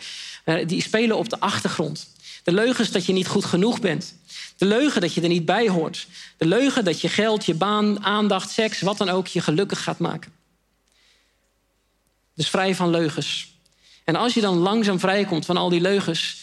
die 0.66 0.82
spelen 0.82 1.18
op 1.18 1.30
de 1.30 1.40
achtergrond. 1.40 2.08
De 2.44 2.54
leugens 2.54 2.92
dat 2.92 3.06
je 3.06 3.14
niet 3.14 3.28
goed 3.28 3.46
genoeg 3.46 3.80
bent. 3.80 4.16
De 4.58 4.66
leugen 4.66 5.02
dat 5.02 5.14
je 5.14 5.22
er 5.22 5.28
niet 5.28 5.46
bij 5.46 5.70
hoort. 5.70 6.08
De 6.38 6.46
leugen 6.46 6.84
dat 6.84 7.02
je 7.02 7.10
geld, 7.10 7.46
je 7.46 7.54
baan, 7.54 8.04
aandacht, 8.04 8.50
seks, 8.50 8.82
wat 8.82 8.98
dan 8.98 9.10
ook 9.10 9.28
je 9.28 9.42
gelukkig 9.42 9.84
gaat 9.84 10.00
maken. 10.00 10.42
Dus 12.36 12.50
vrij 12.50 12.76
van 12.76 12.90
leugens. 12.90 13.54
En 14.04 14.16
als 14.16 14.34
je 14.34 14.42
dan 14.42 14.58
langzaam 14.58 15.00
vrijkomt 15.00 15.46
van 15.46 15.58
al 15.58 15.70
die 15.70 15.82
leugens, 15.82 16.38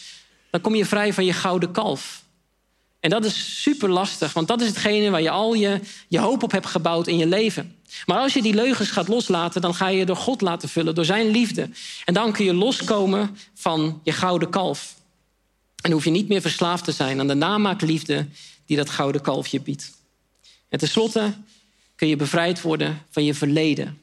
dan 0.49 0.61
kom 0.61 0.75
je 0.75 0.85
vrij 0.85 1.13
van 1.13 1.25
je 1.25 1.33
gouden 1.33 1.71
kalf. 1.71 2.23
En 2.99 3.09
dat 3.09 3.25
is 3.25 3.61
super 3.61 3.89
lastig, 3.89 4.33
want 4.33 4.47
dat 4.47 4.61
is 4.61 4.67
hetgene 4.67 5.09
waar 5.09 5.21
je 5.21 5.29
al 5.29 5.53
je, 5.53 5.79
je 6.07 6.19
hoop 6.19 6.43
op 6.43 6.51
hebt 6.51 6.65
gebouwd 6.65 7.07
in 7.07 7.17
je 7.17 7.27
leven. 7.27 7.75
Maar 8.05 8.17
als 8.17 8.33
je 8.33 8.41
die 8.41 8.53
leugens 8.53 8.89
gaat 8.89 9.07
loslaten, 9.07 9.61
dan 9.61 9.75
ga 9.75 9.87
je 9.87 9.97
je 9.97 10.05
door 10.05 10.15
God 10.15 10.41
laten 10.41 10.69
vullen, 10.69 10.95
door 10.95 11.05
zijn 11.05 11.27
liefde. 11.27 11.69
En 12.05 12.13
dan 12.13 12.31
kun 12.31 12.45
je 12.45 12.53
loskomen 12.53 13.37
van 13.53 14.01
je 14.03 14.11
gouden 14.11 14.49
kalf. 14.49 14.95
En 15.81 15.91
hoef 15.91 16.03
je 16.03 16.09
niet 16.09 16.27
meer 16.27 16.41
verslaafd 16.41 16.83
te 16.83 16.91
zijn 16.91 17.19
aan 17.19 17.27
de 17.27 17.33
namaakliefde 17.33 18.27
die 18.65 18.77
dat 18.77 18.89
gouden 18.89 19.21
kalfje 19.21 19.61
biedt. 19.61 19.91
En 20.69 20.79
tenslotte 20.79 21.33
kun 21.95 22.07
je 22.07 22.15
bevrijd 22.15 22.61
worden 22.61 23.01
van 23.09 23.23
je 23.23 23.33
verleden. 23.33 24.01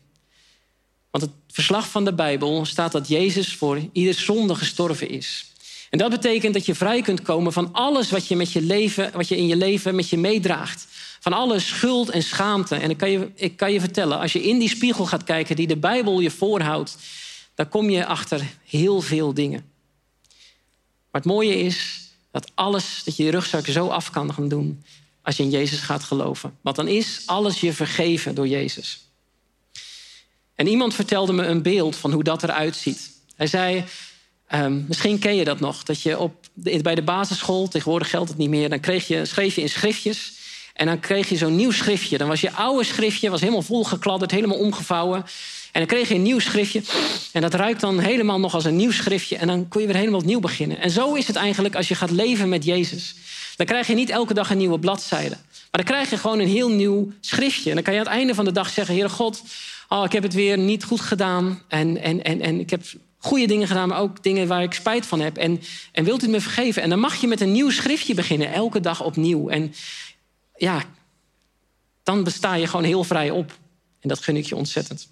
Want 1.10 1.24
het 1.24 1.47
verslag 1.58 1.88
van 1.88 2.04
de 2.04 2.14
Bijbel 2.14 2.64
staat 2.64 2.92
dat 2.92 3.08
Jezus 3.08 3.54
voor 3.54 3.80
ieder 3.92 4.14
zonde 4.14 4.54
gestorven 4.54 5.08
is. 5.08 5.52
En 5.90 5.98
dat 5.98 6.10
betekent 6.10 6.54
dat 6.54 6.66
je 6.66 6.74
vrij 6.74 7.02
kunt 7.02 7.22
komen 7.22 7.52
van 7.52 7.72
alles 7.72 8.10
wat 8.10 8.26
je, 8.26 8.36
met 8.36 8.52
je, 8.52 8.62
leven, 8.62 9.12
wat 9.12 9.28
je 9.28 9.36
in 9.36 9.46
je 9.46 9.56
leven 9.56 9.94
met 9.94 10.08
je 10.08 10.18
meedraagt. 10.18 10.86
Van 11.20 11.32
alle 11.32 11.58
schuld 11.58 12.10
en 12.10 12.22
schaamte. 12.22 12.76
En 12.76 12.90
ik 12.90 12.96
kan, 12.96 13.10
je, 13.10 13.30
ik 13.34 13.56
kan 13.56 13.72
je 13.72 13.80
vertellen, 13.80 14.18
als 14.18 14.32
je 14.32 14.42
in 14.42 14.58
die 14.58 14.68
spiegel 14.68 15.06
gaat 15.06 15.24
kijken 15.24 15.56
die 15.56 15.66
de 15.66 15.76
Bijbel 15.76 16.20
je 16.20 16.30
voorhoudt, 16.30 16.96
dan 17.54 17.68
kom 17.68 17.90
je 17.90 18.06
achter 18.06 18.46
heel 18.64 19.00
veel 19.00 19.34
dingen. 19.34 19.64
Maar 21.10 21.20
het 21.20 21.24
mooie 21.24 21.58
is 21.58 22.08
dat 22.30 22.50
alles, 22.54 23.02
dat 23.04 23.16
je 23.16 23.24
je 23.24 23.30
rugzak 23.30 23.66
zo 23.66 23.88
af 23.88 24.10
kan 24.10 24.34
gaan 24.34 24.48
doen 24.48 24.84
als 25.22 25.36
je 25.36 25.42
in 25.42 25.50
Jezus 25.50 25.80
gaat 25.80 26.02
geloven. 26.02 26.56
Want 26.60 26.76
dan 26.76 26.88
is 26.88 27.22
alles 27.26 27.60
je 27.60 27.72
vergeven 27.72 28.34
door 28.34 28.48
Jezus. 28.48 29.07
En 30.58 30.66
iemand 30.66 30.94
vertelde 30.94 31.32
me 31.32 31.44
een 31.44 31.62
beeld 31.62 31.96
van 31.96 32.12
hoe 32.12 32.22
dat 32.22 32.42
eruit 32.42 32.76
ziet. 32.76 33.10
Hij 33.36 33.46
zei, 33.46 33.84
ehm, 34.46 34.80
misschien 34.88 35.18
ken 35.18 35.36
je 35.36 35.44
dat 35.44 35.60
nog, 35.60 35.82
dat 35.82 36.02
je 36.02 36.18
op, 36.18 36.46
bij 36.82 36.94
de 36.94 37.02
basisschool, 37.02 37.68
tegenwoordig 37.68 38.10
geldt 38.10 38.28
het 38.28 38.38
niet 38.38 38.48
meer, 38.48 38.68
dan 38.68 38.80
kreeg 38.80 39.06
je, 39.06 39.24
schreef 39.24 39.54
je 39.54 39.60
in 39.60 39.68
schriftjes 39.68 40.32
en 40.74 40.86
dan 40.86 41.00
kreeg 41.00 41.28
je 41.28 41.36
zo'n 41.36 41.56
nieuw 41.56 41.70
schriftje. 41.70 42.18
Dan 42.18 42.28
was 42.28 42.40
je 42.40 42.52
oude 42.52 42.84
schriftje 42.84 43.30
was 43.30 43.40
helemaal 43.40 43.62
volgekladderd, 43.62 44.30
helemaal 44.30 44.58
omgevouwen. 44.58 45.24
En 45.72 45.80
dan 45.80 45.86
kreeg 45.86 46.08
je 46.08 46.14
een 46.14 46.22
nieuw 46.22 46.38
schriftje. 46.38 46.82
En 47.32 47.40
dat 47.40 47.54
ruikt 47.54 47.80
dan 47.80 47.98
helemaal 47.98 48.40
nog 48.40 48.54
als 48.54 48.64
een 48.64 48.76
nieuw 48.76 48.90
schriftje. 48.90 49.36
En 49.36 49.46
dan 49.46 49.68
kon 49.68 49.80
je 49.80 49.86
weer 49.86 49.96
helemaal 49.96 50.20
opnieuw 50.20 50.40
beginnen. 50.40 50.80
En 50.80 50.90
zo 50.90 51.14
is 51.14 51.26
het 51.26 51.36
eigenlijk 51.36 51.74
als 51.74 51.88
je 51.88 51.94
gaat 51.94 52.10
leven 52.10 52.48
met 52.48 52.64
Jezus. 52.64 53.14
Dan 53.56 53.66
krijg 53.66 53.86
je 53.86 53.94
niet 53.94 54.10
elke 54.10 54.34
dag 54.34 54.50
een 54.50 54.58
nieuwe 54.58 54.78
bladzijde. 54.78 55.36
Maar 55.70 55.84
dan 55.84 55.94
krijg 55.94 56.10
je 56.10 56.18
gewoon 56.18 56.38
een 56.38 56.48
heel 56.48 56.70
nieuw 56.70 57.12
schriftje. 57.20 57.68
En 57.68 57.74
dan 57.74 57.84
kan 57.84 57.94
je 57.94 58.00
aan 58.00 58.06
het 58.06 58.14
einde 58.14 58.34
van 58.34 58.44
de 58.44 58.52
dag 58.52 58.70
zeggen... 58.70 58.94
Heere 58.94 59.08
God, 59.08 59.42
oh, 59.88 60.04
ik 60.04 60.12
heb 60.12 60.22
het 60.22 60.34
weer 60.34 60.58
niet 60.58 60.84
goed 60.84 61.00
gedaan. 61.00 61.62
En, 61.68 62.02
en, 62.02 62.24
en, 62.24 62.40
en 62.40 62.60
ik 62.60 62.70
heb 62.70 62.82
goede 63.18 63.46
dingen 63.46 63.66
gedaan, 63.66 63.88
maar 63.88 64.00
ook 64.00 64.22
dingen 64.22 64.46
waar 64.46 64.62
ik 64.62 64.72
spijt 64.72 65.06
van 65.06 65.20
heb. 65.20 65.36
En, 65.36 65.60
en 65.92 66.04
wilt 66.04 66.22
u 66.22 66.28
me 66.28 66.40
vergeven? 66.40 66.82
En 66.82 66.88
dan 66.88 66.98
mag 66.98 67.14
je 67.14 67.26
met 67.26 67.40
een 67.40 67.52
nieuw 67.52 67.70
schriftje 67.70 68.14
beginnen. 68.14 68.52
Elke 68.52 68.80
dag 68.80 69.02
opnieuw. 69.02 69.48
En 69.48 69.74
ja, 70.56 70.82
dan 72.02 72.24
besta 72.24 72.54
je 72.54 72.66
gewoon 72.66 72.84
heel 72.84 73.04
vrij 73.04 73.30
op. 73.30 73.58
En 74.00 74.08
dat 74.08 74.18
gun 74.18 74.36
ik 74.36 74.46
je 74.46 74.56
ontzettend. 74.56 75.08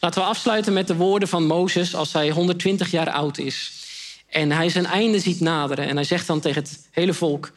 Laten 0.00 0.20
we 0.20 0.28
afsluiten 0.28 0.72
met 0.72 0.86
de 0.86 0.96
woorden 0.96 1.28
van 1.28 1.46
Mozes 1.46 1.94
als 1.94 2.12
hij 2.12 2.30
120 2.30 2.90
jaar 2.90 3.10
oud 3.10 3.38
is. 3.38 3.84
En 4.26 4.52
hij 4.52 4.68
zijn 4.68 4.86
einde 4.86 5.20
ziet 5.20 5.40
naderen. 5.40 5.88
En 5.88 5.96
hij 5.96 6.04
zegt 6.04 6.26
dan 6.26 6.40
tegen 6.40 6.62
het 6.62 6.88
hele 6.90 7.14
volk: 7.14 7.52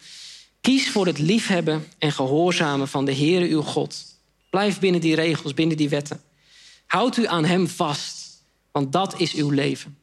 Kies 0.62 0.90
voor 0.90 1.06
het 1.06 1.18
liefhebben 1.18 1.88
en 1.98 2.12
gehoorzamen 2.12 2.88
van 2.88 3.06
de 3.06 3.16
Heere 3.16 3.48
uw 3.48 3.62
God. 3.62 4.09
Blijf 4.50 4.80
binnen 4.80 5.02
die 5.02 5.16
regels, 5.16 5.54
binnen 5.54 5.78
die 5.78 5.90
wetten. 5.90 6.22
Houd 6.86 7.18
u 7.18 7.28
aan 7.28 7.46
hem 7.46 7.68
vast, 7.68 8.44
want 8.72 8.92
dat 8.92 9.20
is 9.20 9.34
uw 9.34 9.50
leven. 9.50 9.98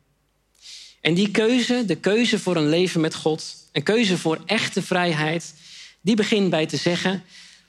En 1.00 1.14
die 1.14 1.30
keuze, 1.30 1.84
de 1.86 1.96
keuze 1.96 2.38
voor 2.38 2.56
een 2.56 2.68
leven 2.68 3.00
met 3.00 3.14
God, 3.14 3.54
een 3.72 3.82
keuze 3.82 4.18
voor 4.18 4.42
echte 4.46 4.82
vrijheid, 4.82 5.54
die 6.00 6.16
begint 6.16 6.50
bij 6.50 6.66
te 6.66 6.76
zeggen: 6.76 7.22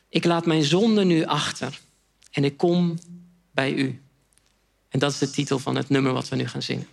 Ik 0.09 0.25
laat 0.25 0.45
mijn 0.45 0.63
zonde 0.63 1.03
nu 1.03 1.23
achter 1.23 1.79
en 2.31 2.43
ik 2.43 2.57
kom 2.57 2.99
bij 3.51 3.73
u. 3.73 4.01
En 4.89 4.99
dat 4.99 5.11
is 5.11 5.17
de 5.17 5.29
titel 5.29 5.59
van 5.59 5.75
het 5.75 5.89
nummer 5.89 6.13
wat 6.13 6.29
we 6.29 6.35
nu 6.35 6.47
gaan 6.47 6.61
zingen. 6.61 6.87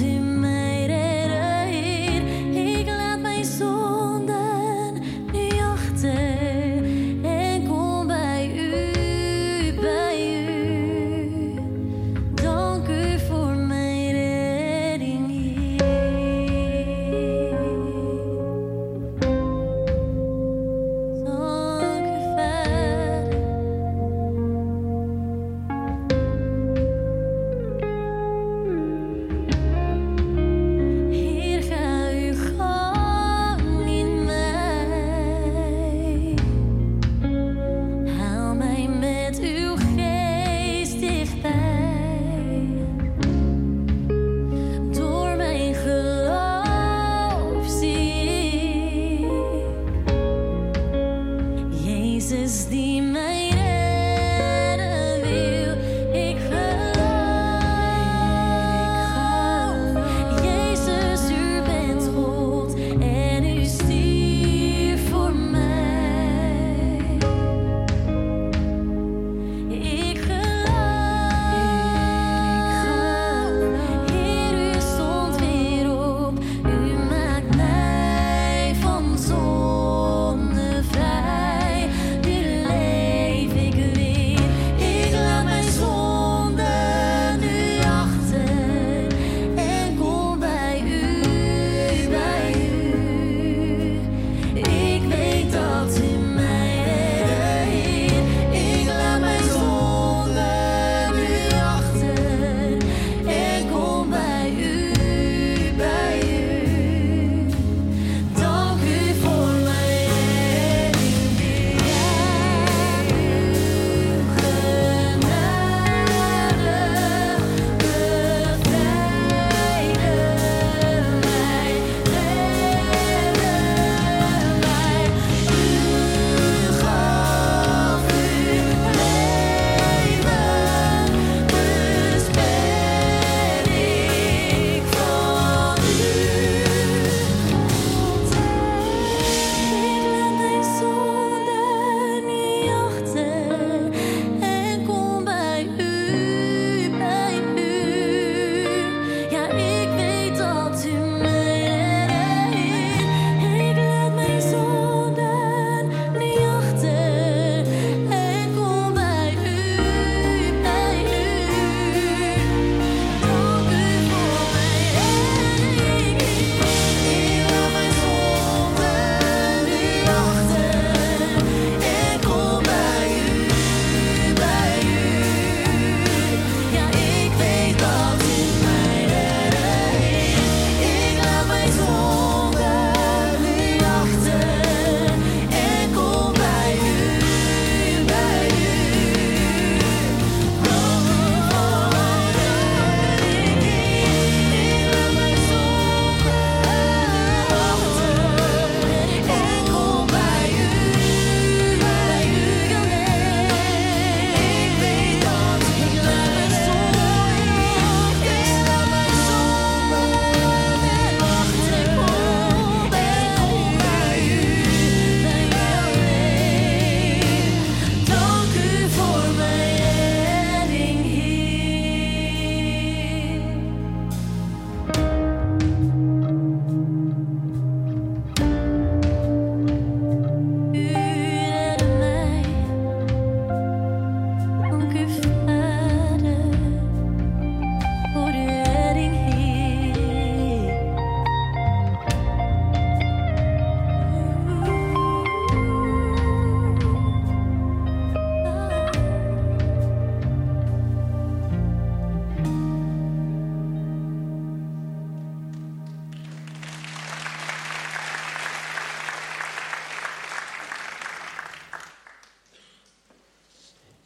in 0.00 0.27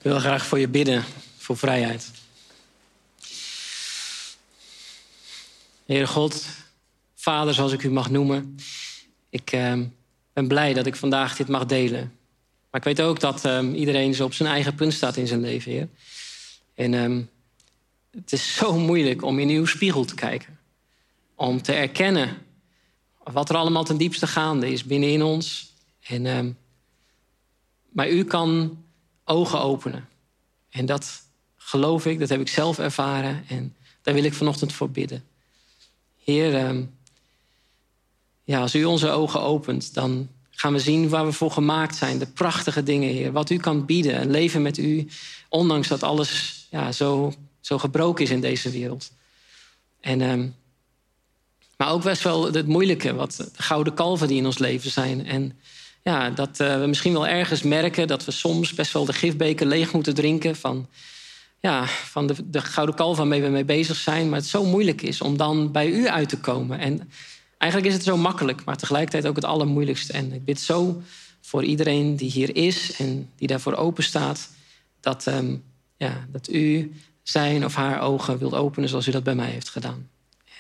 Ik 0.03 0.11
wil 0.11 0.21
graag 0.21 0.47
voor 0.47 0.59
je 0.59 0.69
bidden, 0.69 1.05
voor 1.39 1.57
vrijheid. 1.57 2.11
Heere 5.87 6.07
God, 6.07 6.47
Vader, 7.15 7.55
zoals 7.55 7.73
ik 7.73 7.83
u 7.83 7.91
mag 7.91 8.11
noemen. 8.11 8.57
Ik 9.29 9.53
ehm, 9.53 9.85
ben 10.33 10.49
blij 10.49 10.75
dat 10.75 10.87
ik 10.87 10.97
vandaag 10.97 11.37
dit 11.37 11.49
mag 11.49 11.67
delen. 11.67 12.13
Maar 12.71 12.81
ik 12.81 12.87
weet 12.87 13.01
ook 13.01 13.21
dat 13.21 13.45
ehm, 13.45 13.75
iedereen 13.75 14.15
zo 14.15 14.25
op 14.25 14.35
zijn 14.35 14.49
eigen 14.49 14.75
punt 14.75 14.93
staat 14.93 15.17
in 15.17 15.27
zijn 15.27 15.41
leven, 15.41 15.73
Heer. 15.73 15.89
En 16.75 16.95
ehm, 16.95 17.23
het 18.11 18.33
is 18.33 18.55
zo 18.55 18.79
moeilijk 18.79 19.23
om 19.23 19.39
in 19.39 19.49
uw 19.49 19.67
spiegel 19.67 20.05
te 20.05 20.15
kijken. 20.15 20.59
Om 21.35 21.63
te 21.63 21.73
erkennen 21.73 22.37
wat 23.25 23.49
er 23.49 23.57
allemaal 23.57 23.85
ten 23.85 23.97
diepste 23.97 24.27
gaande 24.27 24.73
is 24.73 24.85
binnenin 24.85 25.23
ons. 25.23 25.73
En, 26.01 26.57
maar 27.91 28.11
u 28.11 28.25
kan 28.25 28.81
ogen 29.25 29.61
openen. 29.61 30.09
En 30.71 30.87
dat 30.87 31.23
geloof 31.57 32.07
ik, 32.07 32.19
dat 32.19 32.29
heb 32.29 32.41
ik 32.41 32.49
zelf 32.49 32.79
ervaren. 32.79 33.45
En 33.49 33.77
daar 34.03 34.15
wil 34.15 34.25
ik 34.25 34.35
vanochtend 34.35 34.73
voor 34.73 34.91
bidden. 34.91 35.25
Heer, 36.25 36.55
ehm, 36.55 36.85
ja, 38.45 38.61
als 38.61 38.75
u 38.75 38.85
onze 38.85 39.09
ogen 39.09 39.41
opent, 39.41 39.95
dan 39.95 40.29
gaan 40.51 40.73
we 40.73 40.79
zien 40.79 41.09
waar 41.09 41.27
we 41.27 41.33
voor 41.33 41.51
gemaakt 41.51 41.97
zijn. 41.97 42.19
De 42.19 42.27
prachtige 42.27 42.83
dingen, 42.83 43.09
Heer. 43.09 43.33
Wat 43.33 43.51
u 43.51 43.57
kan 43.57 43.87
bieden. 43.87 44.21
Een 44.21 44.31
leven 44.31 44.63
met 44.63 44.79
u, 44.79 45.09
ondanks 45.49 45.89
dat 45.89 46.03
alles 46.03 46.63
ja, 46.71 46.93
zo, 46.93 47.33
zo 47.61 47.79
gebroken 47.79 48.25
is 48.25 48.31
in 48.31 48.41
deze 48.41 48.71
wereld. 48.71 49.13
En, 50.01 50.21
ehm, 50.21 50.49
maar 51.77 51.91
ook 51.91 52.03
best 52.03 52.23
wel 52.23 52.53
het 52.53 52.67
moeilijke, 52.67 53.15
wat 53.15 53.37
de 53.37 53.63
gouden 53.63 53.95
kalven 53.95 54.29
die 54.29 54.37
in 54.37 54.47
ons 54.47 54.59
leven 54.59 54.91
zijn. 54.91 55.27
En 55.27 55.59
ja, 56.03 56.31
dat 56.31 56.61
eh, 56.61 56.81
we 56.81 56.87
misschien 56.87 57.13
wel 57.13 57.27
ergens 57.27 57.63
merken 57.63 58.07
dat 58.07 58.25
we 58.25 58.31
soms 58.31 58.75
best 58.75 58.93
wel 58.93 59.05
de 59.05 59.13
gifbeker 59.13 59.67
leeg 59.67 59.93
moeten 59.93 60.15
drinken 60.15 60.57
van, 60.57 60.89
ja, 61.61 61.87
van 61.87 62.27
de, 62.27 62.35
de 62.51 62.61
gouden 62.61 62.95
kalf 62.95 63.17
waarmee 63.17 63.43
we 63.43 63.49
mee 63.49 63.65
bezig 63.65 63.97
zijn. 63.97 64.29
Maar 64.29 64.39
het 64.39 64.49
zo 64.49 64.65
moeilijk 64.65 65.03
is 65.03 65.21
om 65.21 65.37
dan 65.37 65.73
bij 65.73 65.91
u 65.91 66.09
uit 66.09 66.29
te 66.29 66.39
komen. 66.39 66.79
En 66.79 67.11
eigenlijk 67.59 67.93
is 67.93 67.97
het 67.99 68.07
zo 68.07 68.17
makkelijk, 68.17 68.65
maar 68.65 68.77
tegelijkertijd 68.77 69.27
ook 69.27 69.37
het 69.37 69.45
allermoeilijkste. 69.45 70.13
En 70.13 70.33
ik 70.33 70.45
bid 70.45 70.61
zo 70.61 71.03
voor 71.41 71.65
iedereen 71.65 72.17
die 72.17 72.31
hier 72.31 72.57
is 72.57 72.97
en 72.97 73.31
die 73.37 73.49
daarvoor 73.49 73.75
open 73.75 74.05
staat, 74.05 74.51
dat, 75.01 75.27
ehm, 75.27 75.57
ja, 75.97 76.27
dat 76.33 76.49
u 76.53 76.93
zijn 77.23 77.65
of 77.65 77.75
haar 77.75 78.01
ogen 78.01 78.39
wilt 78.39 78.55
openen 78.55 78.89
zoals 78.89 79.07
u 79.07 79.11
dat 79.11 79.23
bij 79.23 79.35
mij 79.35 79.51
heeft 79.51 79.69
gedaan. 79.69 80.09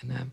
En 0.00 0.10
ehm, 0.10 0.26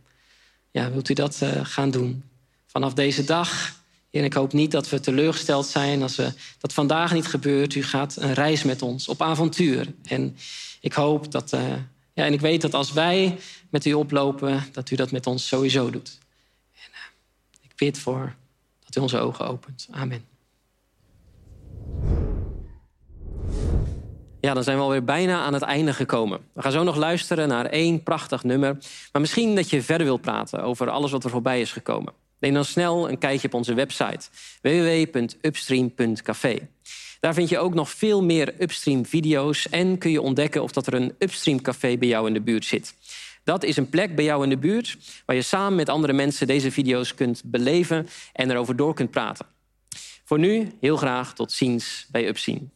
ja, 0.71 0.91
wilt 0.91 1.09
u 1.09 1.13
dat 1.13 1.41
eh, 1.41 1.59
gaan 1.63 1.91
doen? 1.91 2.23
Vanaf 2.65 2.93
deze 2.93 3.23
dag 3.23 3.78
En 4.11 4.23
ik 4.23 4.33
hoop 4.33 4.53
niet 4.53 4.71
dat 4.71 4.89
we 4.89 4.99
teleurgesteld 4.99 5.65
zijn 5.65 6.01
als 6.01 6.15
we, 6.15 6.33
dat 6.59 6.73
vandaag 6.73 7.13
niet 7.13 7.27
gebeurt. 7.27 7.75
U 7.75 7.83
gaat 7.83 8.15
een 8.15 8.33
reis 8.33 8.63
met 8.63 8.81
ons 8.81 9.07
op 9.07 9.21
avontuur. 9.21 9.93
En 10.03 10.37
ik 10.81 10.93
hoop 10.93 11.31
dat, 11.31 11.53
uh, 11.53 11.61
ja, 12.13 12.25
en 12.25 12.33
ik 12.33 12.41
weet 12.41 12.61
dat 12.61 12.73
als 12.73 12.93
wij 12.93 13.37
met 13.69 13.85
u 13.85 13.93
oplopen, 13.93 14.63
dat 14.71 14.89
u 14.91 14.95
dat 14.95 15.11
met 15.11 15.27
ons 15.27 15.47
sowieso 15.47 15.89
doet. 15.89 16.17
En 16.73 16.89
uh, 16.91 16.97
ik 17.61 17.75
bid 17.75 17.99
voor 17.99 18.35
dat 18.85 18.95
u 18.95 18.99
onze 18.99 19.19
ogen 19.19 19.47
opent. 19.47 19.87
Amen. 19.91 20.25
Ja, 24.41 24.53
dan 24.53 24.63
zijn 24.63 24.77
we 24.77 24.83
alweer 24.83 25.03
bijna 25.03 25.41
aan 25.41 25.53
het 25.53 25.61
einde 25.61 25.93
gekomen. 25.93 26.39
We 26.53 26.61
gaan 26.61 26.71
zo 26.71 26.83
nog 26.83 26.95
luisteren 26.95 27.47
naar 27.47 27.65
één 27.65 28.03
prachtig 28.03 28.43
nummer. 28.43 28.77
Maar 29.11 29.21
misschien 29.21 29.55
dat 29.55 29.69
je 29.69 29.81
verder 29.81 30.05
wilt 30.05 30.21
praten 30.21 30.63
over 30.63 30.89
alles 30.89 31.11
wat 31.11 31.23
er 31.23 31.29
voorbij 31.29 31.61
is 31.61 31.71
gekomen. 31.71 32.13
Neem 32.39 32.53
dan 32.53 32.65
snel 32.65 33.09
een 33.09 33.17
kijkje 33.17 33.47
op 33.47 33.53
onze 33.53 33.73
website 33.73 34.27
www.upstream.café. 34.61 36.67
Daar 37.19 37.33
vind 37.33 37.49
je 37.49 37.59
ook 37.59 37.73
nog 37.73 37.89
veel 37.89 38.23
meer 38.23 38.53
Upstream 38.59 39.05
video's 39.05 39.69
en 39.69 39.97
kun 39.97 40.11
je 40.11 40.21
ontdekken 40.21 40.63
of 40.63 40.71
dat 40.71 40.87
er 40.87 40.93
een 40.93 41.15
Upstream 41.17 41.61
café 41.61 41.97
bij 41.97 42.07
jou 42.07 42.27
in 42.27 42.33
de 42.33 42.41
buurt 42.41 42.65
zit. 42.65 42.93
Dat 43.43 43.63
is 43.63 43.77
een 43.77 43.89
plek 43.89 44.15
bij 44.15 44.25
jou 44.25 44.43
in 44.43 44.49
de 44.49 44.57
buurt 44.57 44.97
waar 45.25 45.35
je 45.35 45.41
samen 45.41 45.75
met 45.75 45.89
andere 45.89 46.13
mensen 46.13 46.47
deze 46.47 46.71
video's 46.71 47.15
kunt 47.15 47.41
beleven 47.45 48.07
en 48.33 48.51
erover 48.51 48.75
door 48.75 48.93
kunt 48.93 49.11
praten. 49.11 49.45
Voor 50.23 50.39
nu 50.39 50.71
heel 50.79 50.97
graag 50.97 51.33
tot 51.33 51.51
ziens 51.51 52.07
bij 52.11 52.27
Upstream. 52.27 52.71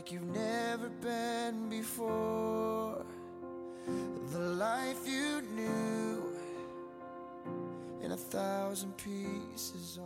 Like 0.00 0.12
you've 0.12 0.34
never 0.34 0.88
been 1.02 1.68
before. 1.68 3.04
The 4.32 4.38
life 4.38 5.06
you 5.06 5.42
knew 5.54 6.22
in 8.00 8.12
a 8.12 8.16
thousand 8.16 8.96
pieces. 8.96 9.98